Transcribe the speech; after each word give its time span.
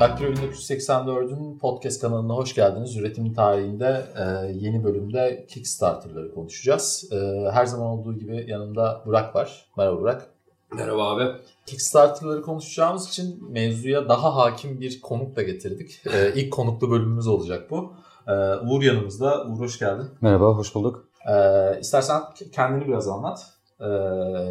Daktilo 0.00 0.30
1984'ün 0.30 1.58
podcast 1.58 2.00
kanalına 2.00 2.34
hoş 2.34 2.54
geldiniz. 2.54 2.96
Üretimin 2.96 3.34
tarihinde 3.34 4.06
e, 4.16 4.52
yeni 4.52 4.84
bölümde 4.84 5.46
Kickstarter'ları 5.48 6.34
konuşacağız. 6.34 7.08
E, 7.12 7.16
her 7.50 7.66
zaman 7.66 7.86
olduğu 7.86 8.18
gibi 8.18 8.44
yanımda 8.48 9.02
Burak 9.06 9.34
var. 9.36 9.66
Merhaba 9.76 10.00
Burak. 10.00 10.26
Merhaba 10.72 11.10
abi. 11.10 11.40
Kickstarter'ları 11.66 12.42
konuşacağımız 12.42 13.08
için 13.08 13.52
mevzuya 13.52 14.08
daha 14.08 14.36
hakim 14.36 14.80
bir 14.80 15.00
konuk 15.00 15.36
da 15.36 15.42
getirdik. 15.42 16.00
E, 16.14 16.32
ilk 16.34 16.52
konuklu 16.52 16.90
bölümümüz 16.90 17.26
olacak 17.26 17.70
bu. 17.70 17.92
E, 18.28 18.32
Uğur 18.54 18.82
yanımızda. 18.82 19.44
Uğur 19.44 19.58
hoş 19.58 19.78
geldin. 19.78 20.06
Merhaba, 20.20 20.44
hoş 20.44 20.74
bulduk. 20.74 21.08
E, 21.28 21.34
istersen 21.80 22.22
kendini 22.52 22.88
biraz 22.88 23.08
anlat. 23.08 23.55
E, 23.80 23.86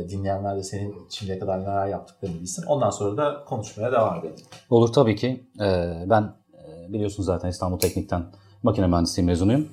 dinleyenler 0.09 0.57
de 0.57 0.63
senin 0.63 0.95
şimdiye 1.09 1.39
kadar 1.39 1.61
neler 1.61 1.87
yaptıklarını 1.87 2.39
bilsin. 2.39 2.63
Ondan 2.67 2.89
sonra 2.89 3.17
da 3.17 3.43
konuşmaya 3.45 3.91
devam 3.91 4.19
edelim. 4.19 4.35
Olur 4.69 4.93
tabii 4.93 5.15
ki. 5.15 5.43
Ee, 5.61 6.03
ben 6.05 6.33
e, 6.53 6.93
biliyorsunuz 6.93 7.25
zaten 7.25 7.49
İstanbul 7.49 7.79
Teknik'ten 7.79 8.23
makine 8.63 8.87
mühendisliği 8.87 9.25
mezunuyum. 9.25 9.69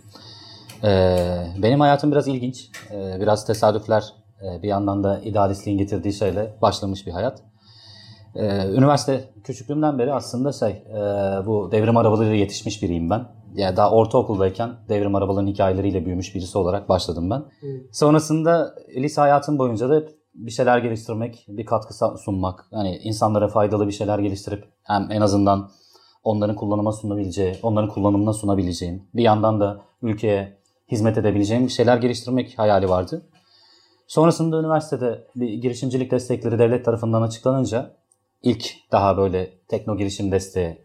Ee, 0.84 1.46
benim 1.62 1.80
hayatım 1.80 2.12
biraz 2.12 2.28
ilginç. 2.28 2.70
Ee, 2.90 3.20
biraz 3.20 3.46
tesadüfler, 3.46 4.04
e, 4.42 4.62
bir 4.62 4.68
yandan 4.68 5.04
da 5.04 5.20
idealistliğin 5.20 5.78
getirdiği 5.78 6.12
şeyle 6.12 6.54
başlamış 6.62 7.06
bir 7.06 7.12
hayat. 7.12 7.42
Ee, 8.36 8.66
üniversite 8.66 9.24
küçüklüğümden 9.44 9.98
beri 9.98 10.12
aslında 10.12 10.52
şey, 10.52 10.70
e, 10.70 10.96
bu 11.46 11.68
devrim 11.72 11.96
arabalarıyla 11.96 12.36
yetişmiş 12.36 12.82
biriyim 12.82 13.10
ben. 13.10 13.26
Yani 13.54 13.76
daha 13.76 13.90
ortaokuldayken 13.90 14.70
devrim 14.88 15.14
arabalarının 15.14 15.50
hikayeleriyle 15.50 16.06
büyümüş 16.06 16.34
birisi 16.34 16.58
olarak 16.58 16.88
başladım 16.88 17.30
ben. 17.30 17.38
Hı. 17.38 17.66
Sonrasında 17.92 18.74
lise 18.96 19.20
hayatım 19.20 19.58
boyunca 19.58 19.88
da 19.88 20.02
bir 20.34 20.50
şeyler 20.50 20.78
geliştirmek, 20.78 21.44
bir 21.48 21.66
katkı 21.66 21.94
sunmak, 22.18 22.66
hani 22.70 22.96
insanlara 22.96 23.48
faydalı 23.48 23.86
bir 23.86 23.92
şeyler 23.92 24.18
geliştirip 24.18 24.64
hem 24.82 25.08
en 25.10 25.20
azından 25.20 25.70
onların 26.24 26.56
kullanıma 26.56 26.92
sunabileceği, 26.92 27.54
onların 27.62 27.90
kullanımına 27.90 28.32
sunabileceğim, 28.32 29.02
bir 29.14 29.22
yandan 29.22 29.60
da 29.60 29.80
ülkeye 30.02 30.58
hizmet 30.90 31.18
edebileceğim 31.18 31.66
bir 31.66 31.72
şeyler 31.72 31.96
geliştirmek 31.96 32.58
hayali 32.58 32.88
vardı. 32.88 33.22
Sonrasında 34.06 34.60
üniversitede 34.60 35.26
bir 35.36 35.48
girişimcilik 35.48 36.10
destekleri 36.10 36.58
devlet 36.58 36.84
tarafından 36.84 37.22
açıklanınca 37.22 37.96
ilk 38.42 38.74
daha 38.92 39.16
böyle 39.16 39.50
tekno 39.68 39.96
girişim 39.96 40.32
desteği 40.32 40.78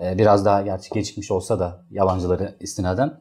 e, 0.00 0.18
biraz 0.18 0.44
daha 0.44 0.62
gerçi 0.62 0.90
gecikmiş 0.94 1.30
olsa 1.30 1.58
da 1.58 1.84
yabancıları 1.90 2.56
istinaden 2.60 3.20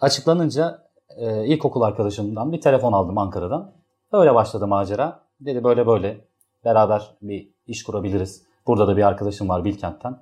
açıklanınca 0.00 0.82
e, 1.16 1.46
ilkokul 1.46 1.82
arkadaşımdan 1.82 2.52
bir 2.52 2.60
telefon 2.60 2.92
aldım 2.92 3.18
Ankara'dan. 3.18 3.72
Öyle 4.12 4.34
başladı 4.34 4.66
macera. 4.66 5.20
Dedi 5.40 5.64
böyle 5.64 5.86
böyle 5.86 6.24
beraber 6.64 7.16
bir 7.22 7.48
iş 7.66 7.84
kurabiliriz. 7.84 8.42
Burada 8.66 8.88
da 8.88 8.96
bir 8.96 9.02
arkadaşım 9.02 9.48
var 9.48 9.64
Bilkent'ten. 9.64 10.18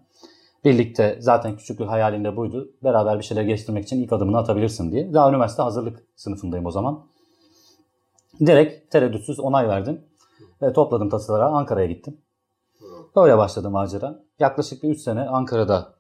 Birlikte 0.64 1.16
zaten 1.20 1.56
küçük 1.56 1.81
bir 1.81 1.84
hayalinde 1.84 2.36
buydu. 2.36 2.69
Beraber 2.84 3.19
bir 3.19 3.25
şeyler 3.25 3.42
geliştirmek 3.42 3.84
için 3.84 4.03
ilk 4.03 4.12
adımını 4.12 4.38
atabilirsin 4.38 4.92
diye. 4.92 5.14
Daha 5.14 5.31
üniversite 5.31 5.62
hazırlık 5.62 6.03
sınıfındayım 6.16 6.66
o 6.66 6.70
zaman. 6.70 7.06
Direkt 8.41 8.91
tereddütsüz 8.91 9.41
onay 9.41 9.69
verdim. 9.69 10.00
Ve 10.62 10.72
topladım 10.72 11.11
tasarıları 11.11 11.44
Ankara'ya 11.44 11.86
gittim. 11.86 12.19
Böyle 13.16 13.38
başladı 13.38 13.70
macera. 13.70 14.20
Yaklaşık 14.38 14.82
bir 14.82 14.88
3 14.88 15.00
sene 15.00 15.28
Ankara'da 15.28 15.94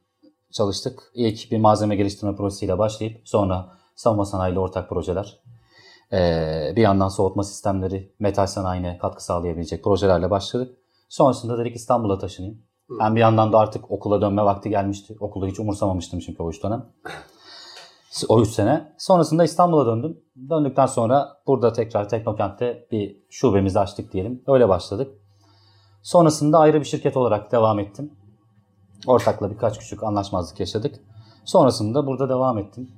çalıştık. 0.52 1.12
İlk 1.14 1.50
bir 1.50 1.58
malzeme 1.58 1.96
geliştirme 1.96 2.36
projesiyle 2.36 2.78
başlayıp 2.78 3.28
sonra 3.28 3.78
savunma 3.94 4.24
sanayiyle 4.24 4.58
ortak 4.58 4.88
projeler. 4.88 5.40
Ee, 6.12 6.72
bir 6.76 6.82
yandan 6.82 7.08
soğutma 7.08 7.42
sistemleri, 7.42 8.14
metal 8.18 8.46
sanayine 8.46 8.98
katkı 8.98 9.24
sağlayabilecek 9.24 9.84
projelerle 9.84 10.30
başladık. 10.30 10.78
Sonrasında 11.08 11.58
dedik 11.58 11.76
İstanbul'a 11.76 12.18
taşınayım. 12.18 12.62
Hı. 12.88 12.94
Ben 13.00 13.14
bir 13.14 13.20
yandan 13.20 13.52
da 13.52 13.58
artık 13.58 13.90
okula 13.90 14.20
dönme 14.20 14.44
vakti 14.44 14.70
gelmişti. 14.70 15.16
Okulu 15.20 15.46
hiç 15.46 15.60
umursamamıştım 15.60 16.20
çünkü 16.20 16.42
o 16.42 16.50
üç 16.50 16.62
dönem. 16.62 16.86
O 18.28 18.42
üç 18.42 18.48
sene. 18.48 18.94
Sonrasında 18.98 19.44
İstanbul'a 19.44 19.86
döndüm. 19.86 20.20
Döndükten 20.50 20.86
sonra 20.86 21.36
burada 21.46 21.72
tekrar 21.72 22.08
Teknokent'te 22.08 22.86
bir 22.90 23.16
şubemizi 23.30 23.80
açtık 23.80 24.12
diyelim. 24.12 24.42
Öyle 24.46 24.68
başladık. 24.68 25.23
Sonrasında 26.04 26.58
ayrı 26.58 26.80
bir 26.80 26.84
şirket 26.84 27.16
olarak 27.16 27.52
devam 27.52 27.78
ettim. 27.78 28.12
Ortakla 29.06 29.50
birkaç 29.50 29.78
küçük 29.78 30.02
anlaşmazlık 30.02 30.60
yaşadık. 30.60 30.94
Sonrasında 31.44 32.06
burada 32.06 32.28
devam 32.28 32.58
ettim. 32.58 32.90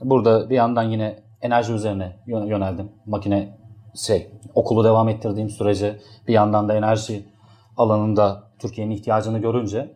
Burada 0.00 0.50
bir 0.50 0.54
yandan 0.54 0.82
yine 0.82 1.22
enerji 1.42 1.72
üzerine 1.72 2.16
yö- 2.26 2.48
yöneldim. 2.48 2.92
Makine 3.06 3.58
şey 3.94 4.30
okulu 4.54 4.84
devam 4.84 5.08
ettirdiğim 5.08 5.50
sürece 5.50 6.00
bir 6.28 6.32
yandan 6.32 6.68
da 6.68 6.74
enerji 6.74 7.28
alanında 7.76 8.42
Türkiye'nin 8.58 8.94
ihtiyacını 8.94 9.38
görünce 9.38 9.94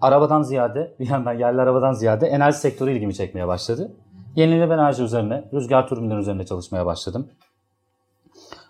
arabadan 0.00 0.42
ziyade 0.42 0.94
bir 1.00 1.08
yandan 1.10 1.32
yerli 1.32 1.60
arabadan 1.60 1.92
ziyade 1.92 2.26
enerji 2.26 2.58
sektörü 2.58 2.92
ilgimi 2.92 3.14
çekmeye 3.14 3.46
başladı. 3.48 3.92
Yenilenebilir 4.36 4.78
enerji 4.78 5.02
üzerine, 5.02 5.44
rüzgar 5.52 5.88
türbinleri 5.88 6.18
üzerine 6.18 6.46
çalışmaya 6.46 6.86
başladım. 6.86 7.28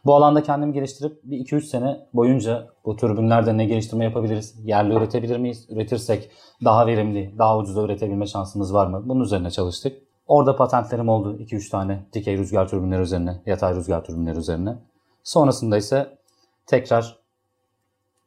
Bu 0.07 0.15
alanda 0.15 0.43
kendimi 0.43 0.73
geliştirip 0.73 1.21
bir 1.25 1.39
2-3 1.39 1.63
sene 1.63 2.07
boyunca 2.15 2.67
bu 2.85 2.97
türbinlerde 2.97 3.57
ne 3.57 3.65
geliştirme 3.65 4.05
yapabiliriz? 4.05 4.55
Yerli 4.65 4.95
üretebilir 4.95 5.39
miyiz? 5.39 5.67
Üretirsek 5.71 6.31
daha 6.65 6.87
verimli, 6.87 7.35
daha 7.39 7.59
ucuza 7.59 7.83
üretebilme 7.83 8.27
şansımız 8.27 8.75
var 8.75 8.87
mı? 8.87 9.03
Bunun 9.05 9.25
üzerine 9.25 9.51
çalıştık. 9.51 10.03
Orada 10.27 10.57
patentlerim 10.57 11.09
oldu 11.09 11.37
2-3 11.39 11.71
tane 11.71 12.07
dikey 12.13 12.39
rüzgar 12.39 12.69
türbinleri 12.69 13.03
üzerine, 13.03 13.43
yatay 13.47 13.75
rüzgar 13.75 14.05
türbinleri 14.05 14.39
üzerine. 14.39 14.77
Sonrasında 15.25 15.77
ise 15.77 16.19
tekrar 16.67 17.19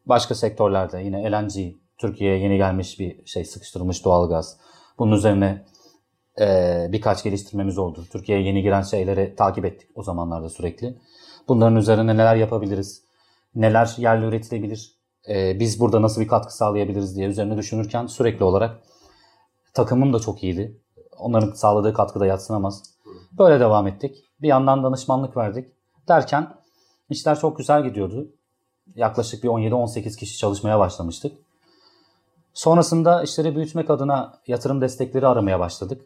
başka 0.05 0.35
sektörlerde 0.35 1.01
yine 1.01 1.31
LNG, 1.31 1.75
Türkiye'ye 1.97 2.39
yeni 2.39 2.57
gelmiş 2.57 2.99
bir 2.99 3.25
şey 3.25 3.45
sıkıştırılmış 3.45 4.05
doğalgaz. 4.05 4.57
Bunun 4.99 5.11
üzerine 5.11 5.65
eee, 6.39 6.89
birkaç 6.91 7.23
geliştirmemiz 7.23 7.77
oldu. 7.77 8.05
Türkiye'ye 8.11 8.45
yeni 8.45 8.61
giren 8.61 8.81
şeyleri 8.81 9.35
takip 9.35 9.65
ettik 9.65 9.89
o 9.95 10.03
zamanlarda 10.03 10.49
sürekli. 10.49 10.95
Bunların 11.49 11.75
üzerine 11.75 12.17
neler 12.17 12.35
yapabiliriz? 12.35 13.03
Neler 13.55 13.95
yerli 13.97 14.25
üretilebilir? 14.25 14.95
Ee, 15.29 15.59
biz 15.59 15.79
burada 15.79 16.01
nasıl 16.01 16.21
bir 16.21 16.27
katkı 16.27 16.57
sağlayabiliriz 16.57 17.15
diye 17.15 17.27
üzerine 17.27 17.57
düşünürken 17.57 18.05
sürekli 18.05 18.43
olarak 18.43 18.79
takımım 19.73 20.13
da 20.13 20.19
çok 20.19 20.43
iyiydi. 20.43 20.81
Onların 21.17 21.51
sağladığı 21.51 21.93
katkı 21.93 22.19
da 22.19 22.25
yatsınamaz. 22.25 22.83
Böyle 23.31 23.59
devam 23.59 23.87
ettik. 23.87 24.23
Bir 24.41 24.47
yandan 24.47 24.83
danışmanlık 24.83 25.37
verdik. 25.37 25.71
Derken 26.07 26.47
işler 27.09 27.39
çok 27.39 27.57
güzel 27.57 27.83
gidiyordu. 27.83 28.31
Yaklaşık 28.95 29.43
bir 29.43 29.49
17-18 29.49 30.17
kişi 30.17 30.37
çalışmaya 30.37 30.79
başlamıştık. 30.79 31.37
Sonrasında 32.53 33.23
işleri 33.23 33.55
büyütmek 33.55 33.89
adına 33.89 34.39
yatırım 34.47 34.81
destekleri 34.81 35.27
aramaya 35.27 35.59
başladık. 35.59 36.01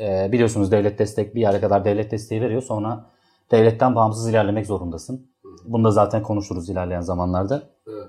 Ee, 0.00 0.28
biliyorsunuz 0.32 0.72
devlet 0.72 0.98
destek 0.98 1.34
bir 1.34 1.40
yere 1.40 1.60
kadar 1.60 1.84
devlet 1.84 2.10
desteği 2.10 2.40
veriyor. 2.40 2.62
Sonra 2.62 3.10
devletten 3.50 3.94
bağımsız 3.94 4.28
ilerlemek 4.28 4.66
zorundasın. 4.66 5.30
Bunu 5.64 5.84
da 5.84 5.90
zaten 5.90 6.22
konuşuruz 6.22 6.70
ilerleyen 6.70 7.00
zamanlarda. 7.00 7.62
Evet. 7.86 8.08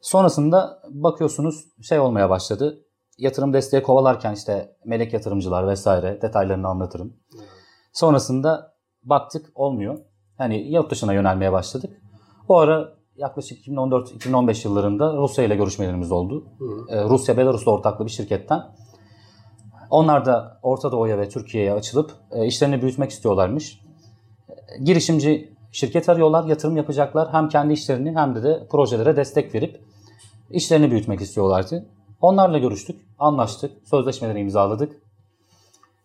Sonrasında 0.00 0.82
bakıyorsunuz 0.90 1.64
şey 1.82 1.98
olmaya 1.98 2.30
başladı. 2.30 2.84
Yatırım 3.18 3.52
desteği 3.52 3.82
kovalarken 3.82 4.32
işte 4.32 4.76
melek 4.84 5.12
yatırımcılar 5.12 5.68
vesaire 5.68 6.22
detaylarını 6.22 6.68
anlatırım. 6.68 7.12
Sonrasında 7.92 8.74
baktık 9.04 9.46
olmuyor. 9.54 9.98
Hani 10.38 10.72
yurt 10.72 10.90
dışına 10.90 11.12
yönelmeye 11.12 11.52
başladık. 11.52 12.02
O 12.48 12.56
ara 12.56 12.92
yaklaşık 13.16 13.66
2014-2015 13.66 14.68
yıllarında 14.68 15.16
Rusya 15.16 15.44
ile 15.44 15.56
görüşmelerimiz 15.56 16.12
oldu. 16.12 16.44
Hı. 16.58 16.94
Ee, 16.94 17.04
Rusya 17.04 17.36
Belarus'la 17.36 17.72
ortaklı 17.72 18.06
bir 18.06 18.10
şirketten. 18.10 18.62
Onlar 19.92 20.26
da 20.26 20.58
Orta 20.62 20.92
Doğu'ya 20.92 21.18
ve 21.18 21.28
Türkiye'ye 21.28 21.72
açılıp 21.72 22.12
e, 22.30 22.46
işlerini 22.46 22.82
büyütmek 22.82 23.10
istiyorlarmış. 23.10 23.80
E, 24.48 24.84
Girişimci 24.84 25.52
şirket 25.72 26.08
arıyorlar, 26.08 26.44
yatırım 26.44 26.76
yapacaklar. 26.76 27.32
Hem 27.32 27.48
kendi 27.48 27.72
işlerini 27.72 28.16
hem 28.16 28.34
de, 28.34 28.42
de 28.42 28.66
projelere 28.70 29.16
destek 29.16 29.54
verip 29.54 29.80
işlerini 30.50 30.90
büyütmek 30.90 31.20
istiyorlardı. 31.20 31.86
Onlarla 32.20 32.58
görüştük, 32.58 33.06
anlaştık, 33.18 33.88
sözleşmeleri 33.88 34.40
imzaladık. 34.40 35.02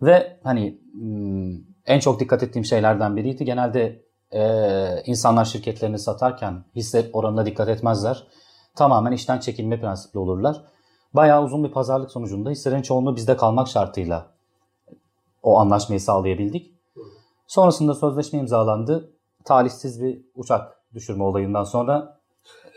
Ve 0.01 0.37
hani 0.43 0.77
hmm, 0.93 1.55
en 1.85 1.99
çok 1.99 2.19
dikkat 2.19 2.43
ettiğim 2.43 2.65
şeylerden 2.65 3.15
biriydi. 3.15 3.45
Genelde 3.45 4.01
e, 4.31 4.41
insanlar 5.05 5.45
şirketlerini 5.45 5.99
satarken 5.99 6.63
hisse 6.75 7.09
oranına 7.13 7.45
dikkat 7.45 7.69
etmezler. 7.69 8.27
Tamamen 8.75 9.11
işten 9.11 9.39
çekilme 9.39 9.79
prensipli 9.79 10.19
olurlar. 10.19 10.63
Bayağı 11.13 11.43
uzun 11.43 11.63
bir 11.63 11.71
pazarlık 11.71 12.11
sonucunda 12.11 12.49
hisselerin 12.49 12.81
çoğunluğu 12.81 13.15
bizde 13.15 13.37
kalmak 13.37 13.67
şartıyla 13.67 14.27
o 15.43 15.59
anlaşmayı 15.59 16.01
sağlayabildik. 16.01 16.73
Sonrasında 17.47 17.95
sözleşme 17.95 18.39
imzalandı. 18.39 19.11
Talihsiz 19.45 20.01
bir 20.01 20.21
uçak 20.35 20.77
düşürme 20.93 21.23
olayından 21.23 21.63
sonra 21.63 22.19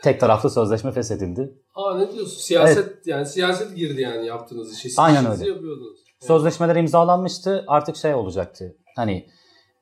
tek 0.03 0.21
taraflı 0.21 0.51
sözleşme 0.51 0.93
feshedildi. 0.93 1.55
Aa 1.75 1.99
ne 1.99 2.13
diyorsun? 2.13 2.41
Siyaset 2.41 3.07
yani 3.07 3.27
siyaset 3.27 3.77
girdi 3.77 4.01
yani 4.01 4.27
yaptığınız 4.27 4.73
işe. 4.73 4.89
Siz 4.89 4.99
Aynen 4.99 5.27
öyle. 5.27 5.49
yapıyordunuz. 5.49 5.99
Sözleşmeler 6.21 6.77
imzalanmıştı. 6.77 7.65
Artık 7.67 7.97
şey 7.97 8.15
olacaktı. 8.15 8.77
Hani 8.97 9.27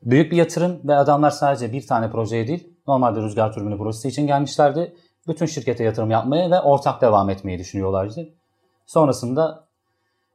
büyük 0.02 0.32
bir 0.32 0.36
yatırım 0.36 0.80
ve 0.84 0.96
adamlar 0.96 1.30
sadece 1.30 1.72
bir 1.72 1.86
tane 1.86 2.10
projeye 2.10 2.48
değil, 2.48 2.72
normalde 2.86 3.20
rüzgar 3.20 3.52
türbini 3.52 3.78
projesi 3.78 4.08
için 4.08 4.26
gelmişlerdi. 4.26 4.96
bütün 5.28 5.46
şirkete 5.46 5.84
yatırım 5.84 6.10
yapmayı 6.10 6.50
ve 6.50 6.60
ortak 6.60 7.00
devam 7.00 7.30
etmeyi 7.30 7.58
düşünüyorlardı. 7.58 8.28
Sonrasında 8.88 9.68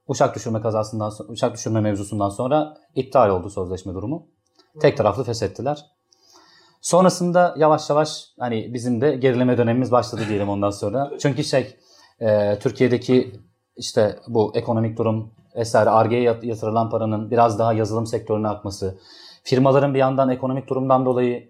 uçak 0.07 0.35
düşürme 0.35 0.61
kazasından 0.61 1.11
uçak 1.27 1.53
düşürme 1.53 1.81
mevzusundan 1.81 2.29
sonra 2.29 2.77
iptal 2.95 3.29
oldu 3.29 3.49
sözleşme 3.49 3.93
durumu. 3.93 4.27
Tek 4.79 4.97
taraflı 4.97 5.23
feshettiler. 5.23 5.85
Sonrasında 6.81 7.55
yavaş 7.57 7.89
yavaş 7.89 8.27
hani 8.39 8.73
bizim 8.73 9.01
de 9.01 9.15
gerileme 9.15 9.57
dönemimiz 9.57 9.91
başladı 9.91 10.21
diyelim 10.29 10.49
ondan 10.49 10.69
sonra. 10.69 11.11
Çünkü 11.19 11.43
şey 11.43 11.75
e, 12.19 12.59
Türkiye'deki 12.59 13.39
işte 13.77 14.19
bu 14.27 14.51
ekonomik 14.55 14.97
durum 14.97 15.31
vesaire 15.55 15.89
Ar-Ge'ye 15.89 16.21
yat- 16.21 16.43
yatırılan 16.43 16.89
paranın 16.89 17.31
biraz 17.31 17.59
daha 17.59 17.73
yazılım 17.73 18.05
sektörüne 18.05 18.47
akması, 18.47 18.97
firmaların 19.43 19.93
bir 19.93 19.99
yandan 19.99 20.29
ekonomik 20.29 20.69
durumdan 20.69 21.05
dolayı 21.05 21.49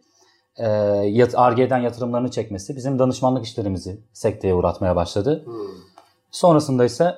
e, 0.58 1.36
Ar-Ge'den 1.36 1.80
yatırımlarını 1.80 2.32
çekmesi 2.32 2.76
bizim 2.76 3.00
danışmanlık 3.00 3.46
işlerimizi 3.46 4.02
sekteye 4.14 4.54
uğratmaya 4.54 4.96
başladı. 4.96 5.44
Hmm. 5.46 5.93
Sonrasında 6.34 6.86
ise 6.86 7.16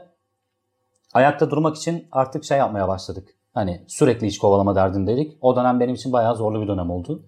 ayakta 1.13 1.51
durmak 1.51 1.77
için 1.77 2.07
artık 2.11 2.43
şey 2.43 2.57
yapmaya 2.57 2.87
başladık. 2.87 3.29
Hani 3.53 3.85
sürekli 3.87 4.27
iş 4.27 4.37
kovalama 4.37 4.75
derdindeydik. 4.75 5.37
O 5.41 5.55
dönem 5.55 5.79
benim 5.79 5.95
için 5.95 6.13
bayağı 6.13 6.35
zorlu 6.35 6.61
bir 6.61 6.67
dönem 6.67 6.89
oldu. 6.89 7.25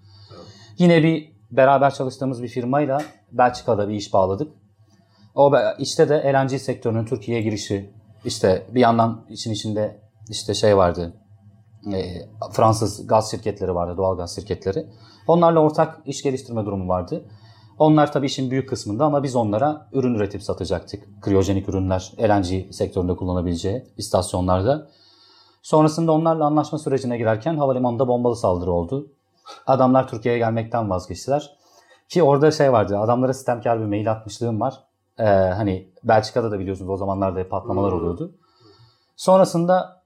Yine 0.77 1.03
bir 1.03 1.31
beraber 1.51 1.93
çalıştığımız 1.93 2.43
bir 2.43 2.47
firmayla 2.47 3.01
Belçika'da 3.31 3.89
bir 3.89 3.93
iş 3.93 4.13
bağladık. 4.13 4.53
O 5.35 5.53
işte 5.79 6.09
de 6.09 6.33
LNG 6.33 6.49
sektörünün 6.49 7.05
Türkiye'ye 7.05 7.43
girişi, 7.43 7.93
işte 8.25 8.67
bir 8.71 8.79
yandan 8.79 9.25
için 9.29 9.51
içinde 9.51 10.01
işte 10.29 10.53
şey 10.53 10.77
vardı. 10.77 11.13
e, 11.93 12.01
Fransız 12.51 13.07
gaz 13.07 13.31
şirketleri 13.31 13.75
vardı, 13.75 13.97
doğal 13.97 14.17
gaz 14.17 14.35
şirketleri. 14.35 14.87
Onlarla 15.27 15.59
ortak 15.59 16.01
iş 16.05 16.23
geliştirme 16.23 16.65
durumu 16.65 16.87
vardı. 16.87 17.25
Onlar 17.79 18.11
tabii 18.11 18.25
işin 18.25 18.51
büyük 18.51 18.69
kısmında 18.69 19.05
ama 19.05 19.23
biz 19.23 19.35
onlara 19.35 19.87
ürün 19.93 20.15
üretip 20.15 20.43
satacaktık. 20.43 21.21
Kriyojenik 21.21 21.69
ürünler 21.69 22.11
LNG 22.19 22.73
sektöründe 22.73 23.15
kullanabileceği 23.15 23.83
istasyonlarda. 23.97 24.87
Sonrasında 25.61 26.11
onlarla 26.11 26.45
anlaşma 26.45 26.77
sürecine 26.77 27.17
girerken 27.17 27.57
havalimanında 27.57 28.07
bombalı 28.07 28.35
saldırı 28.35 28.71
oldu. 28.71 29.07
Adamlar 29.67 30.07
Türkiye'ye 30.07 30.39
gelmekten 30.39 30.89
vazgeçtiler. 30.89 31.57
Ki 32.09 32.23
orada 32.23 32.51
şey 32.51 32.71
vardı, 32.71 32.99
adamlara 32.99 33.33
sistemkar 33.33 33.79
bir 33.79 33.85
mail 33.85 34.11
atmışlığım 34.11 34.61
var. 34.61 34.83
Ee, 35.19 35.23
hani 35.25 35.89
Belçika'da 36.03 36.51
da 36.51 36.59
biliyorsunuz 36.59 36.89
o 36.89 36.97
zamanlarda 36.97 37.49
patlamalar 37.49 37.91
Hmm. 37.91 37.99
oluyordu. 37.99 38.31
Sonrasında 39.15 40.01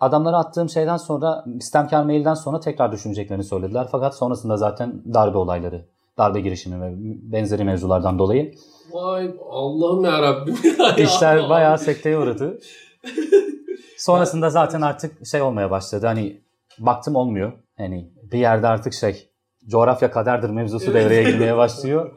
adamlara 0.00 0.36
attığım 0.38 0.68
şeyden 0.68 0.96
sonra, 0.96 1.44
sistemkar 1.60 2.04
mailden 2.04 2.34
sonra 2.34 2.60
tekrar 2.60 2.92
düşüneceklerini 2.92 3.44
söylediler. 3.44 3.88
Fakat 3.92 4.16
sonrasında 4.16 4.56
zaten 4.56 5.02
darbe 5.14 5.38
olayları, 5.38 5.86
darbe 6.18 6.40
girişimi 6.40 6.80
ve 6.80 6.92
benzeri 7.32 7.64
mevzulardan 7.64 8.18
dolayı 8.18 8.54
Vay 8.92 9.30
Allah'ım 9.50 10.04
ya 10.04 10.22
Rabbim. 10.22 10.56
işler 10.96 11.50
bayağı 11.50 11.78
sekteye 11.78 12.18
uğradı. 12.18 12.58
Sonrasında 13.98 14.50
zaten 14.50 14.80
artık 14.80 15.26
şey 15.26 15.42
olmaya 15.42 15.70
başladı. 15.70 16.06
Hani 16.06 16.40
baktım 16.78 17.16
olmuyor. 17.16 17.52
Hani 17.76 18.10
bir 18.32 18.38
yerde 18.38 18.66
artık 18.66 18.92
şey 18.92 19.28
coğrafya 19.68 20.10
kaderdir 20.10 20.50
mevzusu 20.50 20.94
devreye 20.94 21.22
girmeye 21.22 21.56
başlıyor. 21.56 22.10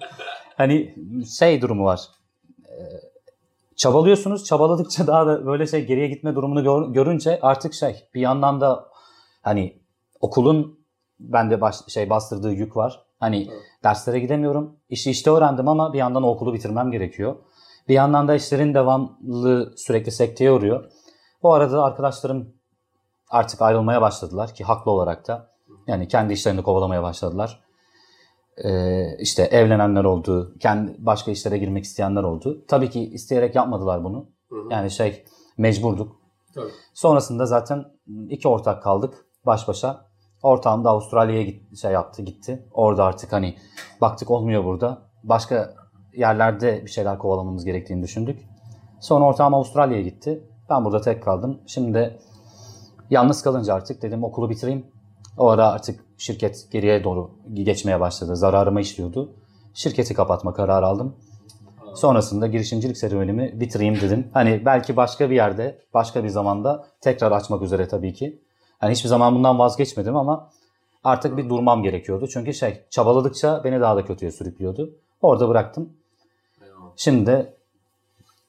Hani 0.58 0.96
şey 1.40 1.62
durumu 1.62 1.86
var. 1.86 2.02
Ee, 2.66 2.74
Çabalıyorsunuz. 3.76 4.44
Çabaladıkça 4.44 5.08
daha 5.08 5.28
da 5.28 5.46
böyle 5.46 5.68
şey 5.68 5.86
geriye 5.86 6.08
gitme 6.08 6.36
durumunu 6.36 6.64
gör- 6.64 6.94
görünce 6.94 7.40
artık 7.42 7.74
şey 7.74 7.96
bir 8.14 8.22
yandan 8.22 8.62
da 8.62 8.90
hani 9.42 9.78
okulun 10.22 10.80
bende 11.20 11.62
baş, 11.62 11.76
şey 11.88 12.10
bastırdığı 12.10 12.52
yük 12.52 12.78
var. 12.78 13.04
Hani 13.20 13.48
Evet. 13.52 13.62
Derslere 13.84 14.20
gidemiyorum. 14.20 14.76
İşi 14.90 15.12
işte 15.12 15.32
öğrendim 15.32 15.68
ama 15.68 15.94
bir 15.94 15.98
yandan 15.98 16.24
o 16.24 16.28
okulu 16.28 16.54
bitirmem 16.54 16.92
gerekiyor. 16.92 17.36
Bir 17.88 17.94
yandan 17.94 18.28
da 18.28 18.36
işlerin 18.36 18.74
devamlı 18.74 19.74
sürekli 19.78 20.12
sekteye 20.12 20.52
uğruyor. 20.52 20.92
Bu 21.44 21.54
arada 21.54 21.84
arkadaşlarım 21.84 22.54
artık 23.30 23.62
ayrılmaya 23.62 24.02
başladılar 24.02 24.54
ki 24.54 24.64
haklı 24.64 24.92
olarak 24.92 25.28
da. 25.28 25.50
Yani 25.88 26.08
kendi 26.08 26.34
işlerini 26.34 26.64
kovalamaya 26.64 27.04
başladılar. 27.04 27.60
Ee, 28.64 29.18
işte 29.20 29.44
evlenenler 29.44 30.04
oldu, 30.04 30.56
kendi 30.60 30.96
başka 30.98 31.32
işlere 31.32 31.58
girmek 31.58 31.84
isteyenler 31.84 32.24
oldu. 32.24 32.66
Tabii 32.68 32.90
ki 32.90 33.10
isteyerek 33.10 33.56
yapmadılar 33.56 34.04
bunu. 34.04 34.30
Hı 34.50 34.56
hı. 34.56 34.68
Yani 34.72 34.92
şey 34.92 35.24
mecburduk. 35.58 36.16
Tabii. 36.56 36.72
Sonrasında 36.94 37.46
zaten 37.46 37.86
iki 38.30 38.48
ortak 38.48 38.84
kaldık 38.84 39.26
baş 39.46 39.68
başa. 39.68 40.09
Ortağım 40.44 40.84
da 40.84 40.90
Avustralya'ya 40.90 41.44
git, 41.44 41.78
şey 41.78 41.92
yaptı 41.92 42.22
gitti. 42.22 42.68
Orada 42.74 43.04
artık 43.04 43.34
hani 43.34 43.56
baktık 44.02 44.32
olmuyor 44.32 44.66
burada. 44.66 45.02
Başka 45.24 45.74
yerlerde 46.14 46.86
bir 46.86 46.92
şeyler 46.92 47.18
kovalamamız 47.18 47.66
gerektiğini 47.66 48.04
düşündük. 48.04 48.40
Sonra 49.00 49.26
ortağım 49.26 49.54
Avustralya'ya 49.54 50.04
gitti. 50.04 50.44
Ben 50.70 50.86
burada 50.86 51.02
tek 51.02 51.24
kaldım. 51.24 51.60
Şimdi 51.68 51.94
de 51.94 52.20
yalnız 53.10 53.42
kalınca 53.42 53.74
artık 53.74 54.02
dedim 54.02 54.24
okulu 54.24 54.50
bitireyim. 54.50 54.86
O 55.38 55.50
ara 55.50 55.68
artık 55.68 56.06
şirket 56.18 56.68
geriye 56.72 57.04
doğru 57.04 57.32
geçmeye 57.54 58.00
başladı. 58.00 58.36
Zararıma 58.36 58.82
işliyordu. 58.82 59.36
Şirketi 59.74 60.14
kapatma 60.14 60.54
kararı 60.54 60.86
aldım. 60.86 61.16
Sonrasında 61.96 62.48
girişimcilik 62.48 62.98
serüvenimi 62.98 63.60
bitireyim 63.60 63.96
dedim. 64.02 64.28
Hani 64.34 64.66
belki 64.66 64.98
başka 64.98 65.30
bir 65.30 65.36
yerde, 65.36 65.80
başka 65.94 66.24
bir 66.24 66.30
zamanda 66.30 66.86
tekrar 67.02 67.32
açmak 67.32 67.62
üzere 67.62 67.88
tabii 67.88 68.14
ki. 68.14 68.42
Hani 68.80 68.92
hiçbir 68.92 69.10
zaman 69.10 69.36
bundan 69.36 69.60
vazgeçmedim 69.60 70.16
ama 70.16 70.50
artık 71.04 71.38
bir 71.38 71.50
durmam 71.50 71.84
gerekiyordu. 71.84 72.28
Çünkü 72.28 72.54
şey 72.54 72.82
çabaladıkça 72.90 73.64
beni 73.64 73.82
daha 73.82 73.96
da 73.96 74.06
kötüye 74.06 74.32
sürüklüyordu. 74.32 74.96
Orada 75.22 75.50
bıraktım. 75.50 75.90
Şimdi 76.96 77.26
de 77.26 77.54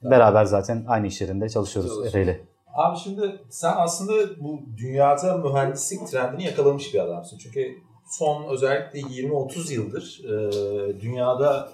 beraber 0.02 0.44
zaten 0.44 0.84
aynı 0.88 1.06
iş 1.06 1.20
yerinde 1.20 1.48
çalışıyoruz 1.48 1.90
Çalışıyoruz. 1.90 2.14
Efe 2.14 2.24
ile. 2.24 2.40
Abi 2.74 2.98
şimdi 2.98 3.40
sen 3.50 3.72
aslında 3.76 4.12
bu 4.40 4.60
dünyada 4.76 5.36
mühendislik 5.36 6.08
trendini 6.08 6.44
yakalamış 6.44 6.94
bir 6.94 6.98
adamsın. 6.98 7.38
Çünkü 7.38 7.78
son 8.10 8.44
özellikle 8.48 9.00
20-30 9.00 9.72
yıldır 9.72 10.20
e, 10.24 11.00
dünyada 11.00 11.72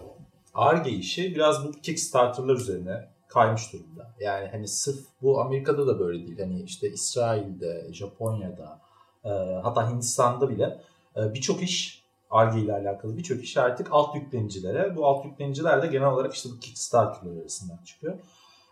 ARGE 0.54 0.90
işi 0.90 1.34
biraz 1.34 1.64
bu 1.64 1.72
Kickstarter'lar 1.72 2.54
üzerine 2.54 3.08
kaymış 3.28 3.72
durumda. 3.72 4.14
Yani 4.20 4.48
hani 4.48 4.68
sırf 4.68 5.00
bu 5.22 5.40
Amerika'da 5.40 5.86
da 5.86 5.98
böyle 5.98 6.26
değil. 6.26 6.40
Hani 6.40 6.62
işte 6.62 6.90
İsrail'de, 6.90 7.88
Japonya'da, 7.92 8.80
e, 9.24 9.28
hatta 9.62 9.90
Hindistan'da 9.90 10.48
bile 10.50 10.80
e, 11.16 11.34
birçok 11.34 11.62
iş 11.62 12.06
ARGE 12.30 12.60
ile 12.60 12.72
alakalı 12.72 13.16
birçok 13.16 13.44
iş 13.44 13.56
artık 13.56 13.88
alt 13.90 14.14
yüklenicilere. 14.14 14.96
Bu 14.96 15.06
alt 15.06 15.24
yükleniciler 15.24 15.82
de 15.82 15.86
genel 15.86 16.08
olarak 16.08 16.34
işte 16.34 16.48
bu 16.52 16.60
Kickstarter'lar 16.60 17.40
arasından 17.40 17.78
çıkıyor. 17.84 18.18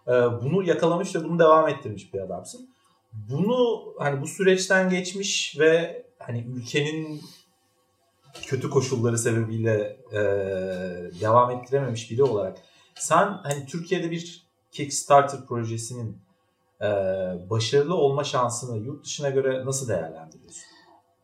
Ee, 0.09 0.13
bunu 0.13 0.63
yakalamış 0.63 1.17
ve 1.17 1.25
bunu 1.25 1.39
devam 1.39 1.69
ettirmiş 1.69 2.15
bir 2.15 2.21
adamsın. 2.21 2.69
Bunu 3.13 3.85
hani 3.99 4.21
bu 4.21 4.27
süreçten 4.27 4.91
geçmiş 4.91 5.59
ve 5.59 6.05
hani 6.19 6.47
ülkenin 6.57 7.23
kötü 8.47 8.71
koşulları 8.71 9.19
sebebiyle 9.19 9.97
e, 10.13 10.21
devam 11.21 11.51
ettirememiş 11.51 12.11
biri 12.11 12.23
olarak 12.23 12.59
sen 12.95 13.27
hani 13.43 13.67
Türkiye'de 13.67 14.11
bir 14.11 14.44
Kickstarter 14.75 15.47
projesinin 15.47 16.19
e, 16.83 16.87
başarılı 17.51 17.95
olma 17.95 18.25
şansını 18.25 18.79
yurt 18.79 19.05
dışına 19.05 19.31
göre 19.31 19.67
nasıl 19.67 19.89
değerlendiriyorsun? 19.89 20.63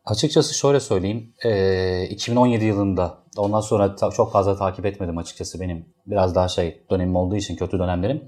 Açıkçası 0.05 0.53
şöyle 0.53 0.79
söyleyeyim. 0.79 1.33
Ee, 1.45 2.03
2017 2.09 2.65
yılında 2.65 3.17
ondan 3.37 3.61
sonra 3.61 3.95
ta- 3.95 4.09
çok 4.11 4.31
fazla 4.31 4.57
takip 4.57 4.85
etmedim 4.85 5.17
açıkçası 5.17 5.59
benim. 5.59 5.85
Biraz 6.07 6.35
daha 6.35 6.47
şey 6.47 6.81
dönemim 6.89 7.15
olduğu 7.15 7.35
için 7.35 7.55
kötü 7.55 7.79
dönemlerim. 7.79 8.23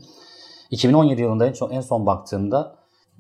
2017 0.72 1.22
yılında 1.22 1.48
en, 1.48 1.54
çok, 1.54 1.74
en 1.74 1.82
son 1.82 2.06
baktığımda 2.06 2.76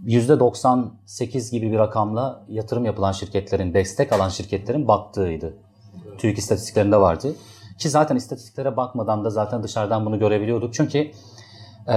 %98 0.05 1.51
gibi 1.51 1.71
bir 1.71 1.77
rakamla 1.77 2.45
yatırım 2.47 2.85
yapılan 2.85 3.11
şirketlerin, 3.11 3.73
destek 3.73 4.13
alan 4.13 4.29
şirketlerin 4.29 4.87
battığıydı. 4.87 5.57
TÜİK 6.17 6.37
istatistiklerinde 6.37 6.97
vardı. 6.97 7.35
Ki 7.79 7.89
zaten 7.89 8.15
istatistiklere 8.15 8.77
bakmadan 8.77 9.25
da 9.25 9.29
zaten 9.29 9.63
dışarıdan 9.63 10.05
bunu 10.05 10.19
görebiliyorduk. 10.19 10.73
Çünkü 10.73 11.11
e, 11.87 11.93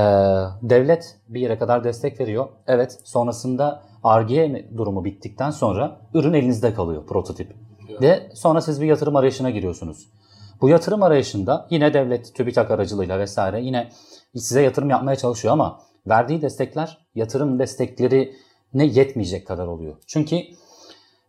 devlet 0.63 1.19
bir 1.29 1.41
yere 1.41 1.59
kadar 1.59 1.85
destek 1.85 2.21
veriyor. 2.21 2.49
Evet 2.67 2.99
sonrasında 3.05 3.83
Ar-Ge 4.05 4.67
durumu 4.77 5.05
bittikten 5.05 5.51
sonra 5.51 6.01
ürün 6.15 6.33
elinizde 6.33 6.75
kalıyor 6.75 7.07
prototip. 7.07 7.53
Evet. 7.91 8.03
Ve 8.03 8.31
sonra 8.35 8.61
siz 8.61 8.81
bir 8.81 8.87
yatırım 8.87 9.17
arayışına 9.17 9.51
giriyorsunuz. 9.51 10.09
Bu 10.61 10.69
yatırım 10.69 11.03
arayışında 11.03 11.67
yine 11.71 11.95
devlet 11.95 12.35
TÜBİTAK 12.35 12.71
aracılığıyla 12.71 13.19
vesaire 13.19 13.63
yine 13.63 13.89
size 14.35 14.63
yatırım 14.63 14.91
yapmaya 14.91 15.17
çalışıyor 15.17 15.53
ama 15.53 15.81
verdiği 16.07 16.43
destekler 16.43 16.99
yatırım 17.15 17.59
desteklerine 17.59 18.85
yetmeyecek 18.85 19.47
kadar 19.47 19.67
oluyor. 19.67 19.97
Çünkü 20.07 20.37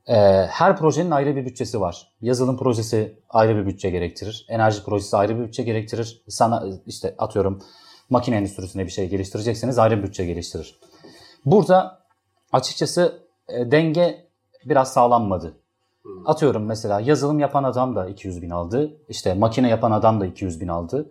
e, 0.07 0.15
her 0.49 0.77
projenin 0.77 1.11
ayrı 1.11 1.35
bir 1.35 1.45
bütçesi 1.45 1.81
var. 1.81 2.11
Yazılım 2.21 2.57
projesi 2.57 3.19
ayrı 3.29 3.57
bir 3.57 3.65
bütçe 3.65 3.89
gerektirir. 3.89 4.45
Enerji 4.49 4.83
projesi 4.83 5.17
ayrı 5.17 5.39
bir 5.39 5.43
bütçe 5.43 5.63
gerektirir. 5.63 6.23
Sana 6.27 6.63
işte 6.85 7.15
atıyorum 7.17 7.61
makine 8.09 8.35
endüstrisinde 8.35 8.85
bir 8.85 8.91
şey 8.91 9.09
geliştirecekseniz 9.09 9.79
ayrı 9.79 10.03
bütçe 10.03 10.25
geliştirir. 10.25 10.79
Burada 11.45 11.99
açıkçası 12.51 13.27
e, 13.49 13.71
denge 13.71 14.27
biraz 14.65 14.93
sağlanmadı. 14.93 15.57
Hmm. 16.01 16.29
Atıyorum 16.29 16.65
mesela 16.65 16.99
yazılım 16.99 17.39
yapan 17.39 17.63
adam 17.63 17.95
da 17.95 18.07
200 18.07 18.41
bin 18.41 18.49
aldı. 18.49 18.97
İşte 19.09 19.33
makine 19.33 19.69
yapan 19.69 19.91
adam 19.91 20.21
da 20.21 20.25
200 20.25 20.61
bin 20.61 20.67
aldı. 20.67 21.09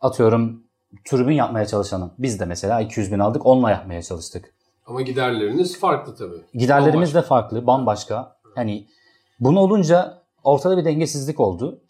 Atıyorum 0.00 0.62
türbün 1.04 1.34
yapmaya 1.34 1.66
çalışanın. 1.66 2.12
Biz 2.18 2.40
de 2.40 2.44
mesela 2.44 2.80
200 2.80 3.12
bin 3.12 3.18
aldık 3.18 3.46
onunla 3.46 3.70
yapmaya 3.70 4.02
çalıştık. 4.02 4.54
Ama 4.86 5.02
giderleriniz 5.02 5.80
farklı 5.80 6.16
tabii. 6.16 6.42
Giderlerimiz 6.54 7.14
de 7.14 7.22
farklı, 7.22 7.66
bambaşka. 7.66 8.36
Hani 8.54 8.86
bunu 9.40 9.60
olunca 9.60 10.22
ortada 10.44 10.76
bir 10.76 10.84
dengesizlik 10.84 11.40
oldu. 11.40 11.80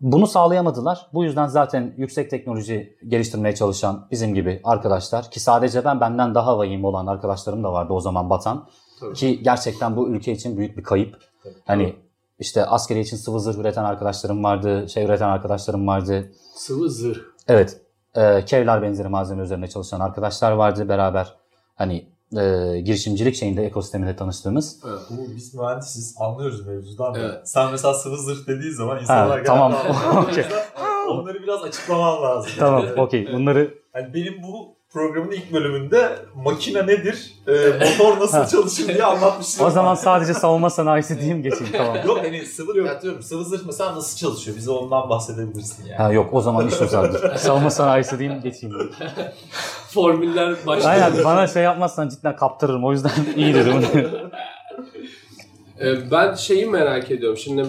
Bunu 0.00 0.26
sağlayamadılar. 0.26 1.06
Bu 1.14 1.24
yüzden 1.24 1.46
zaten 1.46 1.94
yüksek 1.96 2.30
teknoloji 2.30 2.96
geliştirmeye 3.08 3.54
çalışan 3.54 4.06
bizim 4.10 4.34
gibi 4.34 4.60
arkadaşlar 4.64 5.30
ki 5.30 5.40
sadece 5.40 5.84
ben 5.84 6.00
benden 6.00 6.34
daha 6.34 6.58
vahim 6.58 6.84
olan 6.84 7.06
arkadaşlarım 7.06 7.64
da 7.64 7.72
vardı 7.72 7.92
o 7.92 8.00
zaman 8.00 8.30
batan. 8.30 8.68
Tabii. 9.00 9.14
Ki 9.14 9.42
gerçekten 9.42 9.96
bu 9.96 10.08
ülke 10.08 10.32
için 10.32 10.56
büyük 10.56 10.76
bir 10.76 10.82
kayıp. 10.82 11.18
Tabii. 11.44 11.54
Hani 11.64 11.96
işte 12.38 12.66
askeri 12.66 13.00
için 13.00 13.16
sıvı 13.16 13.40
zırh 13.40 13.58
üreten 13.58 13.84
arkadaşlarım 13.84 14.44
vardı, 14.44 14.88
şey 14.88 15.04
üreten 15.04 15.28
arkadaşlarım 15.28 15.86
vardı. 15.86 16.32
Sıvı 16.54 16.90
zırh. 16.90 17.18
Evet. 17.48 17.80
E, 18.14 18.44
Kevlar 18.44 18.82
benzeri 18.82 19.08
malzeme 19.08 19.42
üzerine 19.42 19.68
çalışan 19.68 20.00
arkadaşlar 20.00 20.52
vardı 20.52 20.88
beraber. 20.88 21.34
Hani 21.74 22.15
e, 22.32 22.80
girişimcilik 22.80 23.34
şeyinde 23.36 23.64
ekosisteminde 23.66 24.16
tanıştığımız. 24.16 24.80
Evet. 24.88 25.00
Bu 25.10 25.36
biz 25.36 25.54
mühendisiz 25.54 26.16
anlıyoruz 26.20 26.66
mevzudan. 26.66 27.14
da. 27.14 27.18
Evet. 27.18 27.48
Sen 27.48 27.70
mesela 27.72 27.94
sıvı 27.94 28.16
zırh 28.16 28.46
dediğin 28.46 28.72
zaman 28.72 29.00
insanlar 29.00 29.38
Ha, 29.38 29.44
tamam. 29.44 29.74
Okey. 30.30 30.44
Onları 31.08 31.42
biraz 31.42 31.62
açıklaman 31.62 32.22
lazım. 32.22 32.50
Tamam, 32.58 32.84
Yani. 32.84 33.00
okey. 33.00 33.32
Bunları 33.32 33.74
Hani 33.92 34.14
benim 34.14 34.42
bu 34.42 34.75
programın 34.96 35.30
ilk 35.30 35.52
bölümünde 35.52 36.18
makine 36.44 36.86
nedir, 36.86 37.32
e, 37.48 37.52
motor 37.52 38.20
nasıl 38.20 38.58
çalışır 38.58 38.88
diye 38.88 39.04
anlatmıştım. 39.04 39.66
o 39.66 39.70
zaman 39.70 39.94
sadece 39.94 40.34
savunma 40.34 40.70
sanayisi 40.70 41.20
diyeyim 41.20 41.42
geçeyim 41.42 41.72
tamam. 41.76 41.96
Yok 42.06 42.18
hani 42.22 42.46
sıvı, 42.46 42.78
ya 42.78 43.02
diyorum, 43.02 43.22
sıvı 43.22 43.44
zırh 43.44 43.60
mesela 43.66 43.96
nasıl 43.96 44.18
çalışıyor? 44.18 44.56
Bize 44.56 44.70
ondan 44.70 45.10
bahsedebilirsin 45.10 45.84
yani. 45.84 45.96
Ha 45.96 46.12
yok 46.12 46.28
o 46.32 46.40
zaman 46.40 46.68
iş 46.68 46.80
uzadı. 46.80 47.34
savunma 47.38 47.70
sanayisi 47.70 48.18
diyeyim 48.18 48.40
geçeyim. 48.42 48.76
Formüller 49.88 50.56
başlıyor. 50.66 50.90
Aynen 50.90 51.24
bana 51.24 51.46
şey 51.46 51.62
yapmazsan 51.62 52.08
cidden 52.08 52.36
kaptırırım 52.36 52.84
o 52.84 52.92
yüzden 52.92 53.10
iyi 53.36 53.54
dedim. 53.54 53.74
Ee, 55.80 56.10
Ben 56.10 56.34
şeyi 56.34 56.66
merak 56.66 57.10
ediyorum. 57.10 57.38
Şimdi 57.38 57.64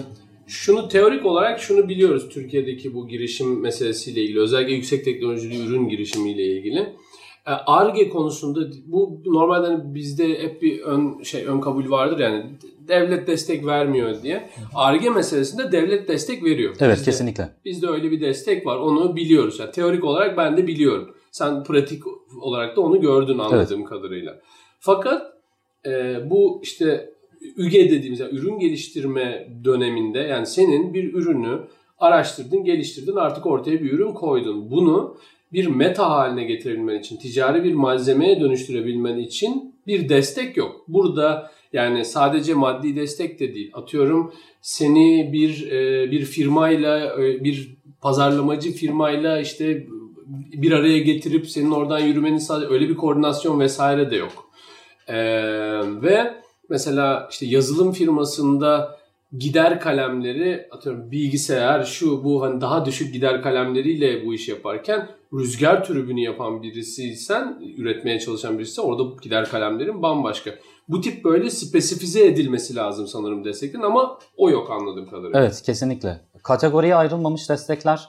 şunu 0.46 0.88
teorik 0.88 1.26
olarak 1.26 1.60
şunu 1.60 1.88
biliyoruz 1.88 2.28
Türkiye'deki 2.28 2.94
bu 2.94 3.08
girişim 3.08 3.60
meselesiyle 3.60 4.22
ilgili. 4.22 4.40
Özellikle 4.40 4.72
yüksek 4.72 5.04
teknolojili 5.04 5.66
ürün 5.66 5.88
girişimiyle 5.88 6.42
ilgili. 6.44 6.96
ARGE 7.66 8.08
konusunda 8.08 8.60
bu 8.86 9.20
normalde 9.24 9.66
hani 9.66 9.94
bizde 9.94 10.42
hep 10.42 10.62
bir 10.62 10.80
ön 10.80 11.22
şey 11.22 11.44
ön 11.44 11.60
kabul 11.60 11.90
vardır 11.90 12.18
yani 12.18 12.46
devlet 12.88 13.26
destek 13.26 13.66
vermiyor 13.66 14.22
diye. 14.22 14.50
ARGE 14.74 15.10
meselesinde 15.10 15.72
devlet 15.72 16.08
destek 16.08 16.44
veriyor. 16.44 16.76
evet 16.80 16.96
Bizde- 16.96 17.04
kesinlikle. 17.04 17.50
Bizde 17.64 17.86
öyle 17.86 18.10
bir 18.10 18.20
destek 18.20 18.66
var. 18.66 18.76
Onu 18.76 19.16
biliyoruz. 19.16 19.58
Yani 19.60 19.70
teorik 19.70 20.04
olarak 20.04 20.36
ben 20.36 20.56
de 20.56 20.66
biliyorum. 20.66 21.14
Sen 21.30 21.64
pratik 21.64 22.02
olarak 22.40 22.76
da 22.76 22.80
onu 22.80 23.00
gördün 23.00 23.38
anladığım 23.38 23.84
kadarıyla. 23.84 24.40
Fakat 24.80 25.32
e, 25.86 26.16
bu 26.30 26.60
işte 26.62 27.10
ÜGE 27.56 27.90
dediğimiz 27.90 28.20
yani 28.20 28.34
ürün 28.34 28.58
geliştirme 28.58 29.48
döneminde 29.64 30.18
yani 30.18 30.46
senin 30.46 30.94
bir 30.94 31.14
ürünü 31.14 31.58
araştırdın, 31.98 32.64
geliştirdin, 32.64 33.16
artık 33.16 33.46
ortaya 33.46 33.82
bir 33.82 33.92
ürün 33.92 34.12
koydun. 34.12 34.70
Bunu 34.70 35.16
bir 35.52 35.66
meta 35.66 36.10
haline 36.10 36.44
getirebilmen 36.44 36.98
için, 36.98 37.16
ticari 37.16 37.64
bir 37.64 37.74
malzemeye 37.74 38.40
dönüştürebilmen 38.40 39.18
için 39.18 39.74
bir 39.86 40.08
destek 40.08 40.56
yok. 40.56 40.84
Burada 40.88 41.50
yani 41.72 42.04
sadece 42.04 42.54
maddi 42.54 42.96
destek 42.96 43.40
de 43.40 43.54
değil. 43.54 43.70
Atıyorum 43.74 44.32
seni 44.60 45.30
bir 45.32 45.70
e, 45.72 46.10
bir 46.10 46.24
firmayla 46.24 47.22
e, 47.22 47.44
bir 47.44 47.76
pazarlamacı 48.00 48.72
firmayla 48.72 49.40
işte 49.40 49.86
bir 50.52 50.72
araya 50.72 50.98
getirip 50.98 51.50
senin 51.50 51.70
oradan 51.70 51.98
yürümenin 51.98 52.38
sadece 52.38 52.72
öyle 52.72 52.88
bir 52.88 52.96
koordinasyon 52.96 53.60
vesaire 53.60 54.10
de 54.10 54.16
yok. 54.16 54.50
E, 55.08 55.16
ve 56.02 56.34
mesela 56.68 57.28
işte 57.30 57.46
yazılım 57.46 57.92
firmasında 57.92 58.97
gider 59.36 59.80
kalemleri 59.80 60.68
atıyorum 60.70 61.10
bilgisayar 61.10 61.84
şu 61.84 62.24
bu 62.24 62.42
hani 62.42 62.60
daha 62.60 62.86
düşük 62.86 63.12
gider 63.12 63.42
kalemleriyle 63.42 64.26
bu 64.26 64.34
iş 64.34 64.48
yaparken 64.48 65.08
rüzgar 65.32 65.84
türbünü 65.84 66.20
yapan 66.20 66.62
birisiysen 66.62 67.60
üretmeye 67.76 68.20
çalışan 68.20 68.58
birisi 68.58 68.80
orada 68.80 69.02
gider 69.22 69.48
kalemlerin 69.50 70.02
bambaşka. 70.02 70.50
Bu 70.88 71.00
tip 71.00 71.24
böyle 71.24 71.50
spesifize 71.50 72.26
edilmesi 72.26 72.76
lazım 72.76 73.06
sanırım 73.06 73.44
desteklerin 73.44 73.84
ama 73.84 74.18
o 74.36 74.50
yok 74.50 74.70
anladığım 74.70 75.10
kadarıyla. 75.10 75.40
Evet 75.40 75.62
kesinlikle. 75.62 76.20
Kategoriye 76.42 76.94
ayrılmamış 76.94 77.48
destekler 77.48 78.08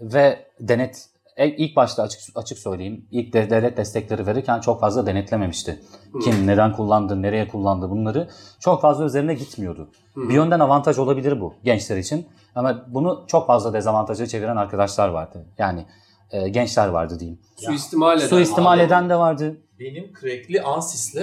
ve 0.00 0.46
denet 0.60 1.11
ilk 1.36 1.76
başta 1.76 2.02
açık 2.02 2.20
açık 2.34 2.58
söyleyeyim. 2.58 3.06
ilk 3.10 3.32
de- 3.32 3.50
devlet 3.50 3.76
destekleri 3.76 4.26
verirken 4.26 4.60
çok 4.60 4.80
fazla 4.80 5.06
denetlememişti. 5.06 5.80
Kim 6.24 6.46
neden 6.46 6.72
kullandı, 6.72 7.22
nereye 7.22 7.48
kullandı 7.48 7.90
bunları 7.90 8.28
çok 8.60 8.80
fazla 8.82 9.04
üzerine 9.04 9.34
gitmiyordu. 9.34 9.88
Bir 10.16 10.34
yönden 10.34 10.60
avantaj 10.60 10.98
olabilir 10.98 11.40
bu 11.40 11.54
gençler 11.64 11.96
için. 11.96 12.26
Ama 12.54 12.84
bunu 12.88 13.24
çok 13.26 13.46
fazla 13.46 13.72
dezavantaja 13.72 14.26
çeviren 14.26 14.56
arkadaşlar 14.56 15.08
vardı. 15.08 15.46
Yani 15.58 15.86
e, 16.30 16.48
gençler 16.48 16.88
vardı 16.88 17.20
diyeyim. 17.20 17.38
Suistimal 17.56 18.18
eden. 18.18 18.26
Suistimal 18.26 18.80
eden 18.80 19.10
de 19.10 19.16
vardı. 19.16 19.56
Benim 19.80 20.12
crackli 20.20 20.62
Ansys'le 20.62 21.16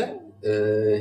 e, 0.43 0.49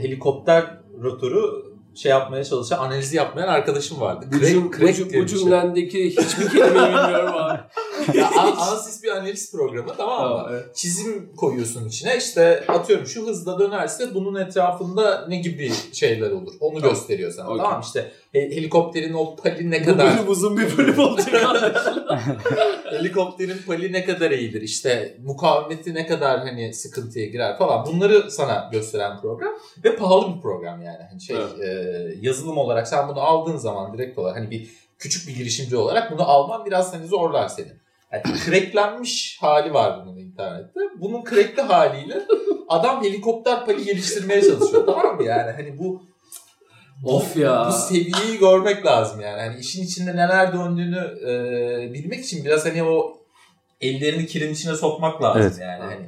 helikopter 0.03 0.65
rotoru 1.03 1.68
şey 2.03 2.11
yapmaya 2.11 2.45
çalışan, 2.45 2.79
analizi 2.79 3.17
yapmayan 3.17 3.49
arkadaşım 3.49 4.01
vardı. 4.01 4.27
Bu, 4.33 4.47
cüm, 4.47 4.73
bu, 4.73 5.19
bu 5.21 5.27
cümlendeki 5.27 6.07
hiçbir 6.11 6.49
kelimeyi 6.49 6.87
bilmiyorum 6.89 7.35
abi. 7.37 7.59
ya, 8.19 8.31
An- 8.39 8.57
Ansys 8.57 9.03
bir 9.03 9.09
analiz 9.09 9.53
programı 9.53 9.89
tamam 9.97 10.23
mı? 10.23 10.37
Tamam, 10.37 10.47
evet. 10.51 10.77
Çizim 10.77 11.33
koyuyorsun 11.37 11.89
içine. 11.89 12.17
İşte 12.17 12.65
atıyorum 12.69 13.07
şu 13.07 13.27
hızla 13.27 13.59
dönerse 13.59 14.15
bunun 14.15 14.35
etrafında 14.35 15.27
ne 15.29 15.37
gibi 15.37 15.73
şeyler 15.93 16.31
olur. 16.31 16.53
Onu 16.61 16.81
Tamam. 16.81 16.95
gösteriyor 16.95 17.33
sana. 17.33 17.49
Okey. 17.49 17.59
Tamam 17.65 17.81
işte 17.81 18.13
he- 18.33 18.51
helikopterin 18.57 19.15
o 19.15 19.37
pali 19.37 19.71
ne 19.71 19.81
Bu 19.81 19.85
kadar 19.85 20.17
bölüm 20.19 20.29
uzun 20.31 20.57
bir 20.59 20.77
bölüm 20.79 20.99
olacak. 20.99 21.43
helikopterin 22.93 23.59
pali 23.67 23.93
ne 23.93 24.05
kadar 24.05 24.31
iyidir 24.31 24.63
işte 24.63 25.17
mukavemeti 25.25 25.95
ne 25.95 26.07
kadar 26.07 26.41
hani 26.41 26.75
sıkıntıya 26.75 27.27
girer 27.27 27.59
falan 27.59 27.87
bunları 27.87 28.31
sana 28.31 28.69
gösteren 28.73 29.21
program 29.21 29.53
ve 29.85 29.97
pahalı 29.97 30.37
bir 30.37 30.41
program 30.41 30.83
yani 30.83 31.03
hani 31.11 31.21
şey 31.21 31.37
Evet. 31.37 31.69
e, 31.69 32.15
yazılım 32.21 32.59
olarak 32.59 32.89
sen 32.89 33.09
bunu 33.09 33.21
aldığın 33.21 33.57
zaman 33.57 33.93
direkt 33.95 34.19
olarak 34.19 34.37
hani 34.37 34.51
bir 34.51 34.69
küçük 34.99 35.29
bir 35.29 35.37
girişimci 35.37 35.77
olarak 35.77 36.13
bunu 36.13 36.29
alman 36.29 36.67
biraz 36.67 36.95
hani 36.95 37.07
zorlar 37.07 37.49
seni. 37.49 37.73
Yani 38.13 38.23
cracklenmiş 38.47 39.39
hali 39.41 39.75
var 39.75 40.03
bunun 40.07 40.17
internette. 40.17 40.81
Bunun 40.97 41.25
crackli 41.25 41.63
haliyle 41.63 42.23
adam 42.69 43.05
helikopter 43.05 43.65
pali 43.67 43.85
geliştirmeye 43.85 44.43
çalışıyor 44.43 44.87
tamam 44.87 45.17
mı 45.17 45.25
yani 45.25 45.51
hani 45.51 45.79
bu 45.79 46.03
of 47.05 47.37
ya. 47.37 47.67
bu 47.69 47.73
seviyeyi 47.73 48.39
görmek 48.41 48.87
lazım 48.87 49.21
yani. 49.21 49.41
Hani 49.41 49.61
işin 49.61 49.85
içinde 49.85 50.11
neler 50.11 50.53
döndüğünü 50.53 51.19
e, 51.29 51.95
bilmek 51.95 52.25
için 52.25 52.45
biraz 52.45 52.67
hani 52.67 52.83
o 52.83 53.19
ellerini 53.81 54.27
kirin 54.27 54.53
içine 54.53 54.75
sokmak 54.75 55.23
lazım 55.23 55.43
Evet. 55.43 55.59
yani. 55.61 55.83
Hani. 55.83 56.07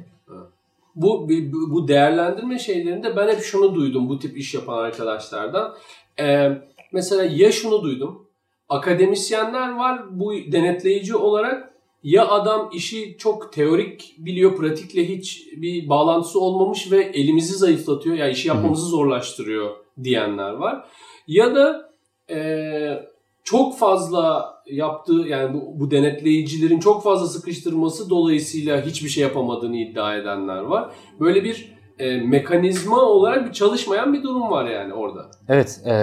bu 0.95 1.29
bu 1.29 1.71
bu 1.71 1.87
değerlendirme 1.87 2.59
şeylerinde 2.59 3.15
ben 3.15 3.27
hep 3.27 3.41
şunu 3.41 3.75
duydum 3.75 4.09
bu 4.09 4.19
tip 4.19 4.37
iş 4.37 4.53
yapan 4.53 4.77
arkadaşlardan. 4.77 5.75
Ee, 6.19 6.51
mesela 6.91 7.23
ya 7.23 7.51
şunu 7.51 7.83
duydum. 7.83 8.27
Akademisyenler 8.69 9.75
var 9.75 10.19
bu 10.19 10.33
denetleyici 10.33 11.15
olarak 11.15 11.73
ya 12.03 12.27
adam 12.27 12.69
işi 12.73 13.15
çok 13.17 13.53
teorik 13.53 14.15
biliyor, 14.17 14.55
pratikle 14.55 15.09
hiç 15.09 15.47
bir 15.57 15.89
bağlantısı 15.89 16.39
olmamış 16.39 16.91
ve 16.91 17.03
elimizi 17.03 17.53
zayıflatıyor, 17.53 18.15
yani 18.15 18.31
işi 18.31 18.47
yapmamızı 18.47 18.85
zorlaştırıyor 18.85 19.69
diyenler 20.03 20.51
var. 20.51 20.85
Ya 21.27 21.55
da 21.55 21.91
eee, 22.29 23.09
çok 23.43 23.77
fazla 23.77 24.53
yaptığı 24.65 25.27
yani 25.27 25.53
bu, 25.53 25.79
bu 25.79 25.91
denetleyicilerin 25.91 26.79
çok 26.79 27.03
fazla 27.03 27.27
sıkıştırması 27.27 28.09
dolayısıyla 28.09 28.81
hiçbir 28.81 29.09
şey 29.09 29.23
yapamadığını 29.23 29.77
iddia 29.77 30.15
edenler 30.15 30.61
var. 30.61 30.91
Böyle 31.19 31.43
bir 31.43 31.75
e, 31.99 32.17
mekanizma 32.17 33.01
olarak 33.01 33.47
bir 33.47 33.53
çalışmayan 33.53 34.13
bir 34.13 34.23
durum 34.23 34.49
var 34.49 34.65
yani 34.65 34.93
orada. 34.93 35.25
Evet, 35.49 35.81
e, 35.85 35.93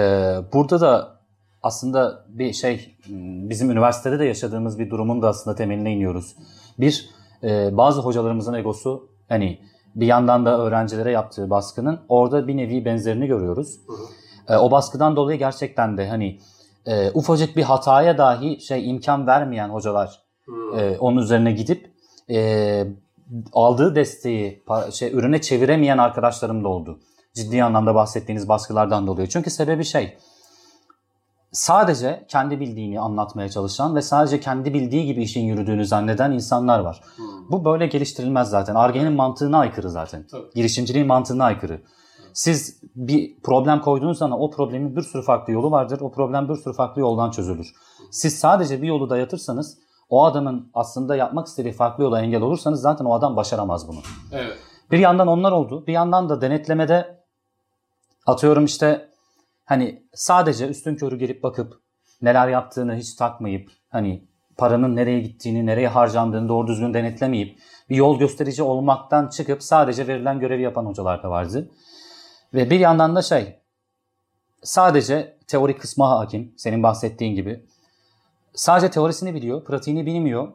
burada 0.53 0.81
da 0.81 1.19
aslında 1.63 2.25
bir 2.29 2.53
şey 2.53 2.95
bizim 3.49 3.71
üniversitede 3.71 4.19
de 4.19 4.25
yaşadığımız 4.25 4.79
bir 4.79 4.89
durumun 4.89 5.21
da 5.21 5.27
aslında 5.27 5.55
temeline 5.55 5.93
iniyoruz. 5.93 6.35
Bir, 6.79 7.09
e, 7.43 7.77
bazı 7.77 8.01
hocalarımızın 8.01 8.53
egosu 8.53 9.09
hani 9.29 9.59
bir 9.95 10.07
yandan 10.07 10.45
da 10.45 10.59
öğrencilere 10.59 11.11
yaptığı 11.11 11.49
baskının 11.49 11.99
orada 12.09 12.47
bir 12.47 12.57
nevi 12.57 12.85
benzerini 12.85 13.27
görüyoruz. 13.27 13.79
E, 14.49 14.55
o 14.55 14.71
baskıdan 14.71 15.15
dolayı 15.15 15.39
gerçekten 15.39 15.97
de 15.97 16.07
hani 16.07 16.39
e, 16.85 17.11
ufacık 17.11 17.55
bir 17.55 17.63
hataya 17.63 18.17
dahi 18.17 18.61
şey 18.61 18.89
imkan 18.89 19.27
vermeyen 19.27 19.69
hocalar 19.69 20.23
e, 20.77 20.97
onun 20.99 21.21
üzerine 21.21 21.51
gidip 21.51 21.91
e, 22.29 22.83
aldığı 23.53 23.95
desteği 23.95 24.63
şey 24.91 25.11
ürüne 25.13 25.41
çeviremeyen 25.41 25.97
arkadaşlarım 25.97 26.63
da 26.63 26.67
oldu. 26.67 26.99
ciddi 27.33 27.63
anlamda 27.63 27.95
bahsettiğiniz 27.95 28.49
baskılardan 28.49 29.07
da 29.07 29.11
oluyor. 29.11 29.27
Çünkü 29.27 29.49
sebebi 29.49 29.83
şey 29.83 30.17
sadece 31.51 32.25
kendi 32.27 32.59
bildiğini 32.59 32.99
anlatmaya 32.99 33.49
çalışan 33.49 33.95
ve 33.95 34.01
sadece 34.01 34.39
kendi 34.39 34.73
bildiği 34.73 35.05
gibi 35.05 35.23
işin 35.23 35.45
yürüdüğünü 35.45 35.85
zanneden 35.85 36.31
insanlar 36.31 36.79
var. 36.79 37.01
Hmm. 37.15 37.25
Bu 37.51 37.65
böyle 37.65 37.87
geliştirilmez 37.87 38.49
zaten. 38.49 38.75
Arge'nin 38.75 39.13
mantığına 39.13 39.59
aykırı 39.59 39.89
zaten. 39.89 40.27
Tabii. 40.31 40.49
Girişimciliğin 40.55 41.07
mantığına 41.07 41.43
aykırı. 41.43 41.81
Siz 42.33 42.81
bir 42.95 43.41
problem 43.43 43.81
koyduğunuz 43.81 44.17
zaman 44.17 44.39
o 44.39 44.51
problemin 44.51 44.95
bir 44.95 45.01
sürü 45.01 45.23
farklı 45.23 45.53
yolu 45.53 45.71
vardır. 45.71 46.01
O 46.01 46.11
problem 46.11 46.49
bir 46.49 46.55
sürü 46.55 46.73
farklı 46.73 47.01
yoldan 47.01 47.31
çözülür. 47.31 47.73
Siz 48.11 48.39
sadece 48.39 48.81
bir 48.81 48.87
yolu 48.87 49.09
dayatırsanız 49.09 49.77
o 50.09 50.25
adamın 50.25 50.71
aslında 50.73 51.15
yapmak 51.15 51.47
istediği 51.47 51.73
farklı 51.73 52.03
yola 52.03 52.21
engel 52.21 52.41
olursanız 52.41 52.81
zaten 52.81 53.05
o 53.05 53.13
adam 53.13 53.35
başaramaz 53.35 53.87
bunu. 53.87 53.99
Evet. 54.31 54.57
Bir 54.91 54.99
yandan 54.99 55.27
onlar 55.27 55.51
oldu. 55.51 55.83
Bir 55.87 55.93
yandan 55.93 56.29
da 56.29 56.41
denetlemede 56.41 57.23
atıyorum 58.27 58.65
işte 58.65 59.09
hani 59.69 60.03
sadece 60.13 60.67
üstün 60.67 60.95
körü 60.95 61.17
gelip 61.17 61.43
bakıp 61.43 61.73
neler 62.21 62.47
yaptığını 62.47 62.95
hiç 62.95 63.13
takmayıp 63.13 63.71
hani 63.89 64.23
paranın 64.57 64.95
nereye 64.95 65.19
gittiğini, 65.19 65.65
nereye 65.65 65.87
harcandığını 65.87 66.49
doğru 66.49 66.67
düzgün 66.67 66.93
denetlemeyip 66.93 67.59
bir 67.89 67.95
yol 67.95 68.19
gösterici 68.19 68.63
olmaktan 68.63 69.27
çıkıp 69.27 69.63
sadece 69.63 70.07
verilen 70.07 70.39
görevi 70.39 70.61
yapan 70.61 70.85
hocalar 70.85 71.23
da 71.23 71.29
vardı. 71.29 71.69
Ve 72.53 72.69
bir 72.69 72.79
yandan 72.79 73.15
da 73.15 73.21
şey 73.21 73.59
sadece 74.63 75.37
teori 75.47 75.77
kısmı 75.77 76.05
hakim 76.05 76.53
senin 76.57 76.83
bahsettiğin 76.83 77.35
gibi. 77.35 77.65
Sadece 78.53 78.91
teorisini 78.91 79.33
biliyor, 79.33 79.65
pratiğini 79.65 80.05
bilmiyor. 80.05 80.47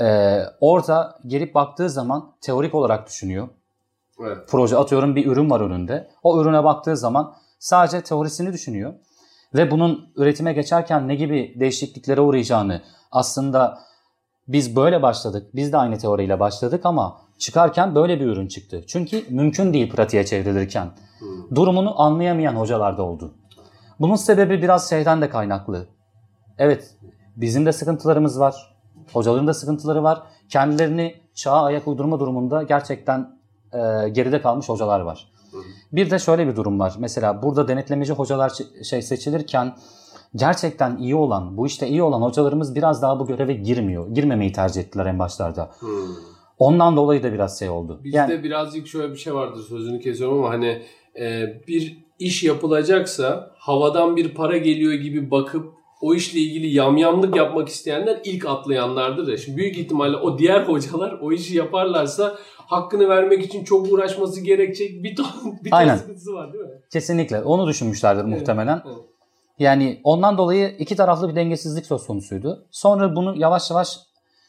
Ee, 0.00 0.40
orada 0.60 1.18
gelip 1.26 1.54
baktığı 1.54 1.90
zaman 1.90 2.32
teorik 2.40 2.74
olarak 2.74 3.06
düşünüyor 3.06 3.48
Evet. 4.20 4.38
proje 4.48 4.76
atıyorum 4.76 5.16
bir 5.16 5.26
ürün 5.26 5.50
var 5.50 5.60
önünde. 5.60 6.10
O 6.22 6.40
ürüne 6.40 6.64
baktığı 6.64 6.96
zaman 6.96 7.34
sadece 7.64 8.00
teorisini 8.00 8.52
düşünüyor. 8.52 8.94
Ve 9.54 9.70
bunun 9.70 10.12
üretime 10.16 10.52
geçerken 10.52 11.08
ne 11.08 11.14
gibi 11.14 11.56
değişikliklere 11.60 12.20
uğrayacağını 12.20 12.82
aslında 13.12 13.78
biz 14.48 14.76
böyle 14.76 15.02
başladık. 15.02 15.50
Biz 15.54 15.72
de 15.72 15.76
aynı 15.76 15.98
teoriyle 15.98 16.40
başladık 16.40 16.86
ama 16.86 17.20
çıkarken 17.38 17.94
böyle 17.94 18.20
bir 18.20 18.26
ürün 18.26 18.48
çıktı. 18.48 18.84
Çünkü 18.86 19.24
mümkün 19.28 19.72
değil 19.72 19.90
pratiğe 19.90 20.26
çevrilirken. 20.26 20.90
Hmm. 21.18 21.56
Durumunu 21.56 22.02
anlayamayan 22.02 22.56
hocalar 22.56 22.98
da 22.98 23.02
oldu. 23.02 23.34
Bunun 24.00 24.16
sebebi 24.16 24.62
biraz 24.62 24.90
şeyden 24.90 25.22
de 25.22 25.28
kaynaklı. 25.28 25.86
Evet 26.58 26.94
bizim 27.36 27.66
de 27.66 27.72
sıkıntılarımız 27.72 28.40
var. 28.40 28.76
Hocaların 29.12 29.46
da 29.46 29.54
sıkıntıları 29.54 30.02
var. 30.02 30.22
Kendilerini 30.48 31.14
çağa 31.34 31.62
ayak 31.62 31.88
uydurma 31.88 32.20
durumunda 32.20 32.62
gerçekten 32.62 33.38
e, 33.72 34.08
geride 34.08 34.42
kalmış 34.42 34.68
hocalar 34.68 35.00
var. 35.00 35.33
Bir 35.92 36.10
de 36.10 36.18
şöyle 36.18 36.48
bir 36.48 36.56
durum 36.56 36.80
var. 36.80 36.94
Mesela 36.98 37.42
burada 37.42 37.68
denetlemeci 37.68 38.12
hocalar 38.12 38.52
şey 38.82 39.02
seçilirken 39.02 39.76
gerçekten 40.36 40.96
iyi 40.96 41.14
olan, 41.14 41.56
bu 41.56 41.66
işte 41.66 41.88
iyi 41.88 42.02
olan 42.02 42.22
hocalarımız 42.22 42.74
biraz 42.74 43.02
daha 43.02 43.20
bu 43.20 43.26
göreve 43.26 43.52
girmiyor. 43.52 44.14
Girmemeyi 44.14 44.52
tercih 44.52 44.80
ettiler 44.80 45.06
en 45.06 45.18
başlarda. 45.18 45.70
Hmm. 45.78 45.88
Ondan 46.58 46.96
dolayı 46.96 47.22
da 47.22 47.32
biraz 47.32 47.58
şey 47.58 47.68
oldu. 47.68 48.00
Bizde 48.04 48.16
Yani 48.16 48.42
birazcık 48.42 48.86
şöyle 48.86 49.12
bir 49.12 49.18
şey 49.18 49.34
vardır 49.34 49.64
sözünü 49.68 50.00
kesiyorum 50.00 50.38
ama 50.38 50.50
hani 50.50 50.82
e, 51.18 51.44
bir 51.68 52.04
iş 52.18 52.42
yapılacaksa 52.42 53.50
havadan 53.58 54.16
bir 54.16 54.34
para 54.34 54.56
geliyor 54.56 54.92
gibi 54.92 55.30
bakıp 55.30 55.72
o 56.04 56.14
işle 56.14 56.38
ilgili 56.40 56.66
yamyamlık 56.74 57.36
yapmak 57.36 57.68
isteyenler 57.68 58.20
ilk 58.24 58.46
atlayanlardır 58.46 59.28
ya. 59.28 59.36
Şimdi 59.36 59.58
büyük 59.58 59.78
ihtimalle 59.78 60.16
o 60.16 60.38
diğer 60.38 60.62
hocalar 60.68 61.18
o 61.20 61.32
işi 61.32 61.56
yaparlarsa 61.56 62.38
hakkını 62.56 63.08
vermek 63.08 63.44
için 63.44 63.64
çok 63.64 63.92
uğraşması 63.92 64.40
gerekecek 64.40 65.04
bir 65.04 65.16
ton 65.16 65.26
bir 65.64 65.70
ton 65.70 65.76
Aynen. 65.76 65.96
sıkıntısı 65.96 66.34
var 66.34 66.52
değil 66.52 66.64
mi? 66.64 66.70
kesinlikle 66.92 67.42
onu 67.42 67.66
düşünmüşlerdir 67.66 68.24
Evet, 68.24 68.38
muhtemelen. 68.38 68.82
evet. 68.86 68.96
Yani 69.58 70.00
ondan 70.04 70.38
dolayı 70.38 70.76
iki 70.78 70.96
taraflı 70.96 71.28
bir 71.28 71.36
dengesizlik 71.36 71.86
söz 71.86 72.06
konusuydu. 72.06 72.66
Sonra 72.70 73.16
bunu 73.16 73.36
yavaş 73.36 73.70
yavaş 73.70 73.98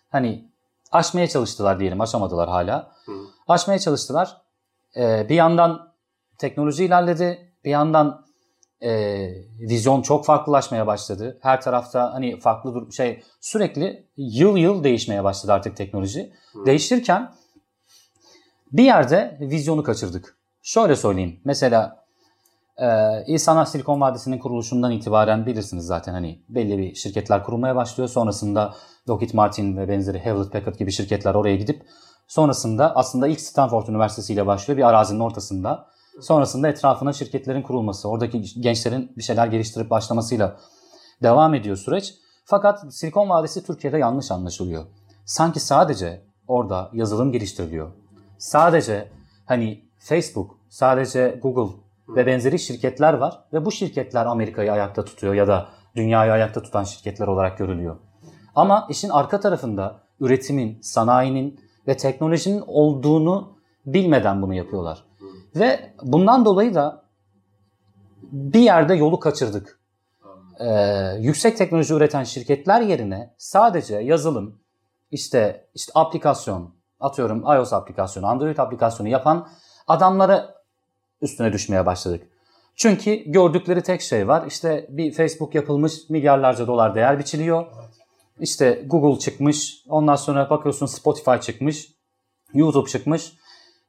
hani 0.09 0.45
aşmaya 0.91 1.27
çalıştılar 1.27 1.79
diyelim. 1.79 2.01
Aşamadılar 2.01 2.49
hala. 2.49 2.91
Hı. 3.05 3.11
Aşmaya 3.47 3.79
çalıştılar. 3.79 4.37
Ee, 4.97 5.25
bir 5.29 5.35
yandan 5.35 5.91
teknoloji 6.37 6.85
ilerledi. 6.85 7.51
Bir 7.65 7.69
yandan 7.69 8.24
e, 8.81 9.27
vizyon 9.59 10.01
çok 10.01 10.25
farklılaşmaya 10.25 10.87
başladı. 10.87 11.37
Her 11.41 11.61
tarafta 11.61 12.13
hani 12.13 12.39
farklı 12.39 12.73
dur- 12.73 12.91
şey 12.91 13.23
sürekli 13.41 14.07
yıl 14.17 14.57
yıl 14.57 14.83
değişmeye 14.83 15.23
başladı 15.23 15.53
artık 15.53 15.77
teknoloji. 15.77 16.33
Hı. 16.53 16.65
Değişirken 16.65 17.31
bir 18.71 18.83
yerde 18.83 19.37
vizyonu 19.41 19.83
kaçırdık. 19.83 20.37
Şöyle 20.61 20.95
söyleyeyim. 20.95 21.39
Mesela 21.45 22.05
ee, 22.77 23.23
İnsanlar 23.27 23.65
Silikon 23.65 24.01
Vadisi'nin 24.01 24.39
kuruluşundan 24.39 24.91
itibaren 24.91 25.45
bilirsiniz 25.45 25.85
zaten 25.85 26.13
hani 26.13 26.39
belli 26.49 26.77
bir 26.77 26.95
şirketler 26.95 27.43
kurulmaya 27.43 27.75
başlıyor. 27.75 28.09
Sonrasında 28.09 28.73
Lockheed 29.09 29.33
Martin 29.33 29.77
ve 29.77 29.87
benzeri 29.87 30.19
Hewlett 30.19 30.51
Packard 30.51 30.75
gibi 30.75 30.91
şirketler 30.91 31.35
oraya 31.35 31.55
gidip 31.55 31.85
sonrasında 32.27 32.95
aslında 32.95 33.27
ilk 33.27 33.41
Stanford 33.41 33.87
Üniversitesi 33.87 34.33
ile 34.33 34.47
başlıyor 34.47 34.77
bir 34.77 34.83
arazinin 34.83 35.19
ortasında. 35.19 35.87
Sonrasında 36.21 36.67
etrafına 36.67 37.13
şirketlerin 37.13 37.61
kurulması, 37.61 38.09
oradaki 38.09 38.61
gençlerin 38.61 39.11
bir 39.17 39.23
şeyler 39.23 39.47
geliştirip 39.47 39.89
başlamasıyla 39.89 40.59
devam 41.23 41.53
ediyor 41.53 41.77
süreç. 41.77 42.13
Fakat 42.45 42.93
Silikon 42.93 43.29
Vadisi 43.29 43.63
Türkiye'de 43.63 43.97
yanlış 43.97 44.31
anlaşılıyor. 44.31 44.85
Sanki 45.25 45.59
sadece 45.59 46.25
orada 46.47 46.89
yazılım 46.93 47.31
geliştiriliyor. 47.31 47.91
Sadece 48.37 49.11
hani 49.45 49.85
Facebook, 49.99 50.57
sadece 50.69 51.39
Google 51.41 51.75
ve 52.09 52.25
benzeri 52.25 52.59
şirketler 52.59 53.13
var 53.13 53.43
ve 53.53 53.65
bu 53.65 53.71
şirketler 53.71 54.25
Amerika'yı 54.25 54.71
ayakta 54.71 55.05
tutuyor 55.05 55.33
ya 55.33 55.47
da 55.47 55.69
dünyayı 55.95 56.31
ayakta 56.31 56.61
tutan 56.61 56.83
şirketler 56.83 57.27
olarak 57.27 57.57
görülüyor. 57.57 57.97
Ama 58.55 58.87
işin 58.89 59.09
arka 59.09 59.39
tarafında 59.39 59.99
üretimin, 60.19 60.81
sanayinin 60.81 61.59
ve 61.87 61.97
teknolojinin 61.97 62.63
olduğunu 62.67 63.57
bilmeden 63.85 64.41
bunu 64.41 64.53
yapıyorlar. 64.53 65.04
Ve 65.55 65.93
bundan 66.01 66.45
dolayı 66.45 66.75
da 66.75 67.03
bir 68.31 68.59
yerde 68.59 68.93
yolu 68.93 69.19
kaçırdık. 69.19 69.79
Ee, 70.59 70.65
yüksek 71.19 71.57
teknoloji 71.57 71.93
üreten 71.93 72.23
şirketler 72.23 72.81
yerine 72.81 73.33
sadece 73.37 73.95
yazılım, 73.95 74.59
işte 75.11 75.67
işte 75.75 75.91
aplikasyon, 75.95 76.73
atıyorum 76.99 77.43
iOS 77.43 77.73
aplikasyonu, 77.73 78.27
Android 78.27 78.57
aplikasyonu 78.57 79.09
yapan 79.09 79.47
adamlara 79.87 80.55
üstüne 81.21 81.53
düşmeye 81.53 81.85
başladık. 81.85 82.27
Çünkü 82.75 83.15
gördükleri 83.15 83.83
tek 83.83 84.01
şey 84.01 84.27
var. 84.27 84.47
İşte 84.47 84.87
bir 84.89 85.11
Facebook 85.11 85.55
yapılmış 85.55 86.09
milyarlarca 86.09 86.67
dolar 86.67 86.95
değer 86.95 87.19
biçiliyor. 87.19 87.65
İşte 88.39 88.83
Google 88.85 89.19
çıkmış. 89.19 89.83
Ondan 89.89 90.15
sonra 90.15 90.49
bakıyorsun 90.49 90.85
Spotify 90.85 91.35
çıkmış. 91.41 91.91
YouTube 92.53 92.89
çıkmış. 92.89 93.33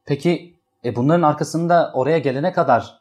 Peki 0.05 0.56
e 0.87 0.97
bunların 0.97 1.23
arkasında 1.23 1.91
oraya 1.95 2.19
gelene 2.19 2.53
kadar 2.53 2.99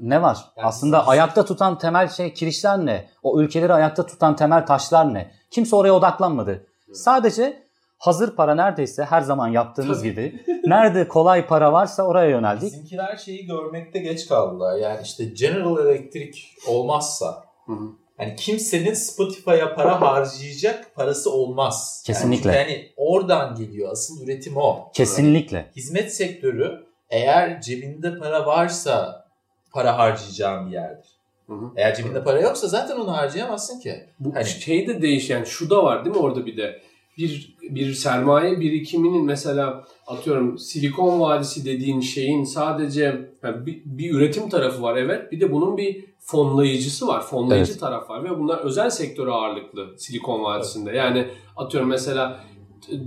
ne 0.00 0.22
var? 0.22 0.38
Yani 0.56 0.66
Aslında 0.66 0.98
bizim- 0.98 1.10
ayakta 1.10 1.44
tutan 1.44 1.78
temel 1.78 2.08
şey 2.08 2.32
kirişler 2.34 2.86
ne? 2.86 3.08
O 3.22 3.40
ülkeleri 3.40 3.72
ayakta 3.72 4.06
tutan 4.06 4.36
temel 4.36 4.66
taşlar 4.66 5.14
ne? 5.14 5.30
Kimse 5.50 5.76
oraya 5.76 5.92
odaklanmadı. 5.92 6.66
Sadece 6.92 7.62
hazır 7.98 8.36
para 8.36 8.54
neredeyse 8.54 9.04
her 9.04 9.20
zaman 9.20 9.48
yaptığımız 9.48 9.98
Tabii. 9.98 10.10
gibi 10.10 10.44
nerede 10.66 11.08
kolay 11.08 11.46
para 11.46 11.72
varsa 11.72 12.02
oraya 12.02 12.30
yöneldik. 12.30 12.62
Bizimkiler 12.72 13.16
şeyi 13.16 13.46
görmekte 13.46 13.98
geç 13.98 14.28
kaldılar. 14.28 14.76
Yani 14.76 15.00
işte 15.02 15.24
General 15.24 15.86
Electric 15.86 16.38
olmazsa 16.68 17.44
Hı 17.66 17.72
hı. 17.72 17.88
hani 18.18 18.36
kimsenin 18.36 18.94
Spotify'a 18.94 19.74
para 19.74 20.00
harcayacak 20.00 20.94
parası 20.94 21.30
olmaz. 21.32 22.02
Kesinlikle. 22.06 22.52
Yani, 22.52 22.72
yani 22.72 22.88
oradan 22.96 23.54
geliyor. 23.54 23.92
Asıl 23.92 24.24
üretim 24.24 24.56
o. 24.56 24.90
Kesinlikle. 24.94 25.70
Hizmet 25.76 26.14
sektörü 26.14 26.91
eğer 27.12 27.60
cebinde 27.60 28.18
para 28.18 28.46
varsa 28.46 29.26
para 29.72 29.98
harcayacağın 29.98 30.66
bir 30.66 30.72
yerdir. 30.72 31.08
Hı 31.46 31.52
hı. 31.52 31.70
Eğer 31.76 31.94
cebinde 31.94 32.24
para 32.24 32.40
yoksa 32.40 32.68
zaten 32.68 32.96
onu 32.96 33.12
harcayamazsın 33.16 33.80
ki. 33.80 34.06
Bu 34.20 34.34
Hani- 34.34 34.44
şey 34.46 34.86
de 34.86 35.02
değişen 35.02 35.44
şu 35.44 35.70
da 35.70 35.84
var 35.84 36.04
değil 36.04 36.16
mi 36.16 36.22
orada 36.22 36.46
bir 36.46 36.56
de 36.56 36.80
bir 37.18 37.56
bir 37.62 37.92
sermaye 37.94 38.60
birikiminin 38.60 39.24
mesela 39.24 39.84
atıyorum 40.06 40.58
Silikon 40.58 41.20
Vadisi 41.20 41.64
dediğin 41.64 42.00
şeyin 42.00 42.44
sadece 42.44 43.02
yani 43.42 43.66
bir, 43.66 43.82
bir 43.84 44.14
üretim 44.14 44.48
tarafı 44.48 44.82
var 44.82 44.96
evet 44.96 45.32
bir 45.32 45.40
de 45.40 45.52
bunun 45.52 45.76
bir 45.76 46.04
fonlayıcısı 46.20 47.06
var 47.06 47.22
fonlayıcı 47.22 47.70
Evet. 47.72 47.80
taraf 47.80 48.10
var 48.10 48.24
ve 48.24 48.38
bunlar 48.38 48.58
özel 48.58 48.90
sektöre 48.90 49.30
ağırlıklı 49.30 49.98
Silikon 49.98 50.44
Vadisi'nde 50.44 50.90
yani 50.92 51.28
atıyorum 51.56 51.88
mesela 51.88 52.40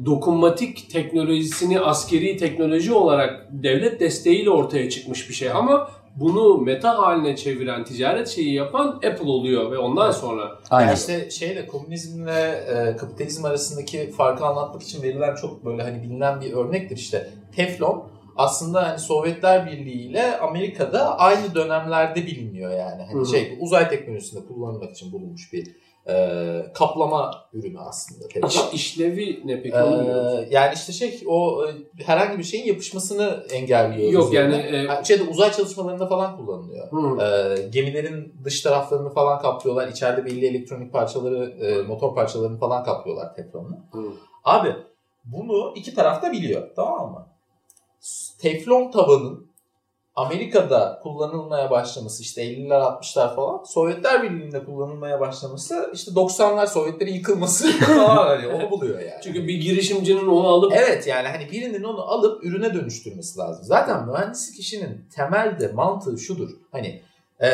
dokunmatik 0.05 0.89
teknolojisini 0.89 1.79
askeri 1.79 2.37
teknoloji 2.37 2.93
olarak 2.93 3.47
devlet 3.51 3.99
desteğiyle 3.99 4.49
ortaya 4.49 4.89
çıkmış 4.89 5.29
bir 5.29 5.33
şey 5.33 5.51
ama 5.51 5.89
bunu 6.15 6.57
meta 6.57 6.97
haline 6.97 7.35
çeviren 7.35 7.83
ticaret 7.83 8.27
şeyi 8.27 8.53
yapan 8.53 8.87
Apple 8.87 9.29
oluyor 9.29 9.71
ve 9.71 9.77
ondan 9.77 10.11
sonra 10.11 10.59
Aynen. 10.69 10.87
Yani 10.87 10.97
işte 10.97 11.29
şeyle 11.29 11.67
komünizmle 11.67 12.65
e, 12.67 12.97
kapitalizm 12.97 13.45
arasındaki 13.45 14.11
farkı 14.11 14.45
anlatmak 14.45 14.83
için 14.83 15.03
verilen 15.03 15.35
çok 15.35 15.65
böyle 15.65 15.83
hani 15.83 16.03
bilinen 16.03 16.41
bir 16.41 16.53
örnektir 16.53 16.97
işte. 16.97 17.29
Teflon 17.55 18.03
aslında 18.35 18.89
hani 18.89 18.99
Sovyetler 18.99 19.65
Birliği 19.65 20.09
ile 20.09 20.37
Amerika'da 20.37 21.19
aynı 21.19 21.55
dönemlerde 21.55 22.25
biliniyor 22.25 22.71
yani. 22.71 23.03
Hani 23.03 23.21
Hı. 23.21 23.25
şey 23.25 23.57
uzay 23.59 23.89
teknolojisinde 23.89 24.45
kullanılmak 24.45 24.91
için 24.91 25.11
bulunmuş 25.11 25.53
bir 25.53 25.75
e, 26.09 26.65
kaplama 26.73 27.31
ürünü 27.53 27.79
aslında. 27.79 28.47
İş, 28.47 28.59
işlevi 28.73 29.41
ne 29.45 29.61
peki? 29.61 29.75
Ee, 29.75 30.47
yani 30.51 30.73
işte 30.75 30.93
şey 30.93 31.23
o 31.27 31.65
e, 31.67 32.03
herhangi 32.03 32.37
bir 32.37 32.43
şeyin 32.43 32.65
yapışmasını 32.65 33.43
engelliyor. 33.51 34.11
Yok 34.11 34.33
yani 34.33 34.55
e, 34.55 35.03
şeyde 35.03 35.23
uzay 35.23 35.51
çalışmalarında 35.51 36.07
falan 36.07 36.37
kullanılıyor. 36.37 36.91
hı, 36.91 37.21
Ee, 37.21 37.67
gemilerin 37.67 38.33
dış 38.43 38.61
taraflarını 38.61 39.09
falan 39.09 39.39
kaplıyorlar. 39.41 39.87
İçeride 39.87 40.25
belli 40.25 40.45
elektronik 40.45 40.91
parçaları, 40.93 41.49
e, 41.65 41.81
motor 41.81 42.15
parçalarını 42.15 42.57
falan 42.59 42.83
kaplıyorlar 42.83 43.35
teflonla. 43.35 43.77
Abi 44.43 44.75
bunu 45.25 45.73
iki 45.75 45.93
taraf 45.95 46.21
da 46.23 46.31
biliyor 46.31 46.69
tamam 46.75 47.11
mı? 47.11 47.27
Teflon 48.39 48.91
tabanın 48.91 49.47
Amerika'da 50.15 50.99
kullanılmaya 51.03 51.71
başlaması 51.71 52.23
işte 52.23 52.41
50'ler 52.41 52.81
60'lar 52.81 53.35
falan 53.35 53.63
Sovyetler 53.63 54.23
Birliği'nde 54.23 54.65
kullanılmaya 54.65 55.19
başlaması 55.19 55.91
işte 55.93 56.11
90'lar 56.11 56.67
Sovyetlerin 56.67 57.13
yıkılması 57.13 57.71
falan 57.79 58.27
hani 58.27 58.47
onu 58.47 58.71
buluyor 58.71 58.99
yani. 58.99 59.21
Çünkü 59.23 59.47
bir 59.47 59.61
girişimcinin 59.61 60.27
onu 60.27 60.47
alıp 60.47 60.73
Evet 60.75 61.07
yani 61.07 61.27
hani 61.27 61.51
birinin 61.51 61.83
onu 61.83 62.01
alıp 62.01 62.45
ürüne 62.45 62.73
dönüştürmesi 62.73 63.39
lazım. 63.39 63.63
Zaten 63.63 64.07
mühendislik 64.07 64.59
işinin 64.59 65.05
temelde 65.15 65.67
mantığı 65.67 66.17
şudur. 66.17 66.49
Hani 66.71 67.01
e, 67.41 67.49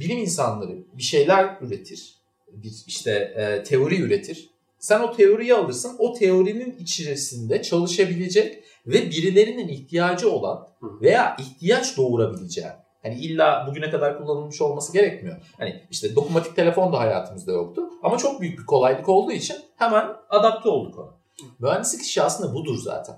bilim 0.00 0.18
insanları 0.18 0.78
bir 0.92 1.02
şeyler 1.02 1.56
üretir. 1.60 2.16
Bir 2.52 2.72
işte 2.86 3.10
e, 3.12 3.62
teori 3.62 4.00
üretir. 4.00 4.50
Sen 4.78 5.00
o 5.00 5.16
teoriyi 5.16 5.54
alırsın. 5.54 5.96
O 5.98 6.14
teorinin 6.14 6.76
içerisinde 6.78 7.62
çalışabilecek 7.62 8.64
ve 8.86 9.10
birilerinin 9.10 9.68
ihtiyacı 9.68 10.30
olan 10.30 10.68
veya 10.82 11.36
ihtiyaç 11.38 11.96
doğurabileceğin 11.96 12.72
Hani 13.06 13.14
illa 13.14 13.66
bugüne 13.68 13.90
kadar 13.90 14.18
kullanılmış 14.18 14.60
olması 14.60 14.92
gerekmiyor. 14.92 15.36
Hani 15.58 15.82
işte 15.90 16.16
dokunmatik 16.16 16.56
telefon 16.56 16.92
da 16.92 16.98
hayatımızda 16.98 17.52
yoktu. 17.52 17.82
Ama 18.02 18.18
çok 18.18 18.40
büyük 18.40 18.58
bir 18.58 18.66
kolaylık 18.66 19.08
olduğu 19.08 19.32
için 19.32 19.56
hemen 19.76 20.08
adapte 20.30 20.68
olduk 20.68 20.98
ona. 20.98 21.10
Mühendislik 21.58 22.02
işi 22.02 22.22
aslında 22.22 22.54
budur 22.54 22.78
zaten. 22.78 23.16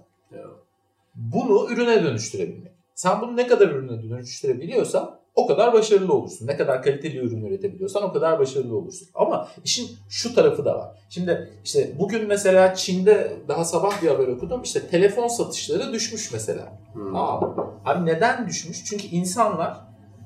Bunu 1.14 1.70
ürüne 1.70 2.02
dönüştürebilmek. 2.02 2.72
Sen 2.94 3.20
bunu 3.20 3.36
ne 3.36 3.46
kadar 3.46 3.68
ürüne 3.68 4.10
dönüştürebiliyorsan 4.10 5.17
o 5.38 5.46
kadar 5.46 5.72
başarılı 5.72 6.14
olursun. 6.14 6.46
Ne 6.46 6.56
kadar 6.56 6.82
kaliteli 6.82 7.18
ürün 7.18 7.44
üretebiliyorsan 7.44 8.02
o 8.02 8.12
kadar 8.12 8.38
başarılı 8.38 8.76
olursun. 8.76 9.08
Ama 9.14 9.48
işin 9.64 9.88
şu 10.08 10.34
tarafı 10.34 10.64
da 10.64 10.78
var. 10.78 10.88
Şimdi 11.08 11.52
işte 11.64 11.92
bugün 11.98 12.28
mesela 12.28 12.74
Çin'de 12.74 13.32
daha 13.48 13.64
sabah 13.64 14.02
bir 14.02 14.08
haber 14.08 14.28
okudum. 14.28 14.62
İşte 14.62 14.86
telefon 14.86 15.28
satışları 15.28 15.92
düşmüş 15.92 16.32
mesela. 16.32 16.72
Tamam 16.94 17.40
mı? 17.40 17.66
Abi 17.84 18.06
neden 18.06 18.48
düşmüş? 18.48 18.84
Çünkü 18.84 19.06
insanlar 19.06 19.80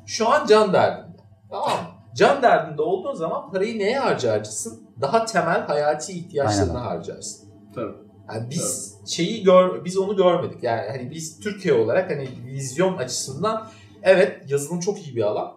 şu 0.06 0.28
an 0.28 0.46
can 0.46 0.72
derdinde. 0.72 1.16
Tamam 1.50 1.68
mı? 1.68 1.88
Can 2.16 2.42
derdinde 2.42 2.82
olduğun 2.82 3.14
zaman 3.14 3.50
parayı 3.50 3.78
neye 3.78 3.98
harcarsın? 3.98 4.88
Daha 5.00 5.24
temel 5.24 5.60
hayati 5.66 6.12
ihtiyaçlarına 6.12 6.78
Aynen. 6.78 6.88
harcarsın. 6.88 7.48
Tabii. 7.74 7.94
Yani 8.34 8.50
biz 8.50 8.94
şeyi 9.06 9.42
gör 9.42 9.84
biz 9.84 9.98
onu 9.98 10.16
görmedik. 10.16 10.62
Yani 10.62 10.88
hani 10.88 11.10
biz 11.10 11.40
Türkiye 11.40 11.74
olarak 11.74 12.10
hani 12.10 12.28
vizyon 12.46 12.96
açısından 12.96 13.68
evet 14.02 14.50
yazılım 14.50 14.80
çok 14.80 15.06
iyi 15.06 15.16
bir 15.16 15.22
alan. 15.22 15.54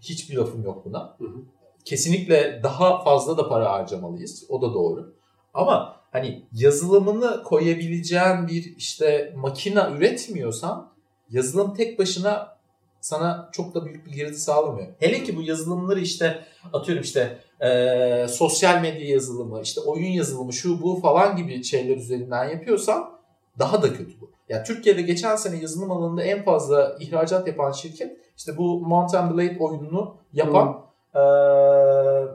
Hiçbir 0.00 0.36
lafım 0.36 0.62
yok 0.64 0.84
buna. 0.84 1.16
Hı 1.18 1.24
hı. 1.24 1.42
Kesinlikle 1.84 2.60
daha 2.62 3.04
fazla 3.04 3.38
da 3.38 3.48
para 3.48 3.72
harcamalıyız. 3.72 4.46
O 4.48 4.62
da 4.62 4.74
doğru. 4.74 5.14
Ama 5.54 5.96
hani 6.12 6.46
yazılımını 6.52 7.42
koyabileceğin 7.42 8.48
bir 8.48 8.76
işte 8.76 9.32
makine 9.36 9.86
üretmiyorsan 9.96 10.92
yazılım 11.30 11.74
tek 11.74 11.98
başına 11.98 12.58
sana 13.00 13.48
çok 13.52 13.74
da 13.74 13.86
büyük 13.86 14.06
bir 14.06 14.12
girdi 14.12 14.38
sağlamıyor. 14.38 14.88
Hele 14.98 15.24
ki 15.24 15.36
bu 15.36 15.42
yazılımları 15.42 16.00
işte 16.00 16.44
atıyorum 16.72 17.02
işte 17.02 17.38
e, 17.60 18.28
sosyal 18.28 18.80
medya 18.80 19.08
yazılımı, 19.08 19.62
işte 19.62 19.80
oyun 19.80 20.10
yazılımı, 20.10 20.52
şu 20.52 20.82
bu 20.82 21.00
falan 21.00 21.36
gibi 21.36 21.64
şeyler 21.64 21.96
üzerinden 21.96 22.44
yapıyorsan 22.44 23.10
daha 23.58 23.82
da 23.82 23.92
kötü 23.92 24.20
bu. 24.20 24.30
Ya 24.48 24.64
Türkiye'de 24.64 25.02
geçen 25.02 25.36
sene 25.36 25.56
yazılım 25.56 25.90
alanında 25.90 26.22
en 26.22 26.44
fazla 26.44 26.96
ihracat 27.00 27.48
yapan 27.48 27.72
şirket 27.72 28.16
işte 28.36 28.56
bu 28.56 28.80
Mount 28.80 29.14
and 29.14 29.34
Blade 29.34 29.56
oyununu 29.60 30.16
yapan 30.32 30.84
e, 31.14 31.20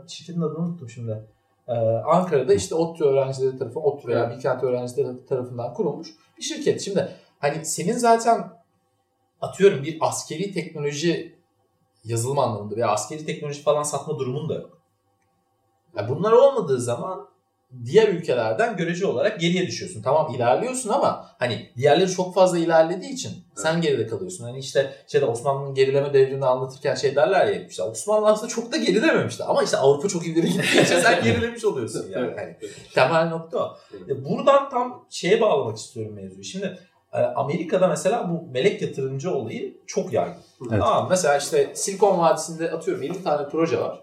şirketin 0.08 0.41
adını 0.41 0.60
unuttum 0.60 0.89
şimdi. 0.89 1.28
E, 1.67 1.73
Ankara'da 2.06 2.54
işte 2.54 2.76
ODTÜ 2.76 3.04
öğrencileri 3.04 3.58
tarafından, 3.58 3.86
ODTÜ 3.86 4.08
veya 4.08 4.30
Bilkent 4.30 4.63
öğrencileri 4.63 5.26
tarafından 5.26 5.73
kurulmuş 5.73 6.10
bir 6.38 6.43
şirket. 6.43 6.82
Şimdi 6.82 7.10
hani 7.39 7.65
senin 7.65 7.97
zaten 7.97 8.52
atıyorum 9.41 9.84
bir 9.84 9.97
askeri 10.02 10.52
teknoloji 10.52 11.36
yazılım 12.06 12.39
anlamında 12.39 12.76
veya 12.76 12.88
askeri 12.88 13.26
teknoloji 13.26 13.62
falan 13.62 13.84
satma 13.84 14.19
durumun 14.19 14.49
da 14.49 14.54
yok. 14.54 14.78
Ya 15.97 16.10
bunlar 16.10 16.32
olmadığı 16.32 16.82
zaman 16.82 17.28
diğer 17.86 18.07
ülkelerden 18.07 18.77
görece 18.77 19.05
olarak 19.07 19.39
geriye 19.39 19.67
düşüyorsun. 19.67 20.01
Tamam 20.01 20.36
ilerliyorsun 20.36 20.89
ama 20.89 21.29
hani 21.39 21.69
diğerleri 21.77 22.12
çok 22.12 22.36
fazla 22.36 22.57
ilerlediği 22.57 23.12
için 23.12 23.31
sen 23.55 23.81
geride 23.81 24.07
kalıyorsun. 24.07 24.43
Hani 24.43 24.59
işte 24.59 24.93
şeyde 25.07 25.25
Osmanlı'nın 25.25 25.73
gerileme 25.73 26.13
devrini 26.13 26.45
anlatırken 26.45 26.95
şey 26.95 27.15
derler 27.15 27.47
ya 27.47 27.67
işte 27.67 27.83
Osmanlı 27.83 28.27
aslında 28.27 28.47
çok 28.49 28.71
da 28.71 28.77
gerilememişti 28.77 29.43
ama 29.43 29.63
işte 29.63 29.77
Avrupa 29.77 30.07
çok 30.07 30.27
ileri 30.27 30.47
gittiği 30.47 30.81
için 30.83 30.99
sen 30.99 31.23
gerilemiş 31.23 31.65
oluyorsun 31.65 32.05
yani. 32.12 32.25
Evet. 32.27 32.38
Hani 32.39 32.71
temel 32.93 33.29
nokta 33.29 33.57
o. 33.57 33.77
E, 34.09 34.25
Buradan 34.25 34.69
tam 34.69 35.05
şeye 35.09 35.41
bağlamak 35.41 35.77
istiyorum 35.77 36.13
mevzuyu. 36.15 36.43
Şimdi 36.43 36.77
e, 37.13 37.17
Amerika'da 37.17 37.88
mesela 37.88 38.29
bu 38.29 38.51
melek 38.51 38.81
yatırımcı 38.81 39.31
olayı 39.31 39.77
çok 39.88 40.13
yaygın. 40.13 40.36
Evet. 40.62 40.79
Tamam 40.79 41.07
mesela 41.09 41.38
işte 41.38 41.71
Silikon 41.75 42.19
Vadisi'nde 42.19 42.71
atıyorum 42.71 43.03
50 43.03 43.23
tane 43.23 43.49
proje 43.49 43.79
var. 43.81 43.99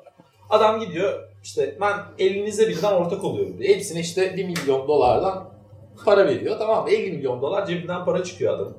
Adam 0.50 0.80
gidiyor 0.80 1.29
işte 1.42 1.76
ben 1.80 1.94
elinize 2.18 2.68
birden 2.68 2.92
ortak 2.92 3.24
oluyorum 3.24 3.58
diyor. 3.58 3.74
Hepsine 3.74 4.00
işte 4.00 4.36
1 4.36 4.44
milyon 4.44 4.88
dolardan 4.88 5.50
para 6.04 6.26
veriyor. 6.26 6.58
Tamam 6.58 6.84
mı? 6.84 6.90
50 6.90 7.12
milyon 7.12 7.42
dolar 7.42 7.66
cebinden 7.66 8.04
para 8.04 8.24
çıkıyor 8.24 8.54
adamın. 8.54 8.76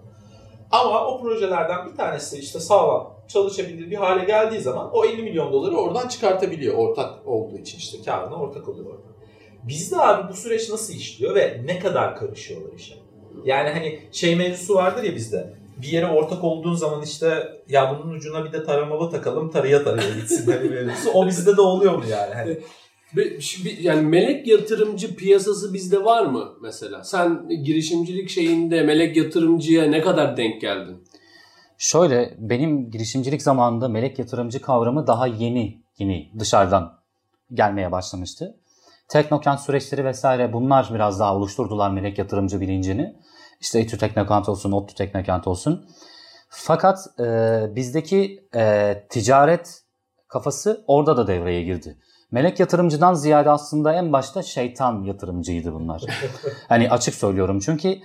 Ama 0.71 1.05
o 1.05 1.21
projelerden 1.21 1.91
bir 1.91 1.95
tanesi 1.95 2.39
işte 2.39 2.59
sağlam 2.59 3.21
çalışabilir 3.27 3.91
bir 3.91 3.95
hale 3.95 4.25
geldiği 4.25 4.59
zaman 4.59 4.89
o 4.93 5.05
50 5.05 5.23
milyon 5.23 5.53
doları 5.53 5.77
oradan 5.77 6.07
çıkartabiliyor 6.07 6.75
ortak 6.75 7.27
olduğu 7.27 7.57
için 7.57 7.77
işte 7.77 7.97
karına 8.05 8.35
ortak 8.35 8.69
oluyor 8.69 8.85
orada. 8.85 9.11
Bizde 9.63 9.97
abi 9.97 10.29
bu 10.29 10.33
süreç 10.33 10.69
nasıl 10.69 10.93
işliyor 10.93 11.35
ve 11.35 11.61
ne 11.65 11.79
kadar 11.79 12.15
karışıyorlar 12.15 12.73
işe? 12.73 12.95
Yani 13.43 13.69
hani 13.69 13.99
şey 14.11 14.35
mevzusu 14.35 14.75
vardır 14.75 15.03
ya 15.03 15.15
bizde. 15.15 15.53
Bir 15.81 15.87
yere 15.87 16.07
ortak 16.07 16.43
olduğun 16.43 16.73
zaman 16.73 17.01
işte 17.03 17.43
ya 17.69 17.99
bunun 17.99 18.13
ucuna 18.13 18.45
bir 18.45 18.51
de 18.51 18.63
taramalı 18.65 19.11
takalım 19.11 19.51
tarıya 19.51 19.83
tarıya 19.83 20.09
gitsin 20.09 20.51
hani 20.51 20.69
mevzusu. 20.69 21.11
O 21.13 21.27
bizde 21.27 21.57
de 21.57 21.61
oluyor 21.61 21.95
mu 21.97 22.03
yani? 22.09 22.33
Hani 22.33 22.57
Bir- 23.15 23.61
bir- 23.65 23.77
Yani 23.77 24.01
melek 24.01 24.47
yatırımcı 24.47 25.15
piyasası 25.15 25.73
bizde 25.73 26.03
var 26.03 26.25
mı 26.25 26.53
mesela? 26.61 27.03
Sen 27.03 27.49
girişimcilik 27.63 28.29
şeyinde 28.29 28.83
melek 28.83 29.17
yatırımcıya 29.17 29.85
ne 29.85 30.01
kadar 30.01 30.37
denk 30.37 30.61
geldin? 30.61 31.03
Şöyle 31.77 32.35
benim 32.39 32.91
girişimcilik 32.91 33.41
zamanında 33.41 33.87
melek 33.87 34.19
yatırımcı 34.19 34.61
kavramı 34.61 35.07
daha 35.07 35.27
yeni 35.27 35.81
yeni 35.97 36.31
dışarıdan 36.39 36.93
gelmeye 37.53 37.91
başlamıştı. 37.91 38.55
Teknokent 39.07 39.59
süreçleri 39.59 40.05
vesaire 40.05 40.53
bunlar 40.53 40.89
biraz 40.93 41.19
daha 41.19 41.35
oluşturdular 41.35 41.91
melek 41.91 42.17
yatırımcı 42.17 42.61
bilincini. 42.61 43.15
İşte 43.61 43.81
İTÜ 43.81 43.97
Teknokent 43.97 44.49
olsun, 44.49 44.71
ODTÜ 44.71 44.95
Teknokent 44.95 45.47
olsun. 45.47 45.85
Fakat 46.49 47.19
e, 47.19 47.25
bizdeki 47.75 48.47
e, 48.55 48.95
ticaret 49.09 49.81
kafası 50.27 50.83
orada 50.87 51.17
da 51.17 51.27
devreye 51.27 51.63
girdi. 51.63 51.97
Melek 52.31 52.59
yatırımcıdan 52.59 53.13
ziyade 53.13 53.49
aslında 53.49 53.93
en 53.93 54.13
başta 54.13 54.43
şeytan 54.43 55.03
yatırımcıydı 55.03 55.73
bunlar. 55.73 56.01
hani 56.69 56.89
açık 56.89 57.15
söylüyorum 57.15 57.59
çünkü 57.59 57.97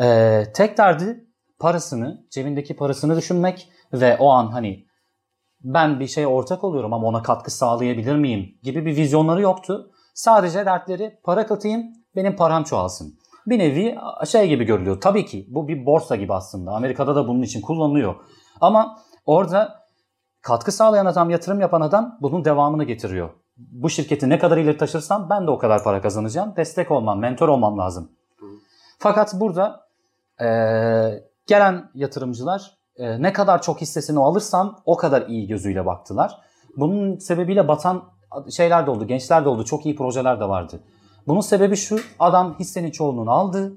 e, 0.00 0.44
tek 0.54 0.78
derdi 0.78 1.24
parasını, 1.58 2.26
cebindeki 2.30 2.76
parasını 2.76 3.16
düşünmek 3.16 3.68
ve 3.92 4.16
o 4.16 4.30
an 4.30 4.46
hani 4.46 4.86
ben 5.60 6.00
bir 6.00 6.06
şeye 6.06 6.26
ortak 6.26 6.64
oluyorum 6.64 6.92
ama 6.92 7.06
ona 7.06 7.22
katkı 7.22 7.50
sağlayabilir 7.50 8.16
miyim 8.16 8.58
gibi 8.62 8.86
bir 8.86 8.96
vizyonları 8.96 9.42
yoktu. 9.42 9.90
Sadece 10.14 10.66
dertleri 10.66 11.20
para 11.24 11.46
katayım, 11.46 11.82
benim 12.16 12.36
param 12.36 12.64
çoğalsın. 12.64 13.17
Bir 13.48 13.58
nevi 13.58 13.98
şey 14.26 14.48
gibi 14.48 14.64
görülüyor. 14.64 15.00
Tabii 15.00 15.26
ki 15.26 15.46
bu 15.48 15.68
bir 15.68 15.86
borsa 15.86 16.16
gibi 16.16 16.34
aslında. 16.34 16.72
Amerika'da 16.72 17.16
da 17.16 17.28
bunun 17.28 17.42
için 17.42 17.60
kullanılıyor. 17.60 18.14
Ama 18.60 18.98
orada 19.26 19.84
katkı 20.42 20.72
sağlayan 20.72 21.06
adam, 21.06 21.30
yatırım 21.30 21.60
yapan 21.60 21.80
adam 21.80 22.18
bunun 22.20 22.44
devamını 22.44 22.84
getiriyor. 22.84 23.30
Bu 23.56 23.90
şirketi 23.90 24.28
ne 24.28 24.38
kadar 24.38 24.56
ileri 24.56 24.76
taşırsam 24.76 25.30
ben 25.30 25.46
de 25.46 25.50
o 25.50 25.58
kadar 25.58 25.84
para 25.84 26.00
kazanacağım. 26.02 26.54
Destek 26.56 26.90
olmam, 26.90 27.18
mentor 27.18 27.48
olmam 27.48 27.78
lazım. 27.78 28.10
Fakat 28.98 29.40
burada 29.40 29.88
eee, 30.40 31.24
gelen 31.46 31.90
yatırımcılar 31.94 32.78
e, 32.96 33.22
ne 33.22 33.32
kadar 33.32 33.62
çok 33.62 33.80
hissesini 33.80 34.18
alırsam 34.18 34.80
o 34.84 34.96
kadar 34.96 35.26
iyi 35.26 35.46
gözüyle 35.46 35.86
baktılar. 35.86 36.38
Bunun 36.76 37.18
sebebiyle 37.18 37.68
batan 37.68 38.04
şeyler 38.50 38.86
de 38.86 38.90
oldu, 38.90 39.06
gençler 39.06 39.44
de 39.44 39.48
oldu, 39.48 39.64
çok 39.64 39.86
iyi 39.86 39.96
projeler 39.96 40.40
de 40.40 40.48
vardı. 40.48 40.80
Bunun 41.28 41.40
sebebi 41.40 41.76
şu, 41.76 42.00
adam 42.18 42.56
hissenin 42.58 42.90
çoğunluğunu 42.90 43.30
aldı 43.30 43.72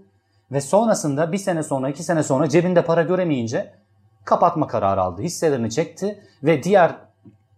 Ve 0.52 0.62
sonrasında 0.62 1.32
bir 1.32 1.38
sene 1.38 1.64
sonra 1.64 1.90
iki 1.90 2.04
sene 2.04 2.24
sonra 2.24 2.50
cebinde 2.50 2.86
para 2.86 3.02
göremeyince 3.02 3.74
kapatma 4.26 4.68
kararı 4.68 5.02
aldı. 5.02 5.22
Hisselerini 5.22 5.72
çekti 5.72 6.24
ve 6.44 6.64
diğer 6.64 6.96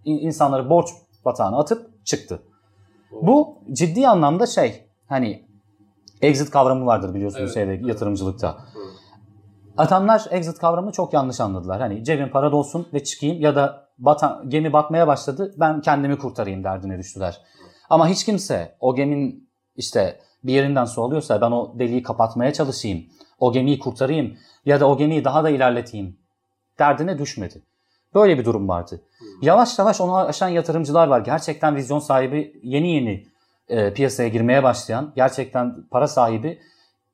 insanları 0.06 0.70
borç 0.70 0.90
batağına 1.26 1.60
atıp 1.60 2.06
çıktı. 2.06 2.44
Bu 3.12 3.58
ciddi 3.72 4.08
anlamda 4.08 4.46
şey 4.46 4.84
hani 5.08 5.46
exit 6.22 6.50
kavramı 6.50 6.86
vardır 6.86 7.14
biliyorsunuz 7.14 7.58
Evet. 7.58 7.70
şeyde, 7.70 7.88
yatırımcılıkta. 7.88 8.58
Adamlar 9.78 10.26
exit 10.32 10.60
kavramını 10.60 10.92
çok 10.92 11.14
yanlış 11.14 11.40
anladılar. 11.40 11.82
Hani 11.82 12.04
cebim 12.04 12.32
para 12.32 12.52
dolsun 12.52 12.88
ve 12.94 13.04
çıkayım 13.04 13.42
ya 13.42 13.56
da 13.56 13.88
batan, 13.98 14.50
gemi 14.50 14.74
batmaya 14.74 15.08
başladı 15.08 15.54
ben 15.58 15.82
kendimi 15.82 16.18
kurtarayım 16.18 16.64
derdine 16.64 16.98
düştüler. 16.98 17.42
Ama 17.90 18.08
hiç 18.08 18.26
kimse 18.26 18.76
o 18.80 18.96
geminin 18.96 19.53
işte 19.78 20.20
bir 20.44 20.54
yerinden 20.54 20.86
su 20.86 21.04
alıyorsa 21.04 21.42
ben 21.42 21.52
o 21.52 21.80
deliği 21.80 22.04
kapatmaya 22.04 22.54
çalışayım. 22.54 23.06
O 23.40 23.54
gemiyi 23.54 23.80
kurtarayım 23.80 24.38
ya 24.66 24.80
da 24.80 24.90
o 24.90 24.98
gemiyi 24.98 25.24
daha 25.26 25.44
da 25.44 25.50
ilerleteyim 25.50 26.18
derdine 26.80 27.20
düşmedi. 27.20 27.62
Böyle 28.14 28.40
bir 28.40 28.46
durum 28.46 28.68
vardı. 28.68 29.02
Yavaş 29.42 29.80
yavaş 29.80 30.02
onu 30.02 30.16
aşan 30.16 30.48
yatırımcılar 30.48 31.08
var. 31.08 31.20
Gerçekten 31.20 31.76
vizyon 31.76 32.00
sahibi 32.00 32.60
yeni 32.64 32.92
yeni 32.92 33.28
e, 33.70 33.94
piyasaya 33.94 34.30
girmeye 34.30 34.64
başlayan, 34.64 35.14
gerçekten 35.16 35.76
para 35.92 36.08
sahibi 36.08 36.60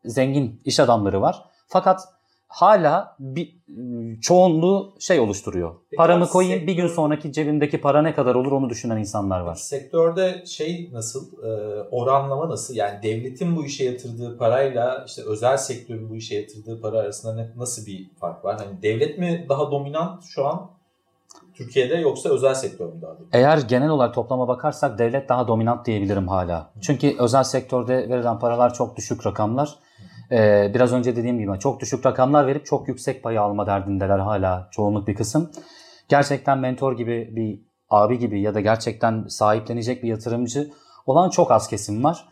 zengin 0.05 0.61
iş 0.65 0.79
adamları 0.79 1.21
var. 1.21 1.45
Fakat 1.67 2.01
hala 2.49 3.15
bir 3.19 3.59
çoğunluğu 4.21 4.93
şey 4.99 5.19
oluşturuyor. 5.19 5.75
Peki 5.89 5.97
Paramı 5.97 6.27
koyayım 6.27 6.67
bir 6.67 6.73
gün 6.73 6.87
sektör- 6.87 6.95
sonraki 6.95 7.33
cebimdeki 7.33 7.81
para 7.81 8.01
ne 8.01 8.13
kadar 8.13 8.35
olur 8.35 8.51
onu 8.51 8.69
düşünen 8.69 8.97
insanlar 8.97 9.39
var. 9.39 9.55
Sektörde 9.55 10.45
şey 10.45 10.89
nasıl, 10.93 11.43
e, 11.43 11.81
oranlama 11.91 12.49
nasıl? 12.49 12.75
Yani 12.75 13.03
devletin 13.03 13.55
bu 13.55 13.65
işe 13.65 13.83
yatırdığı 13.85 14.37
parayla 14.37 15.03
işte 15.07 15.21
özel 15.25 15.57
sektörün 15.57 16.09
bu 16.09 16.15
işe 16.15 16.35
yatırdığı 16.35 16.81
para 16.81 16.99
arasında 16.99 17.35
ne, 17.35 17.49
nasıl 17.57 17.85
bir 17.85 18.09
fark 18.19 18.45
var? 18.45 18.57
Hani 18.59 18.81
devlet 18.81 19.17
mi 19.17 19.45
daha 19.49 19.71
dominant 19.71 20.23
şu 20.23 20.47
an 20.47 20.71
Türkiye'de 21.53 21.95
yoksa 21.95 22.29
özel 22.29 22.53
sektör 22.53 22.85
mü 22.85 23.01
daha 23.01 23.11
dominant? 23.11 23.35
Eğer 23.35 23.57
genel 23.57 23.89
olarak 23.89 24.13
toplama 24.15 24.47
bakarsak 24.47 24.99
devlet 24.99 25.29
daha 25.29 25.47
dominant 25.47 25.85
diyebilirim 25.85 26.27
hala. 26.27 26.71
Çünkü 26.81 27.15
özel 27.19 27.43
sektörde 27.43 28.09
verilen 28.09 28.39
paralar 28.39 28.73
çok 28.73 28.97
düşük 28.97 29.25
rakamlar. 29.25 29.75
Ee, 30.31 30.71
biraz 30.73 30.93
önce 30.93 31.15
dediğim 31.15 31.39
gibi 31.39 31.59
çok 31.59 31.79
düşük 31.79 32.05
rakamlar 32.05 32.47
verip 32.47 32.65
çok 32.65 32.87
yüksek 32.87 33.23
payı 33.23 33.41
alma 33.41 33.67
derdindeler 33.67 34.19
hala 34.19 34.67
çoğunluk 34.71 35.07
bir 35.07 35.15
kısım. 35.15 35.51
Gerçekten 36.09 36.57
mentor 36.57 36.97
gibi 36.97 37.29
bir 37.35 37.61
abi 37.89 38.19
gibi 38.19 38.41
ya 38.41 38.53
da 38.53 38.59
gerçekten 38.59 39.27
sahiplenecek 39.27 40.03
bir 40.03 40.09
yatırımcı 40.09 40.71
olan 41.05 41.29
çok 41.29 41.51
az 41.51 41.67
kesim 41.67 42.03
var. 42.03 42.25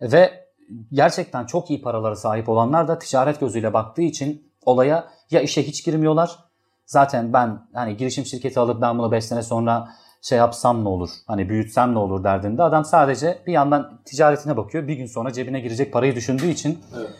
Ve 0.00 0.44
gerçekten 0.92 1.46
çok 1.46 1.70
iyi 1.70 1.82
paralara 1.82 2.16
sahip 2.16 2.48
olanlar 2.48 2.88
da 2.88 2.98
ticaret 2.98 3.40
gözüyle 3.40 3.72
baktığı 3.72 4.02
için 4.02 4.52
olaya 4.62 5.08
ya 5.30 5.40
işe 5.40 5.62
hiç 5.62 5.84
girmiyorlar. 5.84 6.38
Zaten 6.86 7.32
ben 7.32 7.58
hani 7.74 7.96
girişim 7.96 8.24
şirketi 8.24 8.60
alıp 8.60 8.82
ben 8.82 8.98
bunu 8.98 9.12
5 9.12 9.24
sene 9.24 9.42
sonra 9.42 9.88
şey 10.28 10.38
yapsam 10.38 10.84
ne 10.84 10.88
olur? 10.88 11.10
Hani 11.26 11.48
büyütsem 11.48 11.94
ne 11.94 11.98
olur 11.98 12.24
derdinde. 12.24 12.62
Adam 12.62 12.84
sadece 12.84 13.38
bir 13.46 13.52
yandan 13.52 14.00
ticaretine 14.04 14.56
bakıyor. 14.56 14.88
Bir 14.88 14.94
gün 14.94 15.06
sonra 15.06 15.32
cebine 15.32 15.60
girecek 15.60 15.92
parayı 15.92 16.14
düşündüğü 16.14 16.46
için 16.48 16.78
Evet. 16.98 17.10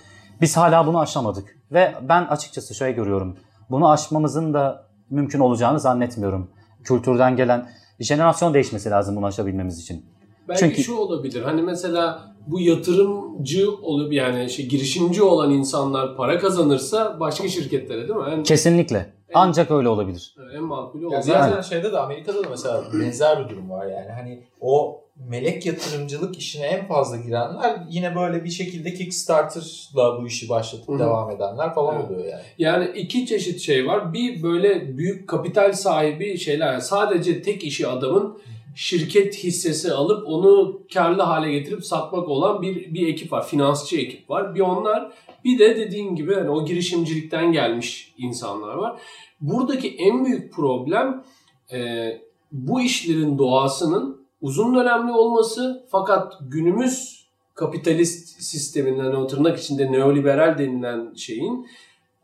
biz 0.41 0.57
hala 0.57 0.87
bunu 0.87 1.01
aşamadık. 1.01 1.59
Ve 1.73 1.95
ben 2.09 2.23
açıkçası 2.25 2.75
şöyle 2.75 2.93
görüyorum. 2.93 3.37
Bunu 3.71 3.91
aşmamızın 3.91 4.55
da 4.55 4.87
mümkün 5.11 5.41
olacağını 5.41 5.81
zannetmiyorum. 5.81 6.51
Kültürden 6.85 7.37
gelen 7.37 7.69
jenerasyon 8.01 8.55
değişmesi 8.55 8.91
lazım 8.91 9.17
bunu 9.17 9.27
aşabilmemiz 9.27 9.79
için. 9.81 10.07
Belki 10.49 10.61
Çünkü- 10.61 10.83
şu 10.83 10.95
olabilir. 10.95 11.43
Hani 11.43 11.63
mesela 11.63 12.35
bu 12.47 12.61
yatırımcı 12.61 13.71
olup 13.83 14.13
yani 14.13 14.51
şey 14.51 14.67
girişimci 14.69 15.23
olan 15.23 15.51
insanlar 15.51 16.17
para 16.17 16.39
kazanırsa 16.39 17.21
başka 17.21 17.49
şirketlere 17.49 18.01
değil 18.09 18.19
mi? 18.19 18.25
En, 18.33 18.43
Kesinlikle. 18.43 19.13
Ancak 19.35 19.71
öyle 19.71 19.89
olabilir. 19.89 20.35
en 20.57 20.63
makulü 20.63 21.13
Ya 21.13 21.19
o. 21.19 21.23
zaten 21.23 21.51
Yani, 21.51 21.65
şeyde 21.65 21.93
de 21.93 21.99
Amerika'da 21.99 22.45
da 22.45 22.49
mesela 22.51 22.83
benzer 23.01 23.45
bir 23.45 23.49
durum 23.55 23.71
var 23.71 23.87
yani. 23.87 24.11
Hani 24.13 24.43
o 24.61 25.01
melek 25.31 25.67
yatırımcılık 25.67 26.39
işine 26.39 26.67
en 26.67 26.87
fazla 26.89 27.17
girenler 27.17 27.81
yine 27.91 28.17
böyle 28.17 28.45
bir 28.45 28.51
şekilde 28.51 28.95
Kickstarter'la 28.95 30.23
bu 30.23 30.27
işi 30.27 30.49
başlatıp 30.49 30.89
Hı 30.89 30.93
hı. 30.93 30.99
devam 30.99 31.31
edenler 31.31 31.75
falan 31.75 31.97
Evet. 32.01 32.11
oluyor 32.11 32.25
yani. 32.25 32.43
yani 32.59 32.91
iki 32.97 33.27
çeşit 33.27 33.61
şey 33.61 33.87
var. 33.87 34.13
Bir 34.13 34.43
böyle 34.43 34.99
büyük 34.99 35.29
kapital 35.29 35.73
sahibi 35.73 36.39
şeyler. 36.39 36.67
Yani 36.73 36.83
sadece 36.83 37.43
tek 37.43 37.65
işi 37.65 37.89
adamın 37.89 38.39
şirket 38.77 39.35
hissesi 39.45 39.93
alıp 39.93 40.29
onu 40.29 40.81
karlı 40.95 41.23
hale 41.23 41.53
getirip 41.53 41.85
satmak 41.85 42.29
olan 42.29 42.63
bir 42.63 42.95
bir 42.95 43.09
ekip 43.09 43.33
var. 43.33 43.47
Finansçı 43.47 43.97
ekip 43.97 44.31
var. 44.31 44.55
Bir 44.55 44.61
onlar 44.61 45.13
bir 45.45 45.59
de 45.59 45.77
dediğin 45.77 46.17
gibi 46.17 46.35
hani 46.35 46.51
o 46.51 46.65
girişimcilikten 46.65 47.53
gelmiş 47.53 48.15
insanlar 48.19 48.75
var. 48.75 49.01
Buradaki 49.41 49.97
en 49.97 50.25
büyük 50.25 50.53
problem 50.53 51.25
e, 51.73 52.09
bu 52.53 52.81
işlerin 52.81 53.39
doğasının 53.39 54.27
uzun 54.41 54.75
dönemli 54.75 55.13
olması 55.13 55.87
fakat 55.91 56.39
günümüz 56.41 57.25
kapitalist 57.55 58.43
sisteminden 58.43 59.13
o 59.13 59.27
tırnak 59.27 59.59
içinde 59.59 59.93
neoliberal 59.93 60.59
denilen 60.59 61.15
şeyin 61.15 61.67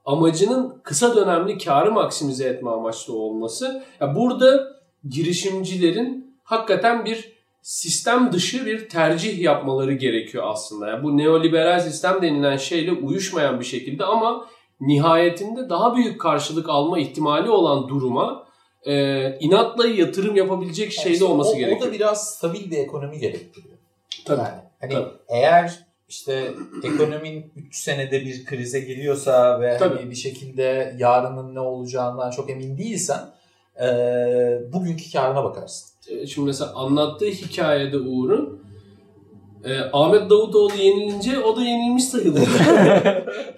amacının 0.04 0.80
kısa 0.82 1.16
dönemli 1.16 1.58
karı 1.58 1.92
maksimize 1.92 2.48
etme 2.48 2.70
amaçlı 2.70 3.14
olması. 3.14 3.82
Ya 4.00 4.14
burada 4.14 4.66
girişimcilerin 5.08 6.36
hakikaten 6.44 7.04
bir 7.04 7.32
sistem 7.62 8.32
dışı 8.32 8.66
bir 8.66 8.88
tercih 8.88 9.40
yapmaları 9.40 9.92
gerekiyor 9.92 10.44
aslında. 10.46 10.88
Yani 10.88 11.02
bu 11.02 11.16
neoliberal 11.16 11.80
sistem 11.80 12.22
denilen 12.22 12.56
şeyle 12.56 12.92
uyuşmayan 12.92 13.60
bir 13.60 13.64
şekilde 13.64 14.04
ama 14.04 14.46
nihayetinde 14.80 15.68
daha 15.68 15.96
büyük 15.96 16.20
karşılık 16.20 16.68
alma 16.68 16.98
ihtimali 16.98 17.50
olan 17.50 17.88
duruma 17.88 18.46
e, 18.86 19.38
inatla 19.38 19.86
yatırım 19.86 20.36
yapabilecek 20.36 20.92
şeyde 20.92 21.12
İşte 21.12 21.24
olması 21.24 21.50
o, 21.50 21.56
gerekiyor. 21.56 21.80
O 21.80 21.84
da 21.86 21.92
biraz 21.92 22.34
stabil 22.34 22.70
bir 22.70 22.78
ekonomi 22.78 23.18
gerektiriyor. 23.18 23.74
Tabii. 24.24 24.40
Yani 24.40 24.60
hani 24.80 24.92
Tabii. 24.92 25.08
eğer 25.28 25.78
işte 26.08 26.50
ekonomin 26.84 27.52
3 27.56 27.76
senede 27.76 28.20
bir 28.20 28.44
krize 28.44 28.80
giriyorsa 28.80 29.60
ve 29.60 29.76
Tabii. 29.78 29.96
hani 29.96 30.10
bir 30.10 30.16
şekilde 30.16 30.96
yarının 30.98 31.54
ne 31.54 31.60
olacağından 31.60 32.30
çok 32.30 32.50
emin 32.50 32.78
değilsen 32.78 33.20
eee 33.80 34.60
bugünkü 34.72 35.12
karına 35.12 35.44
bakarsın. 35.44 35.90
E, 36.08 36.26
Şimdi 36.26 36.46
mesela 36.46 36.72
anlattığı 36.74 37.26
hikayede 37.26 37.98
Uğur'un 37.98 38.60
e, 39.64 39.78
Ahmet 39.92 40.30
Davutoğlu 40.30 40.74
yenilince 40.74 41.38
o 41.38 41.56
da 41.56 41.62
yenilmiş 41.62 42.04
sayılır. 42.04 42.48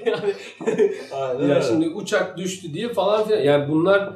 yani 0.06 1.50
ya 1.50 1.62
şimdi 1.62 1.88
uçak 1.88 2.38
düştü 2.38 2.74
diye 2.74 2.88
falan 2.88 3.24
filan. 3.24 3.40
Yani 3.40 3.68
bunlar 3.72 4.12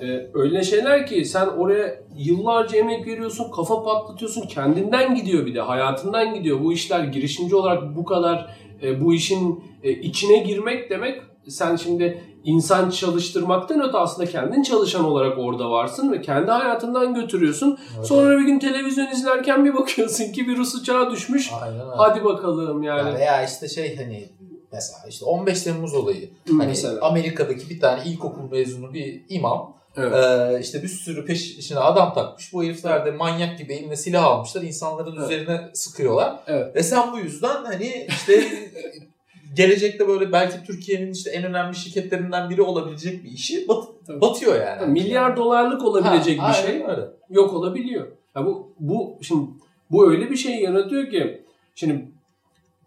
e, 0.00 0.26
öyle 0.34 0.64
şeyler 0.64 1.06
ki 1.06 1.24
sen 1.24 1.46
oraya 1.46 2.00
yıllarca 2.16 2.78
emek 2.78 3.06
veriyorsun, 3.06 3.50
kafa 3.50 3.82
patlatıyorsun, 3.82 4.46
kendinden 4.46 5.14
gidiyor 5.14 5.46
bir 5.46 5.54
de, 5.54 5.60
hayatından 5.60 6.34
gidiyor. 6.34 6.60
Bu 6.60 6.72
işler 6.72 7.04
girişimci 7.04 7.56
olarak 7.56 7.96
bu 7.96 8.04
kadar 8.04 8.56
e, 8.82 9.00
bu 9.00 9.14
işin 9.14 9.64
e, 9.82 9.90
içine 9.90 10.38
girmek 10.38 10.90
demek 10.90 11.22
sen 11.50 11.76
şimdi 11.76 12.22
insan 12.44 12.90
çalıştırmaktan 12.90 13.88
öte 13.88 13.98
aslında 13.98 14.30
kendin 14.30 14.62
çalışan 14.62 15.04
olarak 15.04 15.38
orada 15.38 15.70
varsın 15.70 16.12
ve 16.12 16.20
kendi 16.22 16.50
hayatından 16.50 17.14
götürüyorsun. 17.14 17.78
Sonra 18.04 18.38
bir 18.38 18.44
gün 18.44 18.58
televizyon 18.58 19.06
izlerken 19.06 19.64
bir 19.64 19.74
bakıyorsun 19.74 20.32
ki 20.32 20.48
bir 20.48 20.56
Rus 20.56 20.74
uçağı 20.74 21.10
düşmüş. 21.10 21.50
Aynen. 21.62 21.84
Hadi 21.96 22.24
bakalım 22.24 22.82
Ya 22.82 22.96
yani. 22.96 23.14
veya 23.14 23.44
işte 23.44 23.68
şey 23.68 23.96
hani 23.96 24.28
mesela 24.72 24.98
işte 25.08 25.24
15 25.24 25.62
Temmuz 25.62 25.94
olayı. 25.94 26.30
Hani 26.48 26.66
Mesela. 26.66 27.00
Amerika'daki 27.06 27.70
bir 27.70 27.80
tane 27.80 28.02
ilkokul 28.04 28.50
mezunu 28.50 28.92
bir 28.94 29.22
imam 29.28 29.80
Evet. 29.96 30.12
Ee, 30.14 30.60
işte 30.60 30.82
bir 30.82 30.88
sürü 30.88 31.24
peşine 31.24 31.78
adam 31.78 32.14
takmış. 32.14 32.52
Bu 32.52 32.64
herifler 32.64 33.06
de 33.06 33.10
manyak 33.10 33.58
gibi 33.58 33.72
eline 33.74 33.96
silah 33.96 34.24
almışlar. 34.24 34.62
insanların 34.62 35.16
Evet. 35.16 35.24
üzerine 35.30 35.70
sıkıyorlar. 35.74 36.36
Evet. 36.46 36.76
Ve 36.76 36.82
sen 36.82 37.12
bu 37.12 37.18
yüzden 37.18 37.64
hani 37.64 38.06
işte 38.08 38.32
gelecekte 39.56 40.08
böyle 40.08 40.32
belki 40.32 40.56
Türkiye'nin 40.66 41.12
işte 41.12 41.30
en 41.30 41.44
önemli 41.44 41.76
şirketlerinden 41.76 42.50
biri 42.50 42.62
olabilecek 42.62 43.24
bir 43.24 43.30
işi 43.30 43.68
bat- 43.68 43.88
Tabii. 44.06 44.20
batıyor 44.20 44.60
yani. 44.66 44.92
Milyar 44.92 45.36
dolarlık 45.36 45.84
olabilecek 45.84 46.40
Ha, 46.40 46.48
bir 46.48 46.54
aynen 46.56 46.66
şey 46.66 46.90
öyle. 46.90 47.06
yok 47.30 47.52
olabiliyor. 47.54 48.06
Ya 48.36 48.46
bu 48.46 48.72
bu 48.80 49.18
şimdi 49.22 49.46
bu 49.90 50.10
öyle 50.10 50.30
bir 50.30 50.36
şey 50.36 50.60
yaratıyor 50.60 51.10
ki 51.10 51.42
şimdi 51.74 52.08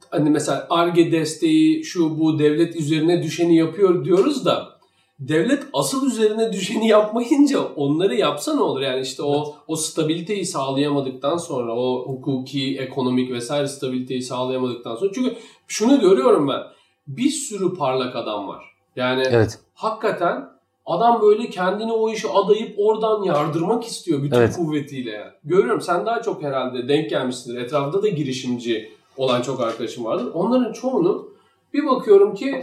hani 0.10 0.30
mesela 0.30 0.68
ARGE 0.70 1.12
desteği 1.12 1.84
şu 1.84 2.20
bu 2.20 2.40
devlet 2.40 2.76
üzerine 2.76 3.24
düşeni 3.24 3.58
yapıyor 3.58 4.06
diyoruz 4.06 4.46
da 4.46 4.74
devlet 5.20 5.64
asıl 5.74 6.08
üzerine 6.08 6.54
düşeni 6.54 6.88
yapmayınca 6.88 7.60
onları 7.76 8.16
yapsa 8.16 8.56
ne 8.56 8.62
olur 8.62 8.82
yani 8.82 9.02
işte 9.02 9.24
o 9.24 9.56
o 9.68 9.76
stabiliteyi 9.76 10.46
sağlayamadıktan 10.46 11.38
sonra 11.38 11.76
o 11.76 12.06
hukuki, 12.08 12.78
ekonomik 12.80 13.32
vesaire 13.32 13.68
stabiliteyi 13.68 14.22
sağlayamadıktan 14.22 14.96
sonra 14.96 15.12
çünkü 15.16 15.36
şunu 15.68 16.00
görüyorum 16.00 16.48
ben 16.48 16.62
bir 17.08 17.30
sürü 17.30 17.74
parlak 17.76 18.16
adam 18.16 18.48
var. 18.48 18.66
Yani 18.96 19.24
Evet. 19.30 19.60
hakikaten 19.74 20.50
adam 20.86 21.22
böyle 21.22 21.50
kendini 21.50 21.92
o 21.92 22.12
işe 22.12 22.30
adayıp 22.30 22.76
oradan 22.78 23.24
yardırmak 23.24 23.84
istiyor 23.84 24.24
bütün 24.24 24.36
Evet. 24.36 24.56
kuvvetiyle. 24.56 25.12
Yani. 25.12 25.32
Görüyorum 25.44 25.82
sen 25.82 26.06
daha 26.06 26.22
çok 26.22 26.44
herhalde 26.44 26.88
denk 26.88 27.10
gelmişsindir. 27.10 27.62
Etrafında 27.62 28.04
da 28.04 28.08
girişimci 28.08 28.92
olan 29.18 29.42
çok 29.42 29.60
arkadaşım 29.60 30.06
vardır. 30.06 30.32
Onların 30.34 30.74
çoğunu 30.74 31.30
Bir 31.74 31.86
bakıyorum 31.86 32.36
ki 32.36 32.60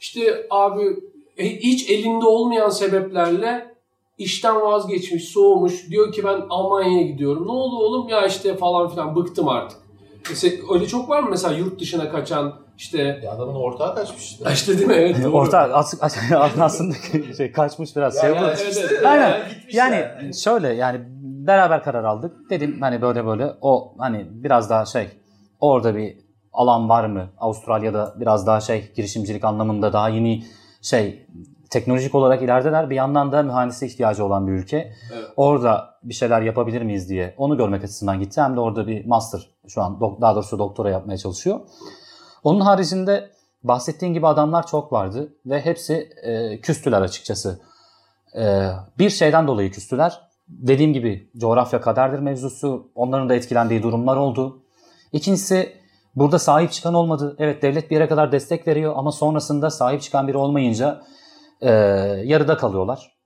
işte 0.00 0.46
abi 0.50 0.96
e, 1.38 1.56
hiç 1.60 1.90
elinde 1.90 2.24
olmayan 2.24 2.68
sebeplerle 2.68 3.74
işten 4.18 4.60
vazgeçmiş, 4.60 5.24
soğumuş. 5.28 5.90
Diyor 5.90 6.12
ki 6.12 6.24
ben 6.24 6.42
Almanya'ya 6.50 7.02
gidiyorum. 7.02 7.46
Ne 7.46 7.52
oldu 7.52 7.76
oğlum 7.76 8.08
ya 8.08 8.26
işte 8.26 8.56
falan 8.56 8.88
filan 8.88 9.16
bıktım 9.16 9.48
artık. 9.48 9.78
Öyle 10.74 10.86
çok 10.86 11.08
var 11.08 11.22
mı 11.22 11.30
mesela 11.30 11.54
yurt 11.54 11.80
dışına 11.80 12.10
kaçan 12.10 12.54
işte 12.78 13.20
Ya 13.24 13.32
adamın 13.32 13.54
ortağı 13.54 13.94
kaçmış 13.94 14.22
işte. 14.22 14.44
işte 14.52 14.78
değil 14.78 14.88
mi? 14.88 14.94
Evet. 14.94 15.24
doğru. 15.24 15.36
Orta 15.36 15.58
asık 15.58 16.02
aslında 16.60 16.94
şey 17.36 17.52
kaçmış 17.52 17.96
biraz 17.96 18.20
şey 18.20 18.30
Yani. 18.30 18.46
Evet, 18.46 18.88
evet. 18.90 19.06
Aynen. 19.06 19.28
yani 19.28 19.48
gitmiş 19.54 19.74
Yani 19.74 20.34
şöyle 20.34 20.68
yani 20.68 21.00
beraber 21.22 21.84
karar 21.84 22.04
aldık. 22.04 22.50
Dedim 22.50 22.76
hani 22.80 23.02
böyle 23.02 23.26
böyle 23.26 23.52
o 23.60 23.94
hani 23.98 24.26
biraz 24.30 24.70
daha 24.70 24.84
şey 24.84 25.08
orada 25.60 25.96
bir 25.96 26.16
alan 26.52 26.88
var 26.88 27.06
mı? 27.06 27.30
Avustralya'da 27.38 28.14
biraz 28.16 28.46
daha 28.46 28.60
şey 28.60 28.92
girişimcilik 28.96 29.44
anlamında 29.44 29.92
daha 29.92 30.08
yeni 30.08 30.44
şey 30.82 31.26
teknolojik 31.70 32.14
olarak 32.14 32.42
ilerideler. 32.42 32.90
Bir 32.90 32.94
yandan 32.94 33.32
da 33.32 33.42
mühendise 33.42 33.86
ihtiyacı 33.86 34.24
olan 34.24 34.46
bir 34.46 34.52
ülke. 34.52 34.92
Evet. 35.12 35.24
Orada 35.36 35.94
bir 36.02 36.14
şeyler 36.14 36.42
yapabilir 36.42 36.82
miyiz 36.82 37.08
diye 37.08 37.34
onu 37.36 37.56
görmek 37.56 37.84
açısından 37.84 38.20
gitti. 38.20 38.40
Hem 38.40 38.56
de 38.56 38.60
orada 38.60 38.86
bir 38.86 39.06
master 39.06 39.51
şu 39.68 39.82
an 39.82 40.00
daha 40.20 40.34
doğrusu 40.34 40.58
doktora 40.58 40.90
yapmaya 40.90 41.18
çalışıyor. 41.18 41.60
Onun 42.44 42.60
haricinde 42.60 43.30
bahsettiğin 43.62 44.14
gibi 44.14 44.26
adamlar 44.26 44.66
çok 44.66 44.92
vardı 44.92 45.34
ve 45.46 45.60
hepsi 45.60 45.94
e, 46.22 46.60
küstüler 46.60 47.02
açıkçası. 47.02 47.60
E, 48.36 48.70
bir 48.98 49.10
şeyden 49.10 49.46
dolayı 49.46 49.70
küstüler. 49.70 50.20
Dediğim 50.48 50.92
gibi 50.92 51.30
coğrafya 51.36 51.80
kaderdir 51.80 52.18
mevzusu. 52.18 52.90
Onların 52.94 53.28
da 53.28 53.34
etkilendiği 53.34 53.82
durumlar 53.82 54.16
oldu. 54.16 54.62
İkincisi 55.12 55.72
burada 56.16 56.38
sahip 56.38 56.72
çıkan 56.72 56.94
olmadı. 56.94 57.36
Evet 57.38 57.62
devlet 57.62 57.90
bir 57.90 57.96
yere 57.96 58.08
kadar 58.08 58.32
destek 58.32 58.68
veriyor 58.68 58.92
ama 58.96 59.12
sonrasında 59.12 59.70
sahip 59.70 60.02
çıkan 60.02 60.28
biri 60.28 60.36
olmayınca 60.36 61.02
e, 61.60 61.70
yarıda 62.24 62.56
kalıyorlar. 62.56 63.16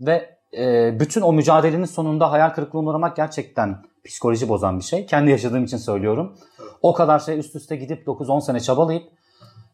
Ve 0.00 0.35
e, 0.52 0.96
bütün 1.00 1.20
o 1.20 1.32
mücadelenin 1.32 1.84
sonunda 1.84 2.32
hayal 2.32 2.50
kırıklığına 2.50 2.90
uğramak 2.90 3.16
gerçekten 3.16 3.82
psikoloji 4.04 4.48
bozan 4.48 4.78
bir 4.78 4.84
şey. 4.84 5.06
Kendi 5.06 5.30
yaşadığım 5.30 5.64
için 5.64 5.76
söylüyorum. 5.76 6.36
O 6.82 6.94
kadar 6.94 7.18
şey 7.18 7.38
üst 7.38 7.56
üste 7.56 7.76
gidip 7.76 8.06
9-10 8.06 8.40
sene 8.40 8.60
çabalayıp 8.60 9.08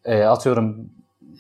e, 0.04 0.22
atıyorum 0.22 0.90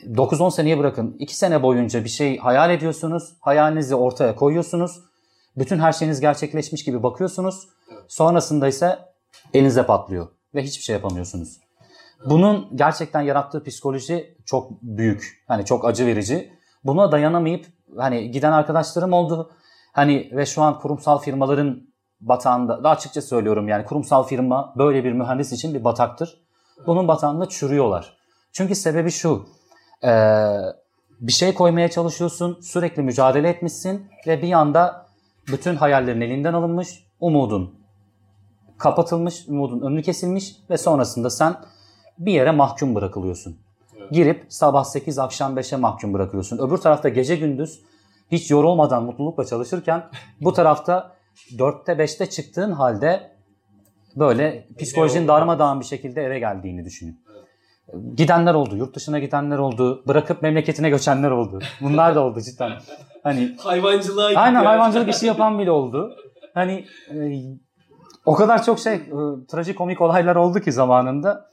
9-10 0.06 0.50
seneye 0.50 0.78
bırakın 0.78 1.16
2 1.18 1.36
sene 1.36 1.62
boyunca 1.62 2.04
bir 2.04 2.08
şey 2.08 2.38
hayal 2.38 2.70
ediyorsunuz. 2.70 3.32
Hayalinizi 3.40 3.94
ortaya 3.94 4.36
koyuyorsunuz. 4.36 5.00
Bütün 5.56 5.78
her 5.78 5.92
şeyiniz 5.92 6.20
gerçekleşmiş 6.20 6.84
gibi 6.84 7.02
bakıyorsunuz. 7.02 7.68
Sonrasında 8.08 8.68
ise 8.68 8.98
elinize 9.54 9.86
patlıyor 9.86 10.28
ve 10.54 10.62
hiçbir 10.62 10.82
şey 10.82 10.94
yapamıyorsunuz. 10.94 11.60
Bunun 12.24 12.68
gerçekten 12.74 13.20
yarattığı 13.20 13.64
psikoloji 13.64 14.36
çok 14.44 14.82
büyük. 14.82 15.44
Hani 15.48 15.64
çok 15.64 15.84
acı 15.84 16.06
verici. 16.06 16.52
Buna 16.84 17.12
dayanamayıp 17.12 17.66
hani 17.96 18.30
giden 18.30 18.52
arkadaşlarım 18.52 19.12
oldu. 19.12 19.50
Hani 19.92 20.30
ve 20.32 20.46
şu 20.46 20.62
an 20.62 20.78
kurumsal 20.78 21.18
firmaların 21.18 21.82
batağında 22.20 22.84
da 22.84 22.90
açıkça 22.90 23.22
söylüyorum 23.22 23.68
yani 23.68 23.84
kurumsal 23.84 24.22
firma 24.22 24.74
böyle 24.78 25.04
bir 25.04 25.12
mühendis 25.12 25.52
için 25.52 25.74
bir 25.74 25.84
bataktır. 25.84 26.42
Bunun 26.86 27.08
batağında 27.08 27.48
çürüyorlar. 27.48 28.16
Çünkü 28.52 28.74
sebebi 28.74 29.10
şu. 29.10 29.46
eee, 30.02 30.58
bir 31.20 31.32
şey 31.32 31.54
koymaya 31.54 31.90
çalışıyorsun, 31.90 32.60
sürekli 32.60 33.02
mücadele 33.02 33.48
etmişsin 33.48 34.06
ve 34.26 34.42
bir 34.42 34.52
anda 34.52 35.06
bütün 35.48 35.76
hayallerin 35.76 36.20
elinden 36.20 36.52
alınmış, 36.52 37.04
umudun 37.20 37.82
kapatılmış, 38.82 39.48
umudun 39.48 39.80
önü 39.80 40.02
kesilmiş 40.02 40.56
ve 40.70 40.78
sonrasında 40.78 41.30
sen 41.30 41.56
bir 42.18 42.32
yere 42.32 42.50
mahkum 42.50 42.94
bırakılıyorsun. 42.94 43.58
Girip 44.12 44.46
sabah 44.48 44.84
8 44.84 45.18
akşam 45.18 45.56
5'e 45.56 45.76
mahkum 45.76 46.14
bırakılıyorsun. 46.14 46.58
Öbür 46.58 46.76
tarafta 46.76 47.08
gece 47.08 47.36
gündüz 47.36 47.80
hiç 48.32 48.50
yorulmadan 48.50 49.02
mutlulukla 49.02 49.44
çalışırken 49.44 50.04
bu 50.40 50.52
tarafta 50.52 51.16
4'te 51.52 51.92
5'te 51.92 52.30
çıktığın 52.30 52.72
halde 52.72 53.32
böyle 54.16 54.66
psikolojinin 54.78 55.28
darmadağın 55.28 55.80
bir 55.80 55.84
şekilde 55.84 56.22
eve 56.22 56.38
geldiğini 56.38 56.84
düşünün. 56.84 57.20
Gidenler 58.14 58.54
oldu, 58.54 58.76
yurt 58.76 58.96
dışına 58.96 59.18
gidenler 59.18 59.58
oldu, 59.58 60.02
bırakıp 60.06 60.42
memleketine 60.42 60.90
göçenler 60.90 61.30
oldu. 61.30 61.58
Bunlar 61.80 62.14
da 62.14 62.20
oldu 62.20 62.40
cidden. 62.40 62.72
Hani 63.22 63.56
Hayvancılığa 63.58 64.40
Aynen 64.40 64.64
hayvancılık 64.64 65.08
işi 65.08 65.26
yapan 65.26 65.58
bile 65.58 65.70
oldu. 65.70 66.16
Hani 66.54 66.84
e, 67.10 67.16
o 68.26 68.34
kadar 68.34 68.62
çok 68.62 68.78
şey 68.78 68.94
e, 68.94 69.46
trajikomik 69.50 70.00
olaylar 70.00 70.36
oldu 70.36 70.60
ki 70.60 70.72
zamanında. 70.72 71.50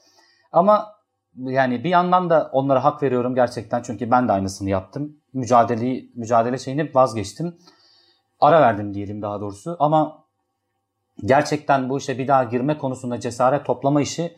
Ama 0.52 0.99
yani 1.40 1.84
bir 1.84 1.90
yandan 1.90 2.30
da 2.30 2.50
onlara 2.54 2.84
hak 2.84 3.04
veriyorum 3.04 3.36
gerçekten 3.36 3.82
çünkü 3.82 4.12
ben 4.12 4.28
de 4.28 4.32
aynısını 4.32 4.70
yaptım. 4.70 5.18
Mücadeleyi 5.34 6.12
mücadele 6.16 6.58
şeyini 6.58 6.92
vazgeçtim. 6.96 7.58
Ara 8.40 8.62
verdim 8.62 8.94
diyelim 8.94 9.22
daha 9.22 9.42
doğrusu 9.42 9.78
ama 9.80 10.24
gerçekten 11.26 11.90
bu 11.90 11.98
işe 11.98 12.18
bir 12.18 12.28
daha 12.28 12.44
girme 12.44 12.78
konusunda 12.78 13.20
cesaret 13.20 13.66
toplama 13.66 14.02
işi 14.02 14.36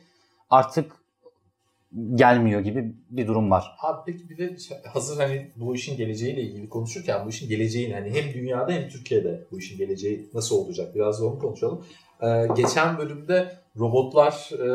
artık 0.49 1.01
gelmiyor 2.15 2.61
gibi 2.61 2.95
bir 3.09 3.27
durum 3.27 3.51
var. 3.51 3.75
Abi 3.81 4.01
peki 4.05 4.29
bir 4.29 4.37
de 4.37 4.55
hazır 4.93 5.17
hani 5.17 5.51
bu 5.55 5.75
işin 5.75 5.97
geleceğiyle 5.97 6.41
ilgili 6.41 6.69
konuşurken 6.69 7.25
bu 7.25 7.29
işin 7.29 7.49
geleceğini 7.49 7.93
hani 7.93 8.09
hem 8.09 8.33
dünyada 8.33 8.71
hem 8.71 8.89
Türkiye'de 8.89 9.47
bu 9.51 9.59
işin 9.59 9.77
geleceği 9.77 10.29
nasıl 10.33 10.55
olacak 10.55 10.95
biraz 10.95 11.21
da 11.21 11.25
onu 11.25 11.39
konuşalım. 11.39 11.85
Ee, 12.21 12.47
geçen 12.55 12.97
bölümde 12.97 13.55
robotlar 13.79 14.49
e, 14.53 14.67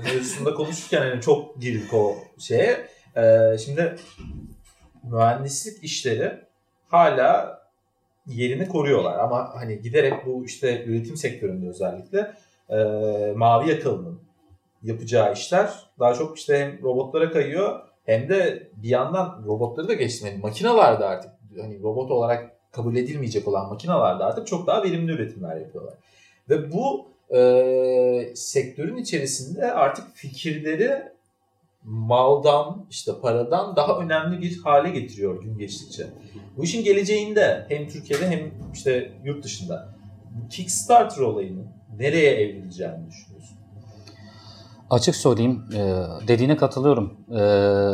mevzusunda 0.00 0.54
konuşurken 0.54 1.00
hani 1.00 1.20
çok 1.20 1.60
girdik 1.60 1.94
o 1.94 2.16
şeye. 2.38 2.86
Ee, 3.16 3.58
şimdi 3.58 3.96
mühendislik 5.02 5.84
işleri 5.84 6.40
hala 6.88 7.60
yerini 8.26 8.68
koruyorlar 8.68 9.18
ama 9.18 9.50
hani 9.54 9.80
giderek 9.80 10.26
bu 10.26 10.44
işte 10.44 10.84
üretim 10.84 11.16
sektöründe 11.16 11.68
özellikle 11.68 12.34
e, 12.68 12.76
mavi 13.36 13.70
yakalının 13.70 14.20
yapacağı 14.82 15.32
işler 15.32 15.70
daha 15.98 16.14
çok 16.14 16.38
işte 16.38 16.58
hem 16.58 16.82
robotlara 16.82 17.30
kayıyor 17.30 17.80
hem 18.06 18.28
de 18.28 18.68
bir 18.76 18.88
yandan 18.88 19.44
robotları 19.46 19.88
da 19.88 19.94
geçtim. 19.94 20.28
Yani 20.28 20.38
makineler 20.38 21.00
de 21.00 21.04
artık 21.04 21.30
hani 21.60 21.82
robot 21.82 22.10
olarak 22.10 22.50
kabul 22.72 22.96
edilmeyecek 22.96 23.48
olan 23.48 23.68
makineler 23.68 24.18
de 24.18 24.24
artık 24.24 24.46
çok 24.46 24.66
daha 24.66 24.82
verimli 24.82 25.12
üretimler 25.12 25.56
yapıyorlar. 25.56 25.94
Ve 26.50 26.72
bu 26.72 27.14
e, 27.36 28.32
sektörün 28.34 28.96
içerisinde 28.96 29.72
artık 29.72 30.04
fikirleri 30.14 31.02
maldan 31.84 32.86
işte 32.90 33.12
paradan 33.22 33.76
daha 33.76 33.98
önemli 33.98 34.40
bir 34.40 34.58
hale 34.62 34.90
getiriyor 34.90 35.42
gün 35.42 35.58
geçtikçe. 35.58 36.06
Bu 36.56 36.64
işin 36.64 36.84
geleceğinde 36.84 37.66
hem 37.68 37.88
Türkiye'de 37.88 38.28
hem 38.30 38.50
işte 38.74 39.12
yurt 39.24 39.44
dışında 39.44 39.94
Kickstarter 40.50 41.22
olayının 41.22 41.66
nereye 41.98 42.30
evrileceğini 42.30 43.06
düşünüyorsun? 43.08 43.58
Açık 44.90 45.16
söyleyeyim 45.16 45.64
e, 45.74 45.78
dediğine 46.28 46.56
katılıyorum. 46.56 47.16
E, 47.30 47.40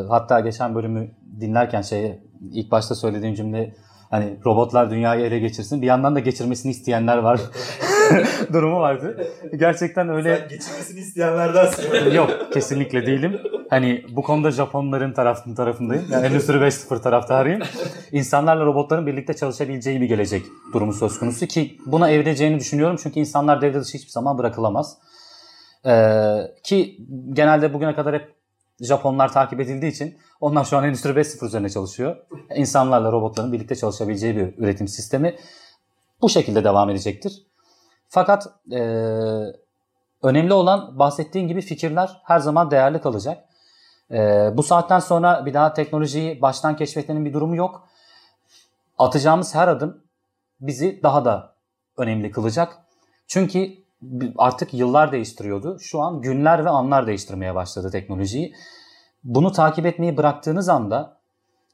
hatta 0.09 0.41
geçen 0.41 0.75
bölümü 0.75 1.11
dinlerken 1.41 1.83
şey 1.83 2.19
ilk 2.53 2.71
başta 2.71 2.95
söylediğim 2.95 3.35
cümle 3.35 3.75
hani 4.11 4.39
robotlar 4.45 4.91
dünyayı 4.91 5.25
ele 5.25 5.39
geçirsin 5.39 5.83
bir 5.83 5.87
yandan 5.87 6.15
da 6.15 6.21
geçirmesini 6.21 6.71
isteyenler 6.73 7.19
var 7.19 7.41
durumu 8.53 8.81
vardı. 8.81 9.27
Gerçekten 9.57 10.09
öyle 10.09 10.37
Sen 10.37 10.49
geçirmesini 10.49 11.01
isteyenlerdensin. 11.01 12.11
yok 12.13 12.31
kesinlikle 12.53 13.07
değilim. 13.07 13.41
Hani 13.71 14.05
bu 14.11 14.23
konuda 14.23 14.51
Japonların 14.51 15.13
tarafın 15.13 15.55
tarafındayım. 15.55 16.07
Yani 16.11 16.27
Endüstri 16.27 16.55
5.0 16.55 17.03
taraftarıyım. 17.03 17.63
İnsanlarla 18.13 18.65
robotların 18.65 19.07
birlikte 19.07 19.35
çalışabileceği 19.35 20.01
bir 20.01 20.07
gelecek 20.07 20.43
durumu 20.73 20.93
söz 20.93 21.19
konusu 21.19 21.47
ki 21.47 21.79
buna 21.87 22.11
evrileceğini 22.11 22.61
düşünüyorum. 22.61 22.97
Çünkü 23.03 23.21
insanlar 23.21 23.61
devre 23.63 23.81
dışı 23.81 23.99
hiçbir 23.99 24.11
zaman 24.11 24.39
bırakılamaz. 24.39 24.99
Ee, 25.87 26.37
ki 26.65 26.99
genelde 27.33 27.75
bugüne 27.75 27.95
kadar 27.95 28.15
hep 28.15 28.35
Japonlar 28.81 29.33
takip 29.33 29.61
edildiği 29.61 29.93
için 29.93 30.19
onlar 30.41 30.65
şu 30.65 30.77
an 30.77 30.85
Endüstri 30.85 31.11
5.0 31.11 31.47
üzerine 31.47 31.69
çalışıyor. 31.69 32.17
İnsanlarla 32.55 33.13
robotların 33.13 33.53
birlikte 33.53 33.75
çalışabileceği 33.75 34.37
bir 34.37 34.59
üretim 34.59 34.89
sistemi 34.89 35.37
bu 36.23 36.29
şekilde 36.29 36.65
devam 36.65 36.91
edecektir. 36.91 37.33
Fakat 38.13 38.47
e, 38.73 38.81
önemli 40.23 40.53
olan 40.53 40.99
bahsettiğin 40.99 41.49
gibi 41.49 41.61
fikirler 41.61 42.21
her 42.25 42.39
zaman 42.39 42.71
değerli 42.71 43.01
kalacak. 43.01 43.45
E, 44.11 44.51
bu 44.57 44.63
saatten 44.63 44.99
sonra 44.99 45.47
bir 45.47 45.55
daha 45.55 45.75
teknolojiyi 45.75 46.43
baştan 46.43 46.77
keşfetmenin 46.77 47.25
bir 47.25 47.33
durumu 47.33 47.57
yok. 47.57 47.89
Atacağımız 48.99 49.55
her 49.55 49.69
adım 49.69 50.03
bizi 50.61 51.01
daha 51.03 51.25
da 51.25 51.55
önemli 51.97 52.31
kılacak. 52.31 52.79
Çünkü 53.27 53.71
artık 54.39 54.75
yıllar 54.75 55.13
değiştiriyordu. 55.13 55.79
Şu 55.81 56.01
an 56.01 56.21
günler 56.21 56.65
ve 56.65 56.69
anlar 56.71 57.07
değiştirmeye 57.07 57.55
başladı 57.55 57.91
teknolojiyi. 57.91 58.55
Bunu 59.25 59.53
takip 59.53 59.87
etmeyi 59.87 60.17
bıraktığınız 60.17 60.69
anda 60.69 61.17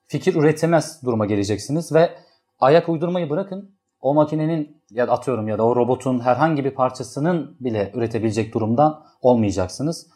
fikir 0.07 0.35
üretemez 0.35 1.03
duruma 1.05 1.27
geleceksiniz 1.27 1.93
ve 1.93 2.19
ayak 2.61 2.89
uydurmayı 2.89 3.31
bırakın 3.31 3.77
o 4.07 4.15
makinenin 4.15 4.83
ya 4.91 5.09
da 5.09 5.13
atıyorum 5.13 5.49
ya 5.49 5.59
da 5.59 5.63
o 5.63 5.77
robotun 5.77 6.21
herhangi 6.21 6.65
bir 6.65 6.71
parçasının 6.71 7.57
bile 7.61 7.91
üretebilecek 7.95 8.55
durumdan 8.55 9.05
olmayacaksınız. 9.23 10.07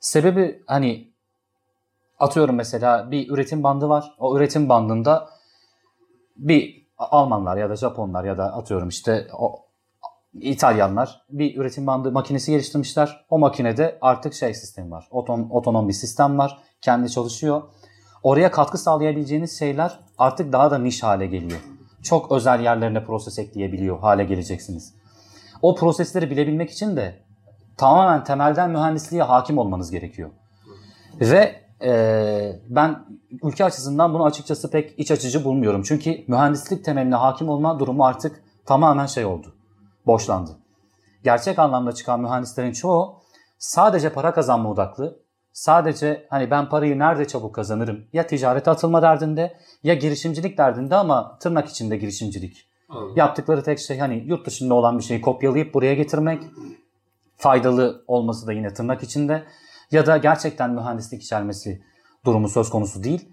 Sebebi 0.00 0.62
hani 0.66 1.12
atıyorum 2.18 2.56
mesela 2.56 3.10
bir 3.10 3.30
üretim 3.30 3.62
bandı 3.62 3.88
var. 3.88 4.14
O 4.18 4.36
üretim 4.36 4.68
bandında 4.68 5.28
bir 6.36 6.86
Almanlar 6.98 7.56
ya 7.56 7.70
da 7.70 7.76
Japonlar 7.76 8.24
ya 8.24 8.38
da 8.38 8.44
atıyorum 8.44 8.88
işte 8.88 9.26
o 9.38 9.66
İtalyanlar 10.40 11.22
bir 11.30 11.56
üretim 11.56 11.86
bandı 11.86 12.12
makinesi 12.12 12.50
geliştirmişler. 12.50 13.26
O 13.30 13.38
makinede 13.38 13.98
artık 14.00 14.34
şey 14.34 14.54
sistemi 14.54 14.90
var. 14.90 15.08
Oton, 15.10 15.48
otonom 15.50 15.88
bir 15.88 15.92
sistem 15.92 16.38
var. 16.38 16.58
Kendi 16.80 17.10
çalışıyor. 17.10 17.62
Oraya 18.22 18.50
katkı 18.50 18.78
sağlayabileceğiniz 18.78 19.58
şeyler 19.58 20.00
artık 20.18 20.52
daha 20.52 20.70
da 20.70 20.78
niş 20.78 21.02
hale 21.02 21.26
geliyor. 21.26 21.75
Çok 22.06 22.32
özel 22.32 22.60
yerlerine 22.60 23.04
proses 23.04 23.38
ekleyebiliyor 23.38 23.98
hale 23.98 24.24
geleceksiniz. 24.24 24.94
O 25.62 25.74
prosesleri 25.74 26.30
bilebilmek 26.30 26.70
için 26.70 26.96
de 26.96 27.22
tamamen 27.76 28.24
temelden 28.24 28.70
mühendisliğe 28.70 29.22
hakim 29.22 29.58
olmanız 29.58 29.90
gerekiyor. 29.90 30.30
Ve 31.20 31.60
e, 31.82 32.60
ben 32.68 33.04
ülke 33.42 33.64
açısından 33.64 34.14
bunu 34.14 34.24
açıkçası 34.24 34.70
pek 34.70 34.98
iç 34.98 35.10
açıcı 35.10 35.44
bulmuyorum. 35.44 35.82
Çünkü 35.82 36.24
mühendislik 36.28 36.84
temeline 36.84 37.14
hakim 37.14 37.48
olma 37.48 37.78
durumu 37.78 38.04
artık 38.04 38.42
tamamen 38.66 39.06
şey 39.06 39.24
oldu. 39.24 39.54
Boşlandı. 40.06 40.50
Gerçek 41.24 41.58
anlamda 41.58 41.92
çıkan 41.92 42.20
mühendislerin 42.20 42.72
çoğu 42.72 43.22
sadece 43.58 44.12
para 44.12 44.34
kazanma 44.34 44.70
odaklı. 44.70 45.25
Sadece 45.56 46.26
hani 46.30 46.50
ben 46.50 46.68
parayı 46.68 46.98
nerede 46.98 47.26
çabuk 47.26 47.54
kazanırım 47.54 48.04
ya 48.12 48.26
ticarete 48.26 48.70
atılma 48.70 49.02
derdinde 49.02 49.56
ya 49.82 49.94
girişimcilik 49.94 50.58
derdinde 50.58 50.96
ama 50.96 51.38
tırnak 51.38 51.68
içinde 51.68 51.96
girişimcilik. 51.96 52.66
Anladım. 52.88 53.16
Yaptıkları 53.16 53.62
tek 53.62 53.78
şey 53.78 53.98
hani 53.98 54.24
yurt 54.26 54.46
dışında 54.46 54.74
olan 54.74 54.98
bir 54.98 55.02
şeyi 55.02 55.20
kopyalayıp 55.20 55.74
buraya 55.74 55.94
getirmek. 55.94 56.42
Faydalı 57.36 58.04
olması 58.06 58.46
da 58.46 58.52
yine 58.52 58.74
tırnak 58.74 59.02
içinde. 59.02 59.42
Ya 59.90 60.06
da 60.06 60.16
gerçekten 60.16 60.70
mühendislik 60.70 61.22
içermesi 61.22 61.82
durumu 62.24 62.48
söz 62.48 62.70
konusu 62.70 63.02
değil. 63.02 63.28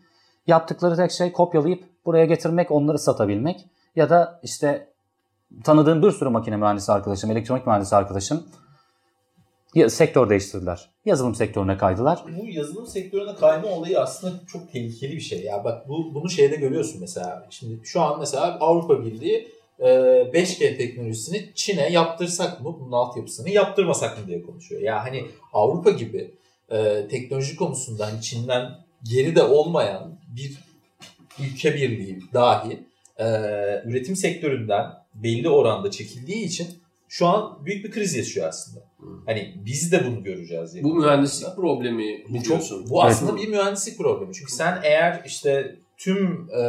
Yaptıkları 0.48 0.96
tek 0.96 1.12
şey 1.12 1.32
kopyalayıp 1.32 1.84
buraya 2.06 2.26
getirmek, 2.26 2.72
onları 2.72 3.00
satabilmek. 3.00 3.66
Ya 3.96 4.10
da 4.10 4.40
işte 4.44 4.88
tanıdığım 5.64 6.02
bir 6.02 6.12
sürü 6.12 6.30
makine 6.30 6.58
mühendisi 6.58 6.92
arkadaşım, 6.92 7.32
elektronik 7.32 7.68
mühendisi 7.68 7.96
arkadaşım 7.96 8.44
ya, 9.76 9.90
sektör 9.90 10.30
değiştirdiler. 10.30 10.90
Yazılım 11.06 11.36
sektörüne 11.36 11.78
kaydılar. 11.78 12.24
Bu 12.42 12.50
yazılım 12.50 12.88
sektörüne 12.88 13.36
kayma 13.36 13.68
olayı 13.68 14.00
aslında 14.00 14.34
çok 14.48 14.72
tehlikeli 14.72 15.16
bir 15.16 15.22
şey. 15.22 15.44
Ya 15.44 15.64
bak 15.64 15.90
bu 15.90 16.16
bunu 16.16 16.30
şeyde 16.30 16.56
görüyorsun 16.56 17.02
mesela. 17.02 17.48
Şimdi 17.50 17.80
şu 17.84 18.02
an 18.02 18.20
mesela 18.20 18.58
Avrupa 18.60 19.06
Birliği 19.06 19.48
e, 19.80 19.86
5G 19.86 20.78
teknolojisini 20.78 21.50
Çin'e 21.56 21.92
yaptırsak 21.92 22.62
mı? 22.62 22.78
Bunun 22.80 22.92
altyapısını 22.92 23.50
yaptırmasak 23.50 24.20
mı 24.20 24.28
diye 24.28 24.44
konuşuyor. 24.44 24.82
Ya 24.82 25.04
hani 25.04 25.26
Avrupa 25.54 25.92
gibi 25.92 26.32
e, 26.70 27.08
teknoloji 27.08 27.56
konusunda 27.56 28.06
hani 28.06 28.22
Çin'den 28.22 28.70
geride 29.04 29.44
olmayan 29.44 30.20
bir 30.36 30.58
ülke 31.40 31.76
birliği 31.76 32.20
dahi 32.34 32.80
e, 33.18 33.26
üretim 33.86 34.16
sektöründen 34.16 34.86
belli 35.14 35.50
oranda 35.50 35.92
çekildiği 35.92 36.46
için 36.46 36.68
şu 37.14 37.28
an 37.28 37.66
büyük 37.66 37.86
bir 37.86 37.92
kriz 37.92 38.16
yaşıyor 38.16 38.48
aslında. 38.48 38.86
Hani 39.26 39.54
biz 39.66 39.92
de 39.92 40.06
bunu 40.06 40.24
göreceğiz. 40.24 40.84
Bu 40.84 40.96
mühendislik 40.96 41.56
problemi 41.56 42.24
Bu 42.30 42.44
çok 42.44 42.62
bu 42.90 43.04
aslında 43.04 43.38
bir 43.38 43.48
mühendislik 43.48 43.98
problemi. 43.98 44.34
Çünkü 44.34 44.52
sen 44.52 44.80
eğer 44.84 45.22
işte 45.26 45.76
tüm 45.98 46.50
e, 46.50 46.62